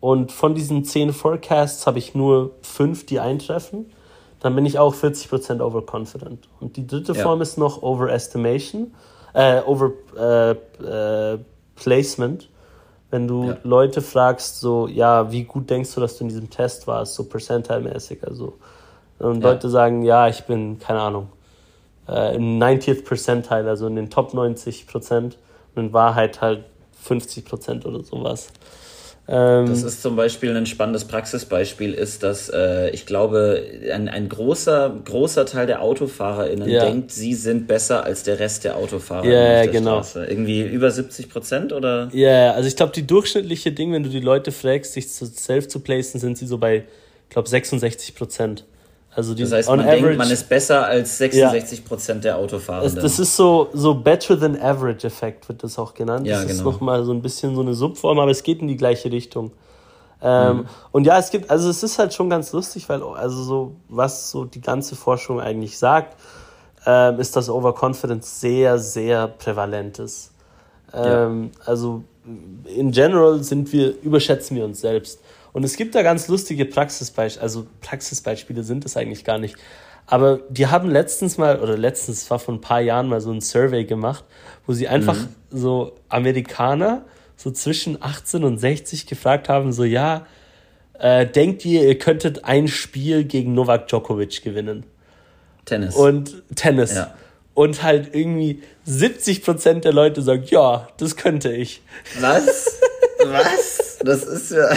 Und 0.00 0.30
von 0.30 0.54
diesen 0.54 0.84
zehn 0.84 1.12
Forecasts 1.12 1.86
habe 1.86 1.98
ich 1.98 2.14
nur 2.14 2.52
fünf, 2.60 3.06
die 3.06 3.18
eintreffen. 3.18 3.90
Dann 4.40 4.54
bin 4.54 4.66
ich 4.66 4.78
auch 4.78 4.94
40% 4.94 5.62
overconfident. 5.62 6.48
Und 6.60 6.76
die 6.76 6.86
dritte 6.86 7.14
ja. 7.14 7.22
Form 7.22 7.40
ist 7.40 7.56
noch 7.56 7.82
Overestimation 7.82 8.92
äh, 9.36 9.60
over, 9.60 9.92
äh, 10.16 10.50
äh, 11.32 11.38
Placement. 11.76 12.48
Wenn 13.10 13.28
du 13.28 13.50
ja. 13.50 13.58
Leute 13.62 14.02
fragst, 14.02 14.60
so, 14.60 14.88
ja, 14.88 15.30
wie 15.30 15.44
gut 15.44 15.70
denkst 15.70 15.94
du, 15.94 16.00
dass 16.00 16.16
du 16.16 16.24
in 16.24 16.28
diesem 16.28 16.50
Test 16.50 16.86
warst, 16.86 17.14
so 17.14 17.22
percentile-mäßig, 17.24 18.26
also. 18.26 18.54
Und 19.18 19.42
ja. 19.42 19.50
Leute 19.50 19.68
sagen, 19.68 20.02
ja, 20.02 20.26
ich 20.28 20.44
bin, 20.44 20.78
keine 20.78 21.00
Ahnung, 21.00 21.28
äh, 22.08 22.34
im 22.34 22.58
90th 22.58 23.04
Percentile, 23.04 23.68
also 23.68 23.86
in 23.86 23.96
den 23.96 24.10
Top 24.10 24.34
90 24.34 24.86
Prozent. 24.86 25.38
Und 25.74 25.86
in 25.86 25.92
Wahrheit 25.92 26.40
halt 26.40 26.64
50 27.02 27.44
Prozent 27.44 27.86
oder 27.86 28.02
sowas. 28.02 28.48
Ähm, 29.28 29.66
das 29.66 29.82
ist 29.82 30.02
zum 30.02 30.14
Beispiel 30.14 30.56
ein 30.56 30.66
spannendes 30.66 31.04
Praxisbeispiel, 31.04 31.92
ist, 31.92 32.22
dass 32.22 32.48
äh, 32.48 32.90
ich 32.90 33.06
glaube, 33.06 33.60
ein, 33.92 34.08
ein 34.08 34.28
großer, 34.28 35.00
großer 35.04 35.46
Teil 35.46 35.66
der 35.66 35.82
AutofahrerInnen 35.82 36.68
ja. 36.68 36.84
denkt, 36.84 37.10
sie 37.10 37.34
sind 37.34 37.66
besser 37.66 38.04
als 38.04 38.22
der 38.22 38.38
Rest 38.38 38.64
der 38.64 38.76
Autofahrer. 38.76 39.26
Ja, 39.26 39.64
ja 39.64 39.70
genau. 39.70 40.02
Straße. 40.02 40.26
Irgendwie 40.26 40.62
über 40.62 40.90
70 40.90 41.28
Prozent 41.28 41.72
oder? 41.72 42.08
Ja, 42.12 42.52
also 42.52 42.68
ich 42.68 42.76
glaube, 42.76 42.92
die 42.92 43.06
durchschnittliche 43.06 43.72
Ding, 43.72 43.92
wenn 43.92 44.04
du 44.04 44.10
die 44.10 44.20
Leute 44.20 44.52
fragst, 44.52 44.92
sich 44.92 45.08
zu 45.08 45.26
self 45.26 45.66
zu 45.66 45.80
placen, 45.80 46.20
sind 46.20 46.38
sie 46.38 46.46
so 46.46 46.58
bei, 46.58 46.84
ich 47.24 47.30
glaube, 47.30 47.48
66 47.48 48.14
Prozent. 48.14 48.64
Also 49.16 49.32
die, 49.34 49.44
das 49.44 49.52
heißt, 49.52 49.68
man 49.70 49.80
average, 49.80 50.02
denkt, 50.02 50.18
man 50.18 50.30
ist 50.30 50.46
besser 50.46 50.84
als 50.84 51.16
66 51.16 51.86
Prozent 51.86 52.22
ja. 52.22 52.32
der 52.32 52.38
Autofahrer. 52.38 52.86
Das 52.88 53.18
ist 53.18 53.34
so, 53.34 53.70
so 53.72 53.94
better 53.94 54.38
than 54.38 54.60
average 54.60 55.06
Effekt, 55.06 55.48
wird 55.48 55.64
das 55.64 55.78
auch 55.78 55.94
genannt. 55.94 56.26
Ja, 56.26 56.42
das 56.42 56.42
genau. 56.42 56.58
ist 56.58 56.64
nochmal 56.64 57.02
so 57.02 57.12
ein 57.12 57.22
bisschen 57.22 57.54
so 57.54 57.62
eine 57.62 57.72
Subform, 57.72 58.18
aber 58.18 58.30
es 58.30 58.42
geht 58.42 58.60
in 58.60 58.68
die 58.68 58.76
gleiche 58.76 59.10
Richtung. 59.10 59.52
Ähm, 60.20 60.58
mhm. 60.58 60.66
Und 60.92 61.06
ja, 61.06 61.18
es 61.18 61.30
gibt, 61.30 61.50
also 61.50 61.70
es 61.70 61.82
ist 61.82 61.98
halt 61.98 62.12
schon 62.12 62.28
ganz 62.28 62.52
lustig, 62.52 62.90
weil, 62.90 63.02
also 63.02 63.42
so, 63.42 63.72
was 63.88 64.30
so 64.30 64.44
die 64.44 64.60
ganze 64.60 64.96
Forschung 64.96 65.40
eigentlich 65.40 65.78
sagt, 65.78 66.14
ähm, 66.84 67.18
ist, 67.18 67.34
dass 67.36 67.48
Overconfidence 67.48 68.40
sehr, 68.40 68.78
sehr 68.78 69.28
prävalent 69.28 69.98
ist. 69.98 70.32
Ähm, 70.92 71.52
ja. 71.54 71.60
Also 71.64 72.04
in 72.66 72.90
general 72.90 73.42
sind 73.42 73.72
wir, 73.72 73.94
überschätzen 74.02 74.58
wir 74.58 74.66
uns 74.66 74.82
selbst. 74.82 75.20
Und 75.56 75.64
es 75.64 75.78
gibt 75.78 75.94
da 75.94 76.02
ganz 76.02 76.28
lustige 76.28 76.66
Praxisbeispiele, 76.66 77.42
also 77.42 77.66
Praxisbeispiele 77.80 78.62
sind 78.62 78.84
es 78.84 78.94
eigentlich 78.98 79.24
gar 79.24 79.38
nicht. 79.38 79.56
Aber 80.04 80.40
die 80.50 80.66
haben 80.66 80.90
letztens 80.90 81.38
mal, 81.38 81.60
oder 81.60 81.78
letztens 81.78 82.30
war 82.30 82.38
vor 82.38 82.52
ein 82.52 82.60
paar 82.60 82.82
Jahren 82.82 83.08
mal 83.08 83.22
so 83.22 83.32
ein 83.32 83.40
Survey 83.40 83.86
gemacht, 83.86 84.22
wo 84.66 84.74
sie 84.74 84.86
einfach 84.86 85.16
mhm. 85.16 85.28
so 85.50 85.96
Amerikaner 86.10 87.06
so 87.36 87.50
zwischen 87.50 88.02
18 88.02 88.44
und 88.44 88.58
60 88.58 89.06
gefragt 89.06 89.48
haben, 89.48 89.72
so 89.72 89.84
ja, 89.84 90.26
äh, 90.98 91.24
denkt 91.24 91.64
ihr, 91.64 91.84
ihr 91.88 91.96
könntet 91.96 92.44
ein 92.44 92.68
Spiel 92.68 93.24
gegen 93.24 93.54
Novak 93.54 93.88
Djokovic 93.88 94.42
gewinnen? 94.42 94.84
Tennis. 95.64 95.96
Und 95.96 96.42
Tennis. 96.54 96.96
Ja. 96.96 97.14
Und 97.54 97.82
halt 97.82 98.14
irgendwie 98.14 98.62
70 98.84 99.42
Prozent 99.42 99.86
der 99.86 99.94
Leute 99.94 100.20
sagen, 100.20 100.44
ja, 100.48 100.86
das 100.98 101.16
könnte 101.16 101.50
ich. 101.50 101.80
Was? 102.20 102.78
Was? 103.24 103.98
Das 104.04 104.22
ist 104.24 104.50
ja. 104.50 104.68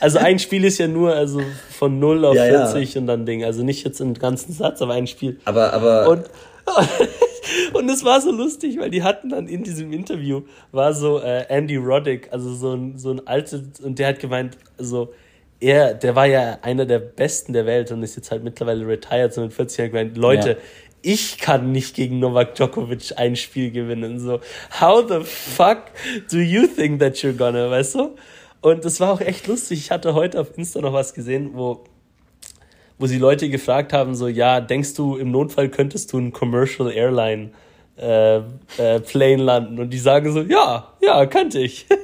Also 0.00 0.18
ein 0.18 0.38
Spiel 0.38 0.64
ist 0.64 0.78
ja 0.78 0.88
nur 0.88 1.14
also 1.14 1.42
von 1.70 1.98
0 1.98 2.24
auf 2.24 2.36
ja, 2.36 2.66
40 2.66 2.94
ja. 2.94 3.00
und 3.00 3.06
dann 3.06 3.26
Ding. 3.26 3.44
Also 3.44 3.62
nicht 3.62 3.84
jetzt 3.84 4.00
im 4.00 4.14
ganzen 4.14 4.52
Satz, 4.52 4.82
aber 4.82 4.94
ein 4.94 5.06
Spiel. 5.06 5.40
Aber, 5.44 5.72
aber. 5.72 6.08
Und, 6.08 6.24
und 7.74 7.88
es 7.88 8.04
war 8.04 8.20
so 8.20 8.30
lustig, 8.30 8.78
weil 8.78 8.90
die 8.90 9.02
hatten 9.02 9.30
dann 9.30 9.48
in 9.48 9.64
diesem 9.64 9.92
Interview, 9.92 10.42
war 10.72 10.92
so 10.92 11.20
äh, 11.20 11.46
Andy 11.48 11.76
Roddick, 11.76 12.28
also 12.32 12.52
so 12.52 12.74
ein, 12.74 12.98
so 12.98 13.10
ein 13.12 13.26
alter, 13.26 13.60
und 13.82 13.98
der 13.98 14.08
hat 14.08 14.20
gemeint, 14.20 14.56
so, 14.76 15.12
er, 15.60 15.94
der 15.94 16.14
war 16.14 16.26
ja 16.26 16.58
einer 16.62 16.86
der 16.86 16.98
Besten 16.98 17.52
der 17.52 17.66
Welt 17.66 17.90
und 17.90 18.02
ist 18.02 18.16
jetzt 18.16 18.30
halt 18.30 18.44
mittlerweile 18.44 18.86
retired, 18.86 19.32
so 19.32 19.40
mit 19.40 19.52
40 19.52 19.78
Jahren 19.78 19.90
gemeint, 19.90 20.16
Leute, 20.16 20.50
ja. 20.50 20.56
ich 21.02 21.38
kann 21.38 21.72
nicht 21.72 21.96
gegen 21.96 22.20
Novak 22.20 22.54
Djokovic 22.54 23.14
ein 23.16 23.34
Spiel 23.34 23.70
gewinnen. 23.70 24.20
So, 24.20 24.40
how 24.80 25.04
the 25.08 25.20
fuck 25.24 25.84
do 26.30 26.38
you 26.38 26.66
think 26.66 27.00
that 27.00 27.14
you're 27.16 27.32
gonna, 27.36 27.70
weißt 27.70 27.96
du? 27.96 28.16
Und 28.60 28.84
das 28.84 29.00
war 29.00 29.12
auch 29.12 29.20
echt 29.20 29.46
lustig. 29.46 29.78
Ich 29.78 29.90
hatte 29.90 30.14
heute 30.14 30.40
auf 30.40 30.56
Insta 30.56 30.80
noch 30.80 30.92
was 30.92 31.14
gesehen, 31.14 31.50
wo, 31.54 31.84
wo 32.98 33.06
sie 33.06 33.18
Leute 33.18 33.48
gefragt 33.48 33.92
haben: 33.92 34.14
so, 34.14 34.28
ja, 34.28 34.60
denkst 34.60 34.94
du, 34.94 35.16
im 35.16 35.30
Notfall 35.30 35.68
könntest 35.68 36.12
du 36.12 36.18
ein 36.18 36.32
Commercial 36.32 36.90
Airline 36.90 37.50
äh, 37.96 38.38
äh, 38.78 39.00
Plane 39.00 39.42
landen? 39.42 39.78
Und 39.78 39.90
die 39.90 39.98
sagen 39.98 40.32
so, 40.32 40.42
ja, 40.42 40.94
ja, 41.00 41.26
könnte 41.26 41.60
ich. 41.60 41.86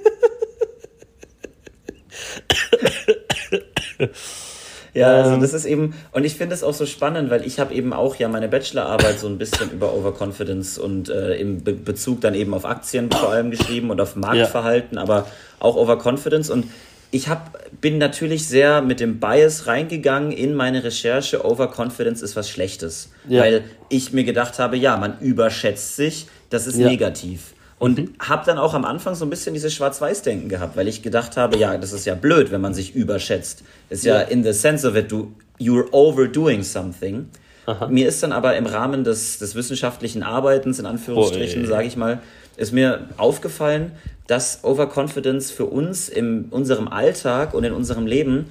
Ja, 4.95 5.23
also 5.23 5.35
ähm. 5.35 5.41
das 5.41 5.53
ist 5.53 5.65
eben, 5.65 5.95
und 6.13 6.25
ich 6.25 6.37
finde 6.37 6.55
es 6.55 6.63
auch 6.63 6.73
so 6.73 6.87
spannend, 6.87 7.29
weil 7.31 7.45
ich 7.45 7.59
habe 7.59 7.75
eben 7.75 7.93
auch 7.93 8.17
ja 8.17 8.29
meine 8.29 8.49
Bachelorarbeit 8.49 9.19
so 9.19 9.27
ein 9.27 9.39
bisschen 9.39 9.71
über 9.73 9.93
Overconfidence 9.93 10.79
und 10.79 11.09
äh, 11.09 11.37
im 11.37 11.63
Be 11.63 11.73
Bezug 11.73 12.21
dann 12.21 12.35
eben 12.35 12.55
auf 12.55 12.65
Aktien 12.65 13.11
vor 13.11 13.31
allem 13.31 13.51
geschrieben 13.51 13.91
und 13.91 14.01
auf 14.01 14.15
Marktverhalten, 14.17 14.97
ja. 14.97 15.03
aber 15.03 15.27
auch 15.59 15.77
Overconfidence 15.77 16.49
und 16.49 16.67
ich 17.15 17.29
hab, 17.29 17.59
bin 17.81 17.99
natürlich 17.99 18.49
sehr 18.49 18.83
mit 18.83 18.99
dem 18.99 19.21
Bias 19.21 19.69
reingegangen 19.69 20.33
in 20.33 20.53
meine 20.53 20.83
Recherche. 20.83 21.45
Overconfidence 21.45 22.23
ist 22.23 22.35
was 22.35 22.51
Schlechtes. 22.51 23.11
Ja. 23.29 23.43
Weil 23.43 23.65
ich 23.89 24.13
mir 24.13 24.25
gedacht 24.25 24.59
habe, 24.59 24.77
ja, 24.77 24.97
man 24.97 25.21
überschätzt 25.21 25.95
sich, 25.95 26.27
das 26.51 26.67
ist 26.67 26.77
ja. 26.77 26.89
negativ. 26.89 27.54
Und 27.85 27.99
mhm. 27.99 28.15
habe 28.19 28.47
dann 28.47 28.57
auch 28.57 28.73
am 28.73 28.87
Anfang 28.87 29.15
so 29.15 29.27
ein 29.27 29.31
bisschen 29.31 29.53
dieses 29.53 29.75
Schwarz-Weiß-Denken 29.75 30.49
gehabt, 30.49 30.75
weil 30.75 30.89
ich 30.89 31.03
gedacht 31.03 31.37
habe, 31.37 31.59
ja, 31.59 31.77
das 31.77 31.93
ist 31.93 32.07
ja 32.07 32.15
blöd, 32.15 32.51
wenn 32.51 32.63
man 32.63 32.73
sich 32.73 32.95
überschätzt. 32.95 33.63
Ist 33.91 34.07
ja, 34.07 34.21
ja 34.21 34.21
in 34.23 34.43
the 34.43 34.55
sense 34.55 34.89
of 34.89 34.97
it, 34.97 35.13
du, 35.13 35.35
you're 35.61 35.93
overdoing 35.93 36.63
something. 36.63 37.29
Aha. 37.67 37.89
Mir 37.89 38.09
ist 38.09 38.23
dann 38.23 38.33
aber 38.33 38.57
im 38.57 38.65
Rahmen 38.65 39.05
des, 39.05 39.39
des 39.39 39.55
wissenschaftlichen 39.55 40.23
Arbeitens, 40.23 40.79
in 40.79 40.87
Anführungsstrichen, 40.87 41.67
sage 41.67 41.87
ich 41.87 41.95
mal, 41.95 42.23
ist 42.57 42.73
mir 42.73 43.11
aufgefallen, 43.19 43.93
dass 44.29 44.65
Overconfidence 44.65 45.51
für 45.51 45.67
uns 45.67 46.09
in 46.09 46.47
unserem 46.47 46.89
Alltag 46.89 47.53
und 47.53 47.65
in 47.65 47.75
unserem 47.75 48.07
Leben 48.07 48.47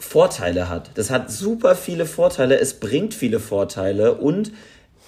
Vorteile 0.00 0.68
hat. 0.68 0.90
Das 0.94 1.10
hat 1.10 1.30
super 1.30 1.76
viele 1.76 2.04
Vorteile, 2.04 2.58
es 2.58 2.74
bringt 2.74 3.14
viele 3.14 3.38
Vorteile 3.38 4.14
und 4.14 4.50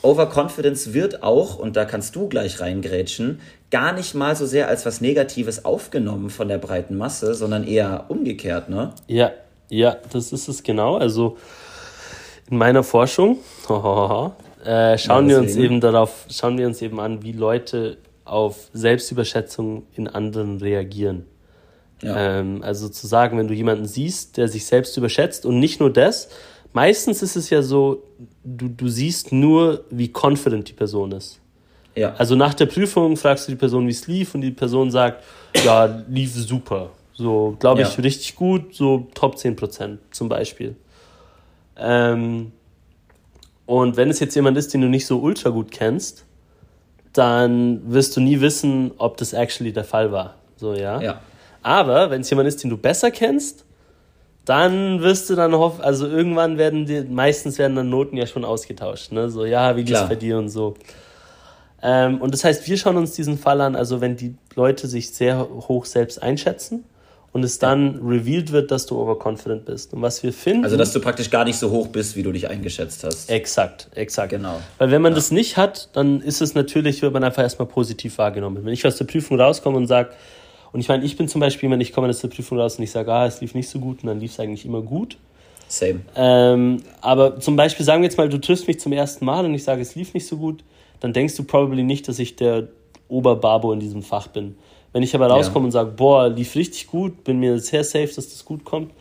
Overconfidence 0.03 0.93
wird 0.93 1.23
auch, 1.23 1.59
und 1.59 1.77
da 1.77 1.85
kannst 1.85 2.17
du 2.17 2.29
gleich 2.29 2.61
reingrätschen, 2.61 3.41
gar 3.71 3.93
nicht 3.93 4.15
mal 4.15 4.37
so 4.37 4.47
sehr 4.47 4.69
als 4.69 4.85
was 4.85 5.01
Negatives 5.01 5.65
aufgenommen 5.65 6.31
von 6.31 6.49
der 6.49 6.59
breiten 6.59 6.97
Masse, 6.97 7.35
sondern 7.35 7.65
eher 7.65 8.07
umgekehrt, 8.09 8.69
ne? 8.69 8.93
Ja, 9.07 9.33
ja, 9.69 9.97
das 10.13 10.33
ist 10.33 10.49
es 10.49 10.63
genau. 10.63 10.97
Also 10.97 11.39
in 12.51 12.59
meiner 12.59 12.83
Forschung 12.83 13.39
äh, 14.65 14.99
schauen 14.99 15.29
ja, 15.29 15.31
wir 15.31 15.39
uns 15.39 15.57
eben 15.57 15.81
darauf, 15.81 16.27
schauen 16.29 16.59
wir 16.59 16.67
uns 16.67 16.83
eben 16.83 17.01
an, 17.01 17.23
wie 17.23 17.33
Leute 17.33 17.97
auf 18.25 18.69
Selbstüberschätzung 18.73 19.87
in 19.95 20.09
anderen 20.09 20.59
reagieren. 20.59 21.27
Ja. 22.03 22.41
Ähm, 22.41 22.63
also 22.63 22.89
zu 22.89 23.07
sagen, 23.07 23.39
wenn 23.39 23.49
du 23.49 23.55
jemanden 23.55 23.87
siehst, 23.87 24.37
der 24.37 24.49
sich 24.49 24.67
selbst 24.67 24.97
überschätzt 24.97 25.47
und 25.47 25.59
nicht 25.59 25.81
nur 25.81 25.93
das, 25.93 26.29
meistens 26.73 27.23
ist 27.23 27.37
es 27.37 27.51
ja 27.51 27.63
so, 27.63 28.03
du, 28.45 28.69
du 28.69 28.89
siehst 28.89 29.33
nur, 29.33 29.85
wie 29.91 30.11
confident 30.13 30.69
die 30.69 30.73
Person 30.73 31.13
ist. 31.13 31.39
Ja. 31.95 32.15
Also 32.15 32.35
nach 32.35 32.55
der 32.55 32.67
Prüfung 32.67 33.17
fragst 33.17 33.49
du 33.49 33.53
die 33.53 33.59
Person, 33.59 33.87
wie 33.87 33.91
es 33.91 34.07
lief, 34.07 34.35
und 34.35 34.41
die 34.41 34.51
Person 34.51 34.91
sagt, 34.91 35.23
ja, 35.65 36.03
lief 36.09 36.35
super. 36.35 36.91
So, 37.15 37.57
glaube 37.61 37.83
ich, 37.83 37.97
ja. 37.97 38.03
richtig 38.03 38.35
gut, 38.35 38.75
so 38.75 39.09
Top 39.15 39.37
10% 39.37 39.99
zum 40.11 40.29
Beispiel. 40.29 40.75
Ähm, 41.77 42.53
und 43.67 43.97
wenn 43.97 44.11
es 44.11 44.21
jetzt 44.21 44.35
jemand 44.35 44.57
ist, 44.57 44.73
den 44.73 44.81
du 44.81 44.89
nicht 44.89 45.07
so 45.07 45.19
ultra 45.19 45.51
gut 45.51 45.71
kennst, 45.71 46.25
dann 47.13 47.93
wirst 47.93 48.17
du 48.17 48.21
nie 48.21 48.41
wissen, 48.41 48.93
ob 48.97 49.19
das 49.19 49.35
actually 49.35 49.73
der 49.73 49.85
Fall 49.85 50.13
war. 50.13 50.37
So, 50.57 50.75
ja. 50.75 51.01
ja. 51.01 51.21
Aber 51.63 52.11
wenn 52.11 52.23
es 52.23 52.31
jemand 52.31 52.49
ist, 52.49 52.63
den 52.63 52.71
du 52.71 52.77
besser 52.77 53.11
kennst, 53.11 53.65
dann 54.45 55.01
wirst 55.03 55.31
du 55.31 55.35
dann 55.35 55.55
hoffen, 55.55 55.83
also 55.83 56.07
irgendwann 56.07 56.59
werden 56.59 56.87
die, 56.87 57.03
meistens 57.03 57.59
werden 57.59 57.77
dann 57.77 57.91
Noten 57.91 58.17
ja 58.17 58.27
schon 58.27 58.45
ausgetauscht, 58.45 59.13
ne? 59.13 59.31
So, 59.31 59.45
ja, 59.45 59.77
wie 59.77 59.83
lief's 59.83 60.09
bei 60.09 60.17
dir 60.17 60.39
und 60.39 60.49
so. 60.49 60.75
Ähm, 61.83 62.21
und 62.21 62.33
das 62.33 62.45
heißt, 62.45 62.67
wir 62.67 62.77
schauen 62.77 62.97
uns 62.97 63.13
diesen 63.13 63.39
Fall 63.39 63.61
an, 63.61 63.77
also 63.77 64.01
wenn 64.01 64.17
die 64.17 64.35
Leute 64.55 64.87
sich 64.87 65.11
sehr 65.11 65.49
hoch 65.69 65.85
selbst 65.85 66.23
einschätzen 66.23 66.85
und 67.33 67.45
es 67.45 67.59
dann 67.59 68.01
revealed 68.05 68.53
wird, 68.53 68.71
dass 68.71 68.87
du 68.87 69.01
overconfident 69.01 69.65
bist. 69.65 69.95
Und 69.95 70.03
was 70.03 70.23
wir 70.23 70.33
finden. 70.33 70.65
Also, 70.65 70.77
dass 70.77 70.93
du 70.93 71.01
praktisch 71.01 71.31
gar 71.31 71.45
nicht 71.45 71.59
so 71.59 71.71
hoch 71.71 71.89
bist, 71.89 72.15
wie 72.15 72.23
du 72.23 72.31
dich 72.31 72.49
eingeschätzt 72.49 73.05
hast. 73.05 73.31
Exakt, 73.31 73.89
exakt. 73.95 74.31
Genau. 74.31 74.61
Weil 74.79 74.91
wenn 74.91 75.03
man 75.03 75.13
ja. 75.13 75.17
das 75.17 75.31
nicht 75.31 75.57
hat, 75.57 75.89
dann 75.95 76.21
ist 76.21 76.43
es 76.43 76.55
natürlich, 76.55 77.01
wird 77.01 77.13
man 77.13 77.25
einfach 77.25 77.43
erstmal 77.43 77.69
positiv 77.69 78.19
wahrgenommen. 78.19 78.65
Wenn 78.65 78.73
ich 78.73 78.87
aus 78.87 78.97
der 78.97 79.07
Prüfung 79.07 79.41
rauskomme 79.41 79.79
und 79.79 79.87
sage, 79.87 80.11
und 80.73 80.81
ich 80.81 80.89
meine, 80.89 81.05
ich 81.05 81.17
bin 81.17 81.29
zum 81.29 81.41
Beispiel, 81.41 81.71
wenn 81.71 81.81
ich 81.81 81.93
komme 81.93 82.09
aus 82.09 82.21
der 82.21 82.29
Prüfung 82.29 82.59
raus 82.59 82.77
und 82.77 82.85
ich 82.85 82.91
sage, 82.91 83.13
ah, 83.13 83.27
es 83.27 83.41
lief 83.41 83.55
nicht 83.55 83.69
so 83.69 83.79
gut, 83.79 84.03
und 84.03 84.09
dann 84.09 84.21
lief 84.21 84.33
es 84.33 84.41
eigentlich 84.41 84.65
immer 84.65 84.81
gut. 84.81 85.19
Same. 85.69 86.01
Ähm, 86.17 86.83
aber 87.01 87.41
zum 87.41 87.57
Beispiel 87.57 87.85
sagen 87.85 88.03
wir 88.03 88.09
jetzt 88.09 88.19
mal, 88.19 88.29
du 88.29 88.41
triffst 88.41 88.67
mich 88.67 88.81
zum 88.81 88.93
ersten 88.93 89.25
Mal 89.25 89.45
und 89.45 89.55
ich 89.55 89.65
sage, 89.65 89.81
es 89.81 89.95
lief 89.95 90.13
nicht 90.15 90.27
so 90.27 90.37
gut, 90.37 90.65
dann 91.01 91.13
denkst 91.13 91.37
du 91.37 91.45
probably 91.45 91.83
nicht, 91.83 92.09
dass 92.09 92.19
ich 92.19 92.37
der 92.37 92.69
Oberbabo 93.09 93.73
in 93.73 93.81
diesem 93.81 94.03
Fach 94.03 94.29
bin. 94.29 94.57
Wenn 94.93 95.03
ich 95.03 95.15
aber 95.15 95.27
rauskomme 95.27 95.65
ja. 95.65 95.67
und 95.67 95.73
sage, 95.73 95.91
boah, 95.93 96.29
lief 96.29 96.55
richtig 96.55 96.87
gut, 96.87 97.25
bin 97.25 97.41
mir 97.41 97.59
sehr 97.59 97.85
safe, 97.85 98.07
dass 98.15 98.29
das 98.29 98.45
gut 98.45 98.65
kommt, 98.65 98.93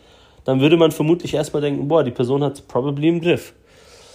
dann 0.44 0.60
würde 0.60 0.76
man 0.76 0.90
vermutlich 0.90 1.34
erstmal 1.34 1.62
denken, 1.62 1.86
boah, 1.88 2.02
die 2.02 2.10
Person 2.10 2.42
hat 2.42 2.54
es 2.54 2.60
probably 2.62 3.08
im 3.08 3.20
Griff. 3.20 3.52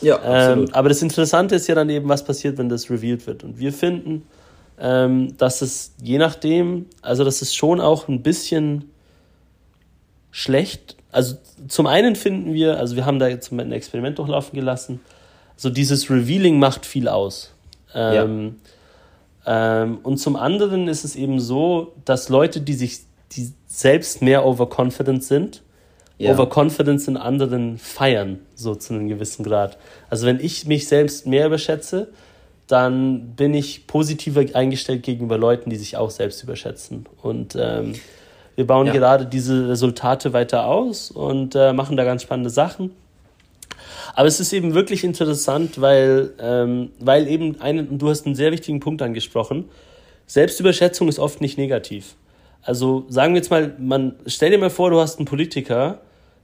Ja, 0.02 0.16
ähm, 0.16 0.24
absolut. 0.24 0.70
Ähm, 0.70 0.76
aber 0.76 0.90
das 0.90 1.02
Interessante 1.02 1.56
ist 1.56 1.68
ja 1.68 1.76
dann 1.76 1.90
eben, 1.90 2.10
was 2.10 2.24
passiert, 2.24 2.58
wenn 2.58 2.70
das 2.70 2.90
revealed 2.90 3.26
wird. 3.28 3.44
Und 3.44 3.60
wir 3.60 3.72
finden, 3.72 4.24
dass 4.78 5.62
es 5.64 5.96
je 6.04 6.20
nachdem, 6.20 6.86
also 7.02 7.24
dass 7.24 7.42
es 7.42 7.56
schon 7.56 7.82
auch 7.82 8.08
ein 8.08 8.22
bisschen 8.22 8.92
schlecht, 10.30 10.96
also 11.12 11.36
zum 11.68 11.88
einen 11.88 12.16
finden 12.16 12.54
wir, 12.54 12.78
also 12.78 12.96
wir 12.96 13.06
haben 13.06 13.18
da 13.18 13.28
jetzt 13.28 13.52
ein 13.52 13.72
Experiment 13.72 14.20
durchlaufen 14.20 14.54
gelassen, 14.58 15.00
so 15.56 15.72
dieses 15.72 16.12
Revealing 16.12 16.60
macht 16.60 16.86
viel 16.86 17.08
aus. 17.08 17.54
Ähm, 17.96 18.58
ja. 19.46 19.84
ähm, 19.84 19.98
und 20.04 20.18
zum 20.18 20.36
anderen 20.36 20.88
ist 20.88 21.04
es 21.04 21.16
eben 21.16 21.40
so, 21.40 21.94
dass 22.06 22.30
Leute, 22.30 22.62
die 22.62 22.74
sich 22.74 23.00
die 23.32 23.52
selbst 23.66 24.22
mehr 24.22 24.46
overconfident 24.46 25.24
sind, 25.24 25.64
ja. 26.20 26.34
Overconfidence 26.34 27.08
in 27.08 27.18
anderen 27.18 27.78
feiern, 27.78 28.40
so 28.56 28.76
zu 28.76 28.94
einem 28.94 29.08
gewissen 29.08 29.44
Grad. 29.44 29.78
Also 30.10 30.26
wenn 30.26 30.40
ich 30.40 30.66
mich 30.66 30.88
selbst 30.88 31.28
mehr 31.28 31.46
überschätze, 31.46 32.10
dann 32.68 33.36
bin 33.36 33.54
ich 33.54 33.88
positiver 33.88 34.44
eingestellt 34.54 35.04
gegenüber 35.04 35.38
Leuten, 35.38 35.70
die 35.70 35.78
sich 35.78 35.96
auch 35.96 36.12
selbst 36.12 36.44
überschätzen. 36.44 37.06
Und 37.22 37.56
ähm, 37.60 37.94
wir 38.56 38.68
bauen 38.68 38.88
ja. 38.88 38.94
gerade 38.94 39.26
diese 39.26 39.70
Resultate 39.70 40.34
weiter 40.34 40.66
aus 40.66 41.10
und 41.10 41.56
äh, 41.56 41.72
machen 41.72 41.96
da 41.96 42.04
ganz 42.04 42.24
spannende 42.24 42.50
Sachen. 42.50 42.92
Aber 44.16 44.28
es 44.28 44.40
ist 44.40 44.52
eben 44.52 44.74
wirklich 44.74 45.04
interessant, 45.04 45.80
weil, 45.80 46.34
ähm, 46.40 46.92
weil 47.00 47.28
eben 47.28 47.62
einen, 47.62 48.00
du 48.00 48.10
hast 48.10 48.26
einen 48.26 48.36
sehr 48.36 48.52
wichtigen 48.52 48.80
Punkt 48.80 49.02
angesprochen. 49.02 49.70
Selbstüberschätzung 50.26 51.08
ist 51.08 51.20
oft 51.20 51.40
nicht 51.40 51.58
negativ. 51.58 52.16
Also 52.64 53.06
sagen 53.08 53.34
wir 53.34 53.38
jetzt 53.38 53.50
mal, 53.50 53.76
man 53.80 54.16
stell 54.26 54.52
dir 54.52 54.58
mal 54.58 54.70
vor, 54.70 54.90
du 54.90 55.00
hast 55.00 55.20
einen 55.20 55.26
Politiker, 55.26 56.00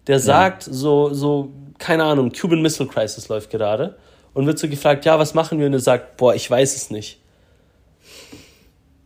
der 0.08 0.20
sagt 0.20 0.68
ja. 0.68 0.74
so, 0.74 1.14
so, 1.14 1.52
keine 1.80 2.06
Ahnung, 2.06 2.32
Cuban 2.32 2.62
Missile 2.62 2.88
Crisis 2.88 3.28
läuft 3.28 3.50
gerade 3.50 3.96
und 4.34 4.46
wird 4.48 4.60
so 4.60 4.68
gefragt, 4.68 5.06
ja, 5.06 5.20
was 5.20 5.34
machen 5.34 5.60
wir? 5.60 5.68
Und 5.68 5.74
er 5.74 5.80
sagt, 5.80 6.18
boah, 6.18 6.34
ich 6.34 6.50
weiß 6.50 6.76
es 6.76 6.90
nicht. 6.90 7.20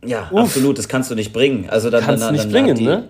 Ja, 0.04 0.28
Uff. 0.30 0.40
absolut, 0.40 0.78
das 0.78 0.88
kannst 0.88 1.10
du 1.10 1.14
nicht 1.14 1.32
bringen. 1.32 1.68
Also 1.68 1.90
dann, 1.90 2.04
kannst 2.04 2.22
dann, 2.22 2.34
dann, 2.34 2.46
nicht 2.46 2.52
bringen, 2.52 2.76
die, 2.76 2.84
ne? 2.84 3.08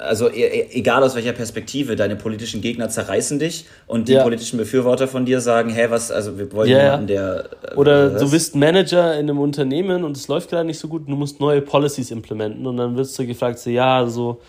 Also 0.00 0.28
e, 0.30 0.42
e, 0.42 0.68
egal 0.72 1.04
aus 1.04 1.14
welcher 1.14 1.32
Perspektive, 1.32 1.94
deine 1.94 2.16
politischen 2.16 2.60
Gegner 2.60 2.88
zerreißen 2.88 3.38
dich 3.38 3.66
und 3.86 4.08
die 4.08 4.14
ja. 4.14 4.22
politischen 4.22 4.56
Befürworter 4.56 5.06
von 5.06 5.26
dir 5.26 5.40
sagen, 5.40 5.70
hey, 5.70 5.90
was, 5.90 6.10
also 6.10 6.38
wir 6.38 6.50
wollen 6.52 6.70
ja, 6.70 6.82
jemanden, 6.82 7.06
der... 7.06 7.50
Äh, 7.70 7.74
Oder 7.76 8.10
du 8.10 8.28
bist 8.30 8.56
Manager 8.56 9.14
in 9.14 9.30
einem 9.30 9.38
Unternehmen 9.38 10.02
und 10.02 10.16
es 10.16 10.26
läuft 10.26 10.50
gerade 10.50 10.66
nicht 10.66 10.78
so 10.80 10.88
gut 10.88 11.02
und 11.02 11.10
du 11.12 11.16
musst 11.16 11.38
neue 11.38 11.60
Policies 11.60 12.10
implementen 12.10 12.66
und 12.66 12.76
dann 12.76 12.96
wirst 12.96 13.16
du 13.16 13.26
gefragt, 13.26 13.60
so, 13.60 13.70
ja, 13.70 14.04
so 14.06 14.40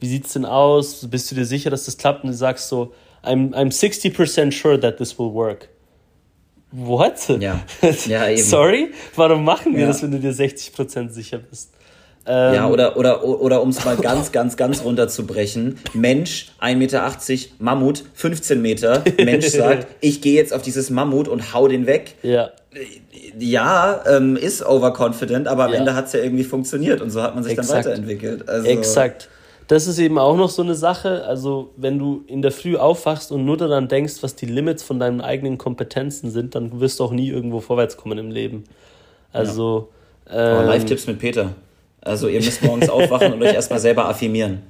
wie 0.00 0.08
sieht 0.08 0.26
es 0.26 0.32
denn 0.32 0.44
aus? 0.44 1.06
Bist 1.08 1.30
du 1.30 1.34
dir 1.34 1.46
sicher, 1.46 1.70
dass 1.70 1.86
das 1.86 1.96
klappt? 1.96 2.24
Und 2.24 2.30
du 2.30 2.36
sagst 2.36 2.68
so, 2.68 2.92
I'm, 3.24 3.54
I'm 3.54 3.70
60% 3.70 4.52
sure 4.52 4.78
that 4.78 4.98
this 4.98 5.18
will 5.18 5.32
work. 5.32 5.68
What? 6.72 7.28
Ja. 7.38 7.60
ja 8.06 8.28
eben. 8.28 8.42
Sorry? 8.42 8.90
Warum 9.14 9.44
machen 9.44 9.74
wir 9.74 9.82
ja. 9.82 9.86
das, 9.88 10.02
wenn 10.02 10.10
du 10.10 10.18
dir 10.18 10.32
60% 10.32 11.10
sicher 11.10 11.38
bist? 11.38 11.70
Ähm, 12.24 12.54
ja, 12.54 12.68
oder, 12.68 12.96
oder, 12.96 13.24
oder 13.24 13.62
um 13.62 13.70
es 13.70 13.84
mal 13.84 13.96
ganz, 13.96 14.30
ganz, 14.32 14.56
ganz 14.56 14.84
runterzubrechen. 14.84 15.78
Mensch, 15.92 16.52
1,80 16.60 16.76
Meter, 16.76 17.12
Mammut, 17.58 18.04
15 18.14 18.62
Meter. 18.62 19.02
Mensch 19.18 19.48
sagt, 19.48 19.88
ich 20.00 20.20
gehe 20.20 20.34
jetzt 20.34 20.52
auf 20.52 20.62
dieses 20.62 20.88
Mammut 20.88 21.28
und 21.28 21.52
hau 21.52 21.66
den 21.68 21.86
weg. 21.86 22.14
Ja. 22.22 22.50
Ja, 23.38 24.02
ähm, 24.06 24.36
ist 24.36 24.64
overconfident, 24.64 25.48
aber 25.48 25.64
am 25.64 25.72
ja. 25.72 25.78
Ende 25.78 25.94
hat 25.94 26.06
es 26.06 26.12
ja 26.12 26.20
irgendwie 26.20 26.44
funktioniert 26.44 27.00
und 27.00 27.10
so 27.10 27.22
hat 27.22 27.34
man 27.34 27.44
sich 27.44 27.54
Exakt. 27.54 27.86
dann 27.86 27.92
weiterentwickelt. 27.92 28.48
Also, 28.48 28.68
Exakt 28.68 29.28
das 29.72 29.86
ist 29.86 29.98
eben 29.98 30.18
auch 30.18 30.36
noch 30.36 30.50
so 30.50 30.60
eine 30.60 30.74
Sache. 30.74 31.24
Also, 31.24 31.70
wenn 31.78 31.98
du 31.98 32.24
in 32.26 32.42
der 32.42 32.52
Früh 32.52 32.76
aufwachst 32.76 33.32
und 33.32 33.46
nur 33.46 33.56
daran 33.56 33.88
denkst, 33.88 34.16
was 34.20 34.36
die 34.36 34.44
Limits 34.44 34.82
von 34.82 35.00
deinen 35.00 35.22
eigenen 35.22 35.56
Kompetenzen 35.56 36.30
sind, 36.30 36.54
dann 36.54 36.78
wirst 36.78 37.00
du 37.00 37.04
auch 37.04 37.10
nie 37.10 37.30
irgendwo 37.30 37.60
vorwärts 37.60 37.96
kommen 37.96 38.18
im 38.18 38.30
Leben. 38.30 38.64
Also. 39.32 39.88
Ja. 40.30 40.60
Ähm, 40.60 40.66
Live-Tipps 40.66 41.06
mit 41.06 41.18
Peter. 41.18 41.54
Also, 42.02 42.28
ihr 42.28 42.42
müsst 42.42 42.62
morgens 42.62 42.90
aufwachen 42.90 43.32
und 43.32 43.42
euch 43.42 43.54
erstmal 43.54 43.78
selber 43.78 44.06
affirmieren. 44.10 44.60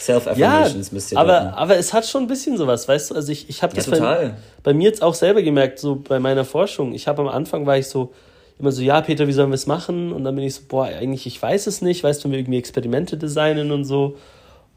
Self-Affirmations 0.00 0.88
ja, 0.88 0.94
müsst 0.94 1.12
ihr 1.12 1.18
aber, 1.18 1.56
aber 1.56 1.76
es 1.76 1.92
hat 1.92 2.06
schon 2.06 2.22
ein 2.22 2.28
bisschen 2.28 2.56
sowas, 2.56 2.88
weißt 2.88 3.10
du? 3.10 3.14
Also, 3.14 3.30
ich, 3.30 3.48
ich 3.48 3.62
habe 3.62 3.76
das 3.76 3.86
ja, 3.86 3.92
bei, 3.92 4.34
bei, 4.64 4.74
mir 4.74 4.88
jetzt 4.88 5.02
auch 5.02 5.14
selber 5.14 5.42
gemerkt, 5.42 5.78
so 5.78 5.94
bei 5.94 6.18
meiner 6.18 6.44
Forschung. 6.44 6.94
Ich 6.94 7.06
habe 7.06 7.22
am 7.22 7.28
Anfang 7.28 7.64
war 7.64 7.78
ich 7.78 7.86
so 7.86 8.12
immer 8.58 8.72
so, 8.72 8.82
ja, 8.82 9.00
Peter, 9.02 9.28
wie 9.28 9.32
sollen 9.32 9.50
wir 9.50 9.54
es 9.54 9.68
machen? 9.68 10.10
Und 10.10 10.24
dann 10.24 10.34
bin 10.34 10.42
ich 10.42 10.56
so, 10.56 10.62
boah, 10.66 10.86
eigentlich, 10.86 11.26
ich 11.26 11.40
weiß 11.40 11.68
es 11.68 11.80
nicht, 11.80 12.02
weißt 12.02 12.20
du, 12.20 12.24
wenn 12.24 12.32
wir 12.32 12.38
irgendwie 12.40 12.58
Experimente 12.58 13.16
designen 13.16 13.70
und 13.70 13.84
so. 13.84 14.16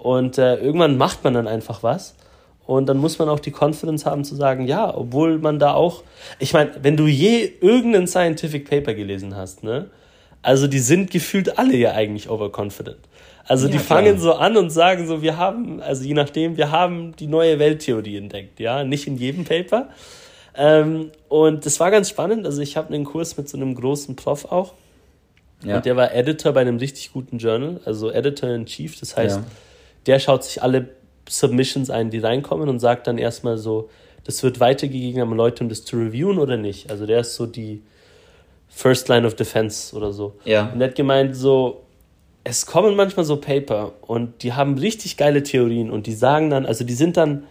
Und 0.02 0.40
äh, 0.40 0.56
irgendwann 0.56 0.98
macht 0.98 1.24
man 1.24 1.36
dann 1.36 1.48
einfach 1.48 1.84
was. 1.84 2.16
Und 2.66 2.88
dann 2.90 2.98
muss 2.98 3.20
man 3.20 3.30
auch 3.30 3.40
die 3.40 3.52
Confidence 3.52 4.04
haben 4.04 4.24
zu 4.24 4.36
sagen, 4.36 4.66
ja, 4.66 4.96
obwohl 4.96 5.38
man 5.38 5.60
da 5.60 5.76
auch, 5.76 6.04
ich 6.40 6.54
meine, 6.54 6.72
wenn 6.82 6.98
du 6.98 7.06
je 7.06 7.52
irgendein 7.62 8.08
Scientific 8.08 8.68
Paper 8.68 8.96
gelesen 8.96 9.36
hast, 9.36 9.64
ne, 9.64 9.92
also 10.42 10.66
die 10.66 10.80
sind 10.80 11.12
gefühlt 11.12 11.60
alle 11.60 11.76
ja 11.76 11.92
eigentlich 11.92 12.32
overconfident. 12.32 12.98
Also 13.46 13.68
ja, 13.68 13.74
die 13.74 13.78
fangen 13.78 14.18
klar. 14.18 14.20
so 14.20 14.34
an 14.34 14.58
und 14.58 14.72
sagen 14.72 15.06
so, 15.06 15.22
wir 15.22 15.38
haben, 15.38 15.82
also 15.82 16.04
je 16.04 16.16
nachdem, 16.16 16.58
wir 16.58 16.72
haben 16.72 17.16
die 17.18 17.28
neue 17.28 17.60
Welttheorie 17.60 18.18
entdeckt, 18.18 18.60
ja, 18.60 18.84
nicht 18.84 19.06
in 19.06 19.18
jedem 19.18 19.44
Paper. 19.44 19.90
Ähm, 20.56 21.12
und 21.30 21.68
das 21.68 21.80
war 21.80 21.92
ganz 21.92 22.10
spannend. 22.10 22.48
Also 22.48 22.62
ich 22.62 22.76
habe 22.76 22.92
einen 22.92 23.06
Kurs 23.06 23.38
mit 23.38 23.48
so 23.48 23.56
einem 23.56 23.76
großen 23.76 24.16
Prof 24.16 24.46
auch. 24.46 24.74
Ja. 25.64 25.76
Und 25.76 25.86
der 25.86 25.96
war 25.96 26.12
Editor 26.12 26.54
bei 26.54 26.62
einem 26.62 26.78
richtig 26.78 27.14
guten 27.14 27.38
Journal, 27.38 27.80
also 27.86 28.10
Editor 28.10 28.50
in 28.50 28.66
Chief. 28.66 29.00
Das 29.00 29.16
heißt, 29.16 29.38
ja 29.38 29.46
der 30.06 30.20
schaut 30.20 30.44
sich 30.44 30.62
alle 30.62 30.90
Submissions 31.30 31.90
ein, 31.90 32.10
die 32.10 32.20
reinkommen 32.20 32.70
und 32.70 32.80
sagt 32.80 33.08
dann 33.08 33.18
erstmal 33.18 33.58
so, 33.58 33.90
das 34.24 34.44
wird 34.44 34.60
weitergegeben 34.60 35.22
an 35.22 35.36
Leute, 35.36 35.64
um 35.64 35.70
das 35.70 35.84
zu 35.84 35.98
reviewen 35.98 36.38
oder 36.38 36.58
nicht. 36.58 36.92
Also 36.92 37.06
der 37.06 37.22
ist 37.22 37.36
so 37.36 37.46
die 37.46 37.82
First 38.70 39.10
Line 39.10 39.26
of 39.26 39.36
Defense 39.36 39.96
oder 39.96 40.14
so. 40.14 40.36
Ja. 40.46 40.72
Und 40.74 40.82
er 40.82 40.90
hat 40.90 40.96
gemeint 40.96 41.36
so, 41.36 41.82
es 42.44 42.66
kommen 42.66 42.96
manchmal 42.96 43.26
so 43.26 43.38
Paper 43.38 43.94
und 44.02 44.44
die 44.44 44.54
haben 44.54 44.78
richtig 44.78 45.18
geile 45.18 45.44
Theorien 45.44 45.92
und 45.92 46.08
die 46.08 46.14
sagen 46.14 46.50
dann, 46.50 46.66
also 46.66 46.84
die 46.84 46.94
sind 46.94 47.18
dann 47.18 47.44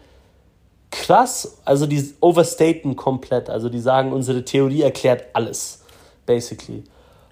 krass, 0.91 1.61
also 1.65 1.87
die 1.87 2.13
overstaten 2.21 2.97
komplett. 2.97 3.49
Also 3.49 3.69
die 3.69 3.79
sagen, 3.79 4.13
unsere 4.13 4.45
Theorie 4.45 4.83
erklärt 4.83 5.25
alles, 5.33 5.85
basically. 6.27 6.83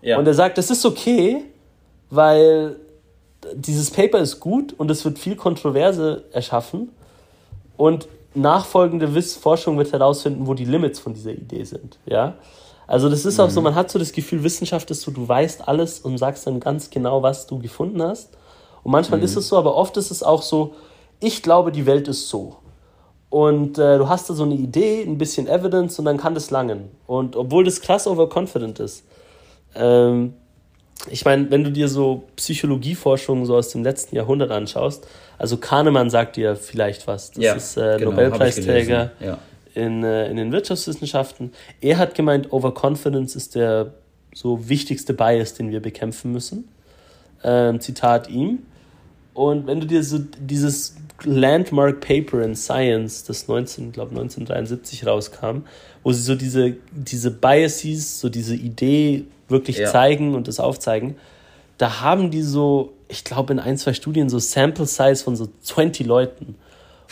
Ja. 0.02 0.18
Und 0.18 0.26
er 0.26 0.34
sagt, 0.34 0.58
das 0.58 0.70
ist 0.70 0.86
okay, 0.86 1.44
weil 2.10 2.76
dieses 3.54 3.90
Paper 3.90 4.18
ist 4.18 4.40
gut 4.40 4.74
und 4.76 4.90
es 4.90 5.04
wird 5.04 5.18
viel 5.18 5.36
Kontroverse 5.36 6.24
erschaffen 6.32 6.90
und 7.76 8.08
nachfolgende 8.34 9.08
Forschung 9.22 9.78
wird 9.78 9.92
herausfinden, 9.92 10.46
wo 10.46 10.54
die 10.54 10.64
Limits 10.64 10.98
von 10.98 11.14
dieser 11.14 11.32
Idee 11.32 11.64
sind. 11.64 11.98
Ja? 12.06 12.34
Also 12.86 13.08
das 13.08 13.24
ist 13.24 13.38
mhm. 13.38 13.44
auch 13.44 13.50
so, 13.50 13.60
mhm. 13.60 13.64
man 13.64 13.74
hat 13.74 13.90
so 13.90 13.98
das 13.98 14.12
Gefühl, 14.12 14.42
Wissenschaft 14.42 14.90
ist 14.90 15.02
so, 15.02 15.10
du 15.10 15.26
weißt 15.26 15.68
alles 15.68 16.00
und 16.00 16.18
sagst 16.18 16.46
dann 16.46 16.60
ganz 16.60 16.90
genau, 16.90 17.22
was 17.22 17.46
du 17.46 17.58
gefunden 17.58 18.02
hast. 18.02 18.30
Und 18.82 18.92
manchmal 18.92 19.18
mhm. 19.18 19.24
ist 19.26 19.36
es 19.36 19.48
so, 19.48 19.56
aber 19.56 19.74
oft 19.74 19.96
ist 19.96 20.10
es 20.10 20.22
auch 20.22 20.42
so, 20.42 20.74
ich 21.20 21.42
glaube, 21.42 21.72
die 21.72 21.86
Welt 21.86 22.08
ist 22.08 22.28
so. 22.28 22.56
Und 23.30 23.76
äh, 23.76 23.98
du 23.98 24.08
hast 24.08 24.30
da 24.30 24.34
so 24.34 24.44
eine 24.44 24.54
Idee, 24.54 25.02
ein 25.02 25.18
bisschen 25.18 25.48
Evidence 25.48 25.98
und 25.98 26.06
dann 26.06 26.16
kann 26.16 26.34
das 26.34 26.50
langen. 26.50 26.90
Und 27.06 27.36
obwohl 27.36 27.64
das 27.64 27.80
krass 27.82 28.06
overconfident 28.06 28.80
ist, 28.80 29.04
ähm, 29.74 30.34
ich 31.10 31.24
meine, 31.24 31.50
wenn 31.50 31.64
du 31.64 31.70
dir 31.70 31.88
so 31.88 32.24
Psychologieforschung 32.36 33.46
so 33.46 33.56
aus 33.56 33.70
dem 33.70 33.84
letzten 33.84 34.16
Jahrhundert 34.16 34.50
anschaust, 34.50 35.06
also 35.38 35.56
Kahnemann 35.56 36.10
sagt 36.10 36.36
dir 36.36 36.56
vielleicht 36.56 37.06
was. 37.06 37.30
Das 37.30 37.44
ja, 37.44 37.54
ist 37.54 37.76
äh, 37.76 37.96
genau, 37.98 38.10
Nobelpreisträger 38.10 39.12
ja. 39.20 39.38
in, 39.74 40.02
äh, 40.02 40.28
in 40.28 40.36
den 40.36 40.52
Wirtschaftswissenschaften. 40.52 41.52
Er 41.80 41.98
hat 41.98 42.14
gemeint, 42.14 42.52
Overconfidence 42.52 43.36
ist 43.36 43.54
der 43.54 43.92
so 44.34 44.68
wichtigste 44.68 45.14
Bias, 45.14 45.54
den 45.54 45.70
wir 45.70 45.80
bekämpfen 45.80 46.32
müssen. 46.32 46.68
Ähm, 47.44 47.80
Zitat 47.80 48.28
ihm. 48.28 48.60
Und 49.34 49.68
wenn 49.68 49.80
du 49.80 49.86
dir 49.86 50.02
so 50.02 50.18
dieses 50.18 50.96
Landmark 51.22 52.00
Paper 52.00 52.42
in 52.42 52.56
Science, 52.56 53.24
das 53.24 53.46
19, 53.46 53.92
glaube 53.92 54.10
1973 54.10 55.06
rauskam, 55.06 55.62
wo 56.02 56.12
sie 56.12 56.22
so 56.22 56.34
diese, 56.34 56.76
diese 56.90 57.30
Biases, 57.30 58.20
so 58.20 58.28
diese 58.28 58.56
Idee 58.56 59.24
wirklich 59.48 59.78
ja. 59.78 59.90
zeigen 59.90 60.34
und 60.34 60.48
das 60.48 60.60
aufzeigen, 60.60 61.16
da 61.78 62.00
haben 62.00 62.30
die 62.30 62.42
so, 62.42 62.92
ich 63.08 63.24
glaube 63.24 63.52
in 63.52 63.60
ein, 63.60 63.78
zwei 63.78 63.92
Studien 63.92 64.28
so 64.28 64.38
Sample 64.38 64.86
Size 64.86 65.22
von 65.22 65.36
so 65.36 65.48
20 65.62 66.06
Leuten 66.06 66.56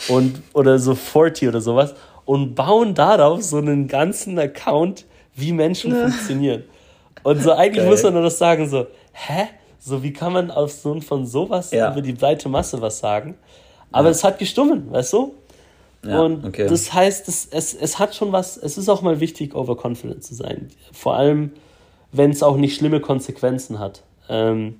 und 0.09 0.41
oder 0.53 0.77
so 0.79 0.93
40 0.93 1.49
oder 1.49 1.61
sowas 1.61 1.95
und 2.25 2.55
bauen 2.55 2.93
darauf 2.93 3.41
so 3.41 3.57
einen 3.57 3.87
ganzen 3.87 4.37
Account, 4.37 5.05
wie 5.35 5.53
Menschen 5.53 5.93
funktionieren. 5.93 6.63
Und 7.23 7.41
so 7.41 7.51
eigentlich 7.53 7.83
Geil. 7.83 7.89
muss 7.89 8.03
man 8.03 8.13
nur 8.13 8.23
das 8.23 8.37
sagen, 8.37 8.69
so, 8.69 8.87
hä? 9.13 9.47
So, 9.79 10.03
wie 10.03 10.11
kann 10.11 10.33
man 10.33 10.51
auf 10.51 10.71
so 10.71 10.99
von 11.01 11.25
sowas 11.25 11.71
ja. 11.71 11.91
über 11.91 12.01
die 12.01 12.13
breite 12.13 12.49
Masse 12.49 12.81
was 12.81 12.99
sagen? 12.99 13.35
Aber 13.91 14.07
ja. 14.07 14.11
es 14.11 14.23
hat 14.23 14.39
gestummen, 14.39 14.91
weißt 14.91 15.13
du? 15.13 15.33
Ja, 16.05 16.21
und 16.21 16.45
okay. 16.45 16.67
das 16.67 16.93
heißt, 16.93 17.27
es, 17.27 17.47
es, 17.51 17.73
es 17.73 17.99
hat 17.99 18.15
schon 18.15 18.31
was, 18.31 18.57
es 18.57 18.77
ist 18.77 18.89
auch 18.89 19.01
mal 19.01 19.19
wichtig, 19.19 19.55
overconfident 19.55 20.23
zu 20.23 20.35
sein. 20.35 20.69
Vor 20.91 21.15
allem, 21.15 21.51
wenn 22.11 22.31
es 22.31 22.43
auch 22.43 22.57
nicht 22.57 22.77
schlimme 22.77 22.99
Konsequenzen 22.99 23.79
hat. 23.79 24.03
Ähm, 24.29 24.75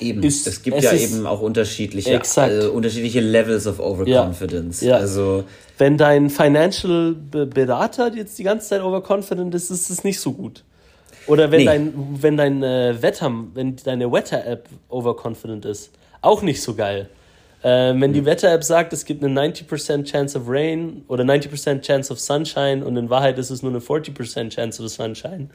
eben, 0.00 0.22
ist, 0.22 0.46
es 0.46 0.62
gibt 0.62 0.76
es 0.76 0.84
ja 0.84 0.92
eben 0.92 1.26
auch 1.26 1.40
unterschiedliche, 1.40 2.20
also 2.36 2.72
unterschiedliche 2.72 3.20
Levels 3.20 3.66
of 3.66 3.80
Overconfidence. 3.80 4.80
Ja, 4.80 4.90
ja. 4.90 4.96
Also, 4.96 5.44
wenn 5.78 5.96
dein 5.96 6.30
Financial 6.30 7.14
Berater 7.14 8.14
jetzt 8.14 8.38
die 8.38 8.44
ganze 8.44 8.68
Zeit 8.68 8.82
overconfident 8.82 9.54
ist, 9.54 9.70
ist 9.70 9.90
es 9.90 10.04
nicht 10.04 10.20
so 10.20 10.32
gut. 10.32 10.64
Oder 11.26 11.50
wenn 11.50 11.60
nee. 11.60 11.64
dein, 11.64 11.92
wenn 12.20 12.36
dein 12.36 12.62
äh, 12.62 13.00
Wetter, 13.00 13.32
wenn 13.54 13.76
deine 13.76 14.10
Wetter-App 14.12 14.68
overconfident 14.88 15.64
ist. 15.64 15.90
Auch 16.20 16.42
nicht 16.42 16.62
so 16.62 16.74
geil. 16.74 17.08
Äh, 17.62 17.94
wenn 17.98 18.12
die 18.12 18.18
hm. 18.18 18.26
Wetter-App 18.26 18.62
sagt, 18.62 18.92
es 18.92 19.04
gibt 19.06 19.24
eine 19.24 19.40
90% 19.40 20.04
Chance 20.04 20.38
of 20.38 20.44
Rain 20.48 21.02
oder 21.08 21.24
90% 21.24 21.80
Chance 21.80 22.12
of 22.12 22.20
Sunshine 22.20 22.84
und 22.84 22.96
in 22.96 23.08
Wahrheit 23.08 23.38
ist 23.38 23.50
es 23.50 23.62
nur 23.62 23.72
eine 23.72 23.80
40% 23.80 24.50
Chance 24.50 24.82
of 24.82 24.90
Sunshine. 24.90 25.48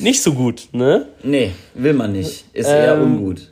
Nicht 0.00 0.22
so 0.22 0.32
gut, 0.32 0.68
ne? 0.72 1.06
Nee, 1.22 1.52
will 1.74 1.92
man 1.92 2.12
nicht. 2.12 2.44
Ist 2.52 2.68
ähm, 2.68 2.76
eher 2.76 3.00
ungut. 3.02 3.50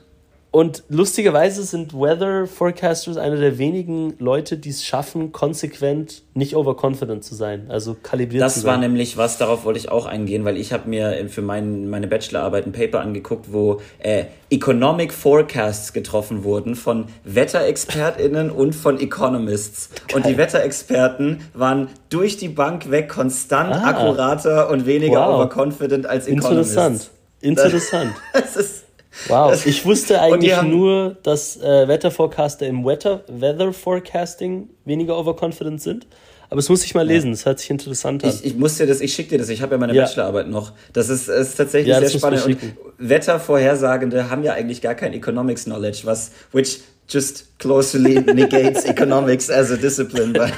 Und 0.51 0.83
lustigerweise 0.89 1.63
sind 1.63 1.93
Weather 1.93 2.47
Forecasters 2.47 3.17
einer 3.17 3.35
der 3.35 3.59
wenigen 3.59 4.15
Leute, 4.17 4.57
die 4.57 4.69
es 4.69 4.83
schaffen, 4.83 5.31
konsequent 5.31 6.23
nicht 6.33 6.55
overconfident 6.55 7.23
zu 7.23 7.35
sein, 7.35 7.67
also 7.69 7.95
kalibriert 8.01 8.41
das 8.41 8.55
zu 8.55 8.59
sein. 8.61 8.67
Das 8.67 8.73
war 8.73 8.79
nämlich 8.79 9.15
was, 9.15 9.37
darauf 9.37 9.63
wollte 9.63 9.79
ich 9.79 9.89
auch 9.89 10.07
eingehen, 10.07 10.45
weil 10.45 10.57
ich 10.57 10.73
habe 10.73 10.89
mir 10.89 11.23
für 11.29 11.43
mein, 11.43 11.87
meine 11.87 12.07
Bachelorarbeit 12.07 12.65
ein 12.65 12.71
Paper 12.71 13.01
angeguckt, 13.01 13.53
wo 13.53 13.79
äh, 13.99 14.25
Economic 14.49 15.13
Forecasts 15.13 15.93
getroffen 15.93 16.43
wurden 16.43 16.75
von 16.75 17.05
Wetterexpertinnen 17.25 18.49
und 18.49 18.73
von 18.73 18.99
Economists. 18.99 19.89
Geil. 20.07 20.17
Und 20.17 20.25
die 20.25 20.37
Wetterexperten 20.37 21.41
waren 21.53 21.89
durch 22.09 22.37
die 22.37 22.49
Bank 22.49 22.89
weg 22.89 23.09
konstant 23.09 23.71
ah. 23.71 23.89
akkurater 23.89 24.71
und 24.71 24.87
weniger 24.87 25.27
wow. 25.27 25.35
overconfident 25.35 26.07
als 26.07 26.27
Economists. 26.27 26.71
Interessant. 26.71 27.11
Interessant. 27.41 28.13
Das 28.33 28.55
ist 28.55 28.85
Wow, 29.27 29.65
ich 29.65 29.85
wusste 29.85 30.21
eigentlich 30.21 30.61
nur, 30.61 31.17
dass 31.23 31.57
äh, 31.57 31.87
Wetterforecaster 31.87 32.67
im 32.67 32.85
Weather, 32.85 33.23
Weather 33.27 33.73
Forecasting 33.73 34.69
weniger 34.85 35.17
overconfident 35.17 35.81
sind. 35.81 36.07
Aber 36.49 36.57
das 36.57 36.69
muss 36.69 36.83
ich 36.83 36.95
mal 36.95 37.05
lesen, 37.05 37.27
ja. 37.27 37.31
das 37.33 37.45
hört 37.45 37.59
sich 37.59 37.69
interessant 37.69 38.23
an. 38.23 38.29
Ich, 38.31 38.43
ich 38.43 38.55
muss 38.55 38.77
dir 38.77 38.87
das, 38.87 39.01
ich 39.01 39.13
schicke 39.13 39.29
dir 39.29 39.37
das, 39.37 39.49
ich 39.49 39.61
habe 39.61 39.75
ja 39.75 39.77
meine 39.77 39.93
ja. 39.93 40.03
Bachelorarbeit 40.03 40.47
noch. 40.47 40.73
Das 40.93 41.09
ist, 41.09 41.29
ist 41.29 41.55
tatsächlich 41.55 41.93
ja, 41.93 41.99
sehr 41.99 42.09
spannend. 42.09 42.43
Und 42.45 42.57
Wettervorhersagende 42.97 44.29
haben 44.31 44.43
ja 44.43 44.53
eigentlich 44.53 44.81
gar 44.81 44.95
kein 44.95 45.13
Economics 45.13 45.65
Knowledge, 45.65 46.01
was, 46.05 46.31
which 46.51 46.79
just 47.09 47.57
closely 47.59 48.15
negates 48.33 48.85
economics 48.85 49.49
as 49.49 49.71
a 49.71 49.77
discipline. 49.77 50.33
But 50.33 50.53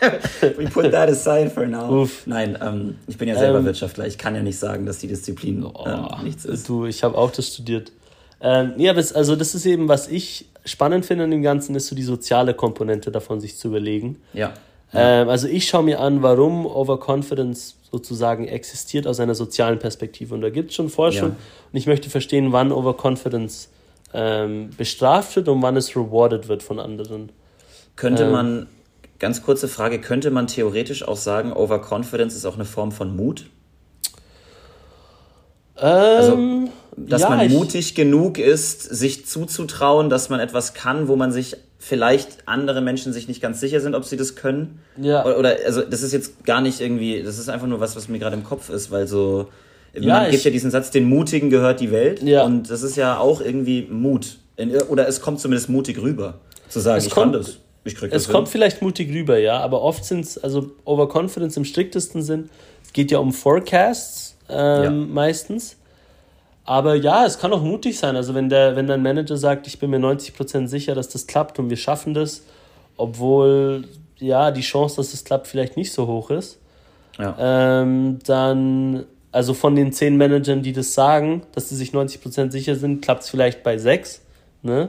we 0.56 0.66
put 0.66 0.92
that 0.92 1.08
aside 1.08 1.52
for 1.52 1.66
now. 1.66 1.90
Uff. 1.90 2.26
Nein, 2.26 2.56
ähm, 2.60 2.96
ich 3.06 3.18
bin 3.18 3.28
ja 3.28 3.36
selber 3.36 3.58
ähm, 3.58 3.64
Wirtschaftler. 3.64 4.06
Ich 4.06 4.18
kann 4.18 4.34
ja 4.34 4.42
nicht 4.42 4.58
sagen, 4.58 4.86
dass 4.86 4.98
die 4.98 5.08
Disziplin 5.08 5.64
oh, 5.64 5.84
ähm, 5.86 6.24
nichts 6.24 6.44
ist. 6.44 6.68
Du, 6.68 6.86
ich 6.86 7.02
habe 7.02 7.16
auch 7.18 7.30
das 7.30 7.48
studiert. 7.48 7.92
Ähm, 8.40 8.74
ja, 8.76 8.92
das, 8.92 9.12
also 9.12 9.34
das 9.34 9.54
ist 9.54 9.66
eben, 9.66 9.88
was 9.88 10.08
ich 10.08 10.46
spannend 10.64 11.04
finde 11.04 11.24
an 11.24 11.30
dem 11.30 11.42
Ganzen, 11.42 11.74
ist 11.74 11.88
so 11.88 11.96
die 11.96 12.02
soziale 12.02 12.54
Komponente 12.54 13.10
davon, 13.10 13.40
sich 13.40 13.56
zu 13.56 13.68
überlegen. 13.68 14.20
Ja. 14.32 14.52
ja. 14.92 15.22
Ähm, 15.22 15.28
also 15.28 15.48
ich 15.48 15.66
schaue 15.66 15.82
mir 15.82 16.00
an, 16.00 16.22
warum 16.22 16.66
Overconfidence 16.66 17.76
sozusagen 17.90 18.46
existiert 18.46 19.06
aus 19.06 19.18
einer 19.18 19.34
sozialen 19.34 19.78
Perspektive. 19.78 20.34
Und 20.34 20.42
da 20.42 20.50
gibt 20.50 20.70
es 20.70 20.76
schon 20.76 20.90
Forschung. 20.90 21.30
Ja. 21.30 21.36
Und 21.72 21.78
ich 21.78 21.86
möchte 21.86 22.10
verstehen, 22.10 22.52
wann 22.52 22.70
Overconfidence 22.70 23.70
ähm, 24.14 24.70
bestraft 24.76 25.36
wird 25.36 25.48
und 25.48 25.62
wann 25.62 25.76
es 25.76 25.94
rewarded 25.96 26.48
wird 26.48 26.62
von 26.62 26.78
anderen. 26.78 27.30
Könnte 27.96 28.24
ähm, 28.24 28.32
man, 28.32 28.66
ganz 29.18 29.42
kurze 29.42 29.68
Frage, 29.68 30.00
könnte 30.00 30.30
man 30.30 30.46
theoretisch 30.46 31.06
auch 31.06 31.16
sagen, 31.16 31.52
Overconfidence 31.52 32.34
ist 32.34 32.46
auch 32.46 32.54
eine 32.54 32.64
Form 32.64 32.92
von 32.92 33.16
Mut? 33.16 33.46
also, 35.80 36.32
ähm, 36.34 36.70
dass 36.96 37.22
ja, 37.22 37.30
man 37.30 37.48
mutig 37.50 37.94
genug 37.94 38.38
ist, 38.38 38.82
sich 38.82 39.26
zuzutrauen, 39.26 40.10
dass 40.10 40.28
man 40.28 40.40
etwas 40.40 40.74
kann, 40.74 41.08
wo 41.08 41.16
man 41.16 41.30
sich 41.30 41.56
vielleicht 41.78 42.48
andere 42.48 42.80
Menschen 42.80 43.12
sich 43.12 43.28
nicht 43.28 43.40
ganz 43.40 43.60
sicher 43.60 43.80
sind, 43.80 43.94
ob 43.94 44.04
sie 44.04 44.16
das 44.16 44.34
können. 44.34 44.80
Ja. 44.96 45.24
Oder, 45.24 45.38
oder 45.38 45.56
also 45.64 45.82
das 45.82 46.02
ist 46.02 46.12
jetzt 46.12 46.44
gar 46.44 46.60
nicht 46.60 46.80
irgendwie, 46.80 47.22
das 47.22 47.38
ist 47.38 47.48
einfach 47.48 47.68
nur 47.68 47.78
was, 47.78 47.94
was 47.94 48.08
mir 48.08 48.18
gerade 48.18 48.34
im 48.34 48.42
Kopf 48.42 48.68
ist, 48.68 48.90
weil 48.90 49.06
so 49.06 49.48
ja, 49.94 50.20
man 50.20 50.30
gibt 50.30 50.44
ja 50.44 50.50
diesen 50.50 50.70
Satz, 50.70 50.90
den 50.90 51.08
Mutigen 51.08 51.50
gehört 51.50 51.80
die 51.80 51.90
Welt. 51.90 52.22
Ja. 52.22 52.44
Und 52.44 52.70
das 52.70 52.82
ist 52.82 52.96
ja 52.96 53.18
auch 53.18 53.40
irgendwie 53.40 53.86
Mut. 53.90 54.38
Oder 54.88 55.06
es 55.06 55.20
kommt 55.20 55.40
zumindest 55.40 55.68
mutig 55.68 56.00
rüber, 56.00 56.40
zu 56.68 56.80
sagen, 56.80 56.98
es 56.98 57.06
ich 57.06 57.12
kommt, 57.12 57.32
kann 57.32 57.42
das. 57.42 57.58
Ich 57.84 57.94
krieg 57.94 58.10
das 58.10 58.22
es 58.22 58.26
hin. 58.26 58.34
kommt 58.34 58.48
vielleicht 58.48 58.82
mutig 58.82 59.10
rüber, 59.12 59.38
ja, 59.38 59.60
aber 59.60 59.82
oft 59.82 60.04
sind 60.04 60.24
es, 60.24 60.36
also 60.36 60.72
Overconfidence 60.84 61.56
im 61.56 61.64
striktesten 61.64 62.22
Sinn, 62.22 62.50
es 62.84 62.92
geht 62.92 63.10
ja 63.10 63.18
um 63.18 63.32
Forecasts 63.32 64.36
ähm, 64.48 64.82
ja. 64.82 64.90
meistens. 64.90 65.76
Aber 66.64 66.94
ja, 66.96 67.24
es 67.24 67.38
kann 67.38 67.50
auch 67.52 67.62
mutig 67.62 67.98
sein. 67.98 68.14
Also 68.14 68.34
wenn 68.34 68.50
der, 68.50 68.76
wenn 68.76 68.86
dein 68.86 69.02
Manager 69.02 69.38
sagt, 69.38 69.66
ich 69.66 69.78
bin 69.78 69.88
mir 69.88 69.98
90% 69.98 70.66
sicher, 70.66 70.94
dass 70.94 71.08
das 71.08 71.26
klappt 71.26 71.58
und 71.58 71.70
wir 71.70 71.78
schaffen 71.78 72.12
das, 72.12 72.42
obwohl 72.98 73.84
ja 74.18 74.50
die 74.50 74.60
Chance, 74.60 74.96
dass 74.96 75.14
es 75.14 75.24
klappt, 75.24 75.46
vielleicht 75.46 75.78
nicht 75.78 75.92
so 75.92 76.06
hoch 76.06 76.30
ist, 76.30 76.58
ja. 77.18 77.36
ähm, 77.38 78.18
dann 78.26 79.06
also 79.38 79.54
von 79.54 79.76
den 79.76 79.92
zehn 79.92 80.16
Managern, 80.16 80.62
die 80.62 80.72
das 80.72 80.94
sagen, 80.94 81.42
dass 81.52 81.68
sie 81.68 81.76
sich 81.76 81.92
90% 81.92 82.50
sicher 82.50 82.74
sind, 82.74 83.02
klappt 83.02 83.22
es 83.22 83.30
vielleicht 83.30 83.62
bei 83.62 83.78
sechs. 83.78 84.20
Ne? 84.62 84.88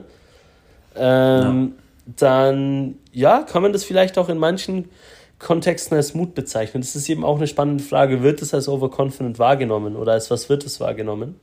Ähm, 0.96 1.74
ja. 1.78 2.14
Dann, 2.18 2.96
ja, 3.14 3.44
kann 3.44 3.62
man 3.62 3.74
das 3.74 3.84
vielleicht 3.84 4.18
auch 4.18 4.28
in 4.28 4.40
manchen 4.40 4.90
Kontexten 5.38 5.96
als 5.96 6.16
Mut 6.16 6.34
bezeichnen. 6.34 6.82
Das 6.82 6.96
ist 6.96 7.08
eben 7.10 7.24
auch 7.24 7.38
eine 7.38 7.46
spannende 7.46 7.84
Frage. 7.84 8.24
Wird 8.24 8.42
es 8.42 8.52
als 8.56 8.68
overconfident 8.68 9.38
wahrgenommen 9.38 9.96
oder 9.96 10.14
als 10.14 10.32
was 10.32 10.50
wird 10.50 10.66
es 10.66 10.80
wahrgenommen? 10.80 11.36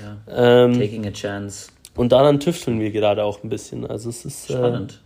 Ja. 0.00 0.62
Ähm, 0.62 0.74
Taking 0.74 1.04
a 1.04 1.10
chance. 1.10 1.70
Und 1.96 2.12
daran 2.12 2.38
tüfteln 2.38 2.78
wir 2.78 2.92
gerade 2.92 3.24
auch 3.24 3.42
ein 3.42 3.48
bisschen. 3.48 3.84
Also 3.84 4.08
es 4.08 4.24
ist. 4.24 4.50
Äh, 4.50 4.52
Spannend. 4.52 5.02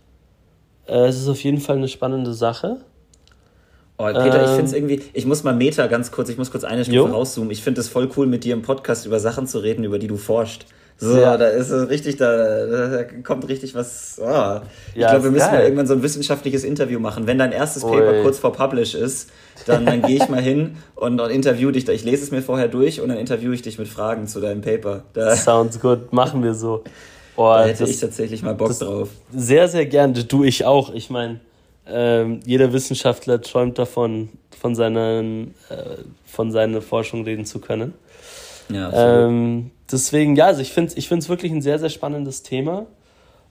Äh, 0.85 1.07
es 1.07 1.17
ist 1.17 1.27
auf 1.27 1.43
jeden 1.43 1.59
Fall 1.59 1.77
eine 1.77 1.87
spannende 1.87 2.35
Sache. 2.35 2.81
Oh, 3.97 4.05
Peter, 4.05 4.39
ähm, 4.39 4.45
ich 4.45 4.49
finde 4.49 4.65
es 4.65 4.73
irgendwie, 4.73 5.01
ich 5.13 5.25
muss 5.25 5.43
mal 5.43 5.53
Meta 5.53 5.87
ganz 5.87 6.11
kurz, 6.11 6.29
ich 6.29 6.37
muss 6.37 6.51
kurz 6.51 6.63
eine 6.63 6.83
Stufe 6.83 6.97
jo. 6.97 7.05
rauszoomen. 7.05 7.51
Ich 7.51 7.63
finde 7.63 7.81
es 7.81 7.87
voll 7.87 8.09
cool, 8.17 8.25
mit 8.25 8.43
dir 8.43 8.53
im 8.53 8.61
Podcast 8.61 9.05
über 9.05 9.19
Sachen 9.19 9.47
zu 9.47 9.59
reden, 9.59 9.83
über 9.83 9.99
die 9.99 10.07
du 10.07 10.17
forschst. 10.17 10.65
So, 11.03 11.17
ja. 11.17 11.35
da 11.35 11.47
ist 11.47 11.71
es 11.71 11.89
richtig, 11.89 12.17
da, 12.17 12.65
da 12.65 13.03
kommt 13.23 13.47
richtig 13.49 13.73
was. 13.73 14.21
Oh. 14.21 14.59
Ich 14.93 15.01
ja, 15.01 15.09
glaube, 15.09 15.23
wir 15.23 15.31
müssen 15.31 15.45
geil. 15.45 15.53
mal 15.53 15.63
irgendwann 15.63 15.87
so 15.87 15.95
ein 15.95 16.03
wissenschaftliches 16.03 16.63
Interview 16.63 16.99
machen. 16.99 17.25
Wenn 17.25 17.39
dein 17.39 17.51
erstes 17.51 17.83
Ui. 17.83 17.91
Paper 17.91 18.21
kurz 18.21 18.37
vor 18.37 18.53
Publish 18.53 18.93
ist, 18.93 19.31
dann, 19.65 19.83
dann 19.83 20.03
gehe 20.03 20.17
ich 20.17 20.29
mal 20.29 20.41
hin 20.41 20.77
und, 20.93 21.19
und 21.19 21.31
interview 21.31 21.71
dich. 21.71 21.89
Ich 21.89 22.03
lese 22.03 22.23
es 22.23 22.29
mir 22.29 22.43
vorher 22.43 22.67
durch 22.67 23.01
und 23.01 23.09
dann 23.09 23.17
interview 23.17 23.51
ich 23.51 23.63
dich 23.63 23.79
mit 23.79 23.87
Fragen 23.87 24.27
zu 24.27 24.39
deinem 24.39 24.61
Paper. 24.61 25.03
Da, 25.13 25.35
Sounds 25.35 25.79
good, 25.79 26.13
machen 26.13 26.43
wir 26.43 26.53
so. 26.53 26.83
Oh, 27.35 27.45
da 27.45 27.65
hätte 27.65 27.79
das, 27.79 27.89
ich 27.89 27.99
tatsächlich 27.99 28.43
mal 28.43 28.53
Bock 28.53 28.77
drauf. 28.77 29.09
Sehr, 29.35 29.67
sehr 29.67 29.87
gerne. 29.87 30.23
Du, 30.23 30.43
ich 30.43 30.65
auch. 30.65 30.93
Ich 30.93 31.09
meine 31.09 31.39
ähm, 31.93 32.39
jeder 32.45 32.73
Wissenschaftler 32.73 33.41
träumt 33.41 33.77
davon, 33.77 34.29
von, 34.59 34.75
seinen, 34.75 35.55
äh, 35.69 35.97
von 36.25 36.51
seiner 36.51 36.81
Forschung 36.81 37.23
reden 37.23 37.45
zu 37.45 37.59
können. 37.59 37.93
Ja, 38.69 39.25
ähm, 39.25 39.71
deswegen, 39.91 40.35
ja, 40.35 40.47
also 40.47 40.61
ich 40.61 40.71
finde 40.71 40.91
es 40.91 40.97
ich 40.97 41.07
find's 41.07 41.29
wirklich 41.29 41.51
ein 41.51 41.61
sehr, 41.61 41.79
sehr 41.79 41.89
spannendes 41.89 42.43
Thema. 42.43 42.85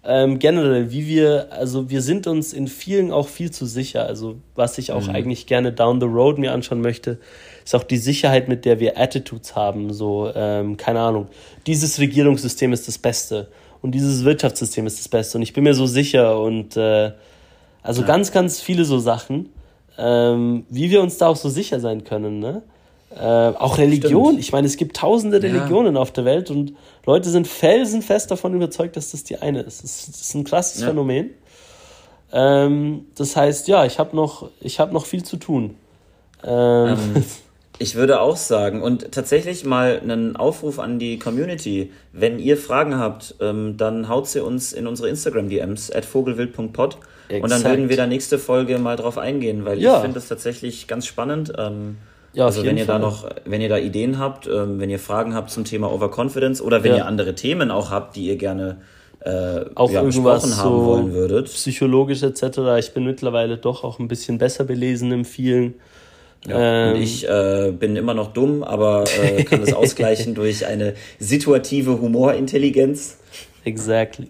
Ähm, 0.02 0.38
generell, 0.38 0.90
wie 0.92 1.06
wir, 1.06 1.48
also 1.50 1.90
wir 1.90 2.00
sind 2.00 2.26
uns 2.26 2.54
in 2.54 2.68
vielen 2.68 3.12
auch 3.12 3.28
viel 3.28 3.50
zu 3.50 3.66
sicher. 3.66 4.06
Also 4.06 4.36
was 4.54 4.78
ich 4.78 4.92
auch 4.92 5.08
mhm. 5.08 5.10
eigentlich 5.10 5.46
gerne 5.46 5.72
down 5.72 6.00
the 6.00 6.06
road 6.06 6.38
mir 6.38 6.52
anschauen 6.52 6.80
möchte, 6.80 7.18
ist 7.64 7.74
auch 7.74 7.82
die 7.82 7.98
Sicherheit, 7.98 8.48
mit 8.48 8.64
der 8.64 8.80
wir 8.80 8.98
Attitudes 8.98 9.54
haben. 9.54 9.92
So, 9.92 10.30
ähm, 10.34 10.78
keine 10.78 11.00
Ahnung, 11.00 11.26
dieses 11.66 11.98
Regierungssystem 11.98 12.72
ist 12.72 12.88
das 12.88 12.96
Beste 12.96 13.48
und 13.82 13.94
dieses 13.94 14.24
Wirtschaftssystem 14.24 14.86
ist 14.86 14.98
das 14.98 15.08
Beste. 15.08 15.36
Und 15.36 15.42
ich 15.42 15.52
bin 15.52 15.64
mir 15.64 15.74
so 15.74 15.86
sicher 15.86 16.40
und 16.40 16.78
äh, 16.78 17.12
also 17.82 18.02
ja. 18.02 18.06
ganz, 18.06 18.32
ganz 18.32 18.60
viele 18.60 18.84
so 18.84 18.98
Sachen, 18.98 19.50
ähm, 19.98 20.64
wie 20.68 20.90
wir 20.90 21.02
uns 21.02 21.18
da 21.18 21.28
auch 21.28 21.36
so 21.36 21.48
sicher 21.48 21.80
sein 21.80 22.04
können. 22.04 22.38
Ne? 22.38 22.62
Äh, 23.14 23.22
auch 23.24 23.78
Religion. 23.78 24.26
Stimmt. 24.26 24.40
Ich 24.40 24.52
meine, 24.52 24.66
es 24.66 24.76
gibt 24.76 24.96
tausende 24.96 25.42
Religionen 25.42 25.96
ja. 25.96 26.00
auf 26.00 26.12
der 26.12 26.24
Welt 26.24 26.50
und 26.50 26.74
Leute 27.06 27.28
sind 27.30 27.48
felsenfest 27.48 28.30
davon 28.30 28.54
überzeugt, 28.54 28.96
dass 28.96 29.10
das 29.10 29.24
die 29.24 29.38
eine 29.38 29.62
ist. 29.62 29.82
Das, 29.82 30.06
das 30.06 30.20
ist 30.20 30.34
ein 30.34 30.44
krasses 30.44 30.80
ja. 30.80 30.88
Phänomen. 30.88 31.30
Ähm, 32.32 33.06
das 33.16 33.34
heißt, 33.34 33.66
ja, 33.68 33.84
ich 33.84 33.98
habe 33.98 34.14
noch, 34.14 34.50
hab 34.62 34.92
noch 34.92 35.06
viel 35.06 35.24
zu 35.24 35.36
tun. 35.36 35.76
Ähm, 36.44 36.96
ähm 37.16 37.24
Ich 37.82 37.94
würde 37.94 38.20
auch 38.20 38.36
sagen, 38.36 38.82
und 38.82 39.10
tatsächlich 39.10 39.64
mal 39.64 39.98
einen 40.02 40.36
Aufruf 40.36 40.78
an 40.78 40.98
die 40.98 41.18
Community. 41.18 41.90
Wenn 42.12 42.38
ihr 42.38 42.58
Fragen 42.58 42.98
habt, 42.98 43.36
ähm, 43.40 43.78
dann 43.78 44.06
haut 44.06 44.28
sie 44.28 44.44
uns 44.44 44.74
in 44.74 44.86
unsere 44.86 45.08
Instagram-DMs 45.08 45.90
at 45.90 46.04
vogelwild.pod 46.04 46.98
und 47.40 47.50
dann 47.50 47.64
würden 47.64 47.88
wir 47.88 47.96
da 47.96 48.06
nächste 48.06 48.38
Folge 48.38 48.78
mal 48.78 48.96
drauf 48.96 49.16
eingehen, 49.16 49.64
weil 49.64 49.80
ja. 49.80 49.96
ich 49.96 50.02
finde 50.02 50.16
das 50.16 50.28
tatsächlich 50.28 50.88
ganz 50.88 51.06
spannend. 51.06 51.54
Ähm, 51.56 51.96
ja, 52.34 52.44
also 52.44 52.62
wenn 52.64 52.76
ihr 52.76 52.84
Fall. 52.84 52.98
da 53.00 53.06
noch, 53.06 53.30
wenn 53.46 53.62
ihr 53.62 53.70
da 53.70 53.78
Ideen 53.78 54.18
habt, 54.18 54.46
ähm, 54.46 54.78
wenn 54.78 54.90
ihr 54.90 54.98
Fragen 54.98 55.34
habt 55.34 55.50
zum 55.50 55.64
Thema 55.64 55.90
Overconfidence 55.90 56.60
oder 56.60 56.84
wenn 56.84 56.92
ja. 56.92 56.98
ihr 56.98 57.06
andere 57.06 57.34
Themen 57.34 57.70
auch 57.70 57.90
habt, 57.90 58.14
die 58.14 58.26
ihr 58.26 58.36
gerne 58.36 58.76
äh, 59.20 59.64
auch 59.74 59.90
ja, 59.90 60.02
besprochen 60.02 60.54
haben 60.54 60.68
so 60.68 60.84
wollen 60.84 61.12
würdet. 61.14 61.46
Psychologisch 61.46 62.22
etc. 62.22 62.58
Ich 62.78 62.92
bin 62.92 63.04
mittlerweile 63.04 63.56
doch 63.56 63.84
auch 63.84 63.98
ein 63.98 64.08
bisschen 64.08 64.36
besser 64.36 64.64
belesen 64.64 65.12
im 65.12 65.24
vielen. 65.24 65.74
Ja, 66.46 66.88
ähm, 66.88 66.94
und 66.94 67.02
ich 67.02 67.28
äh, 67.28 67.72
bin 67.72 67.96
immer 67.96 68.14
noch 68.14 68.32
dumm, 68.32 68.62
aber 68.62 69.04
äh, 69.22 69.44
kann 69.44 69.62
es 69.62 69.72
ausgleichen 69.74 70.34
durch 70.34 70.66
eine 70.66 70.94
situative 71.18 72.00
Humorintelligenz. 72.00 73.18
Exactly. 73.64 74.28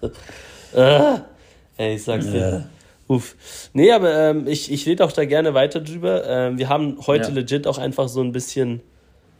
ah, 0.74 1.20
ey, 1.76 1.96
ich 1.96 2.04
sag's 2.04 2.30
dir. 2.30 2.38
Ja. 2.38 2.64
Uff. 3.08 3.36
Nee, 3.72 3.92
aber 3.92 4.30
ähm, 4.30 4.46
ich, 4.46 4.70
ich 4.72 4.86
rede 4.86 5.04
auch 5.04 5.12
da 5.12 5.24
gerne 5.24 5.54
weiter 5.54 5.80
drüber. 5.80 6.24
Ähm, 6.26 6.58
wir 6.58 6.68
haben 6.68 6.98
heute 7.06 7.28
ja. 7.28 7.34
legit 7.34 7.66
auch 7.66 7.78
einfach 7.78 8.08
so 8.08 8.20
ein 8.22 8.32
bisschen 8.32 8.82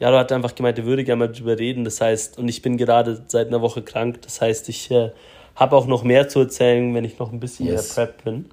Jaro 0.00 0.16
hat 0.16 0.30
einfach 0.30 0.54
gemeint, 0.54 0.78
er 0.78 0.84
würde 0.84 1.02
gerne 1.04 1.26
mal 1.26 1.32
drüber 1.32 1.58
reden. 1.58 1.84
Das 1.84 2.00
heißt, 2.00 2.38
und 2.38 2.48
ich 2.48 2.62
bin 2.62 2.76
gerade 2.76 3.22
seit 3.26 3.48
einer 3.48 3.60
Woche 3.60 3.82
krank. 3.82 4.22
Das 4.22 4.40
heißt, 4.40 4.68
ich 4.68 4.90
äh, 4.90 5.10
habe 5.56 5.76
auch 5.76 5.86
noch 5.86 6.04
mehr 6.04 6.28
zu 6.28 6.40
erzählen, 6.40 6.94
wenn 6.94 7.04
ich 7.04 7.18
noch 7.18 7.32
ein 7.32 7.40
bisschen 7.40 7.66
yes. 7.66 7.90
in 7.90 7.94
der 7.96 8.06
Prep 8.06 8.24
bin. 8.24 8.44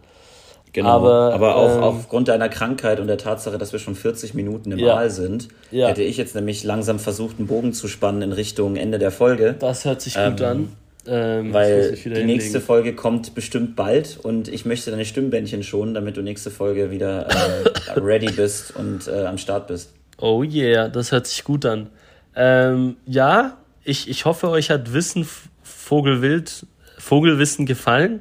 Genau, 0.75 0.89
aber, 0.89 1.33
aber 1.33 1.55
auch 1.55 1.77
ähm, 1.77 1.83
aufgrund 1.83 2.27
deiner 2.27 2.49
Krankheit 2.49 2.99
und 2.99 3.07
der 3.07 3.17
Tatsache, 3.17 3.57
dass 3.57 3.71
wir 3.71 3.79
schon 3.79 3.95
40 3.95 4.33
Minuten 4.33 4.73
im 4.73 4.79
ja, 4.79 5.07
sind, 5.07 5.47
ja. 5.71 5.87
hätte 5.87 6.03
ich 6.03 6.17
jetzt 6.17 6.35
nämlich 6.35 6.65
langsam 6.65 6.99
versucht, 6.99 7.37
einen 7.39 7.47
Bogen 7.47 7.71
zu 7.71 7.87
spannen 7.87 8.21
in 8.21 8.33
Richtung 8.33 8.75
Ende 8.75 8.99
der 8.99 9.11
Folge. 9.11 9.55
Das 9.57 9.85
hört 9.85 10.01
sich 10.01 10.15
gut 10.15 10.41
ähm, 10.41 10.45
an. 10.45 10.69
Ähm, 11.07 11.53
weil 11.53 11.93
die 11.93 12.01
hinlegen. 12.01 12.27
nächste 12.27 12.59
Folge 12.59 12.93
kommt 12.93 13.35
bestimmt 13.35 13.77
bald 13.77 14.19
und 14.21 14.49
ich 14.49 14.65
möchte 14.65 14.91
deine 14.91 15.05
Stimmbändchen 15.05 15.63
schonen, 15.63 15.93
damit 15.93 16.17
du 16.17 16.21
nächste 16.21 16.51
Folge 16.51 16.91
wieder 16.91 17.29
äh, 17.29 17.91
ready 17.97 18.31
bist 18.33 18.75
und 18.75 19.07
äh, 19.07 19.23
am 19.23 19.37
Start 19.37 19.67
bist. 19.67 19.93
Oh 20.17 20.43
yeah, 20.43 20.89
das 20.89 21.13
hört 21.13 21.25
sich 21.27 21.45
gut 21.45 21.65
an. 21.65 21.87
Ähm, 22.35 22.97
ja, 23.05 23.55
ich, 23.85 24.09
ich 24.09 24.25
hoffe, 24.25 24.49
euch 24.49 24.69
hat 24.69 24.91
Wissen 24.91 25.25
Vogelwild, 25.63 26.65
Vogelwissen 26.97 27.65
gefallen. 27.65 28.19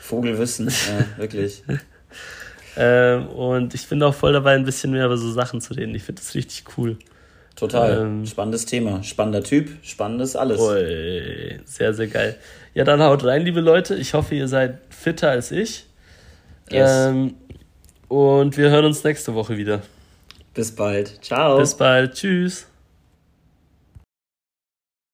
Vogelwissen, 0.00 0.68
ja, 0.68 1.18
wirklich. 1.18 1.62
ähm, 2.76 3.26
und 3.28 3.74
ich 3.74 3.88
bin 3.88 4.02
auch 4.02 4.14
voll 4.14 4.32
dabei, 4.32 4.54
ein 4.54 4.64
bisschen 4.64 4.92
mehr 4.92 5.06
über 5.06 5.16
so 5.16 5.30
Sachen 5.30 5.60
zu 5.60 5.74
reden. 5.74 5.94
Ich 5.94 6.02
finde 6.02 6.20
das 6.22 6.34
richtig 6.34 6.64
cool. 6.76 6.96
Total. 7.56 8.02
Ähm, 8.02 8.26
Spannendes 8.26 8.64
Thema. 8.66 9.02
Spannender 9.02 9.42
Typ, 9.42 9.70
spannendes 9.82 10.36
alles. 10.36 10.60
Ui, 10.60 11.60
sehr, 11.64 11.92
sehr 11.92 12.06
geil. 12.06 12.36
Ja, 12.74 12.84
dann 12.84 13.02
haut 13.02 13.24
rein, 13.24 13.42
liebe 13.42 13.60
Leute. 13.60 13.96
Ich 13.96 14.14
hoffe, 14.14 14.34
ihr 14.34 14.48
seid 14.48 14.78
fitter 14.88 15.30
als 15.30 15.50
ich. 15.50 15.84
Yes. 16.70 16.90
Ähm, 17.08 17.34
und 18.08 18.56
wir 18.56 18.70
hören 18.70 18.84
uns 18.84 19.04
nächste 19.04 19.34
Woche 19.34 19.56
wieder. 19.56 19.82
Bis 20.54 20.74
bald. 20.74 21.22
Ciao. 21.22 21.58
Bis 21.58 21.74
bald. 21.74 22.14
Tschüss. 22.14 22.69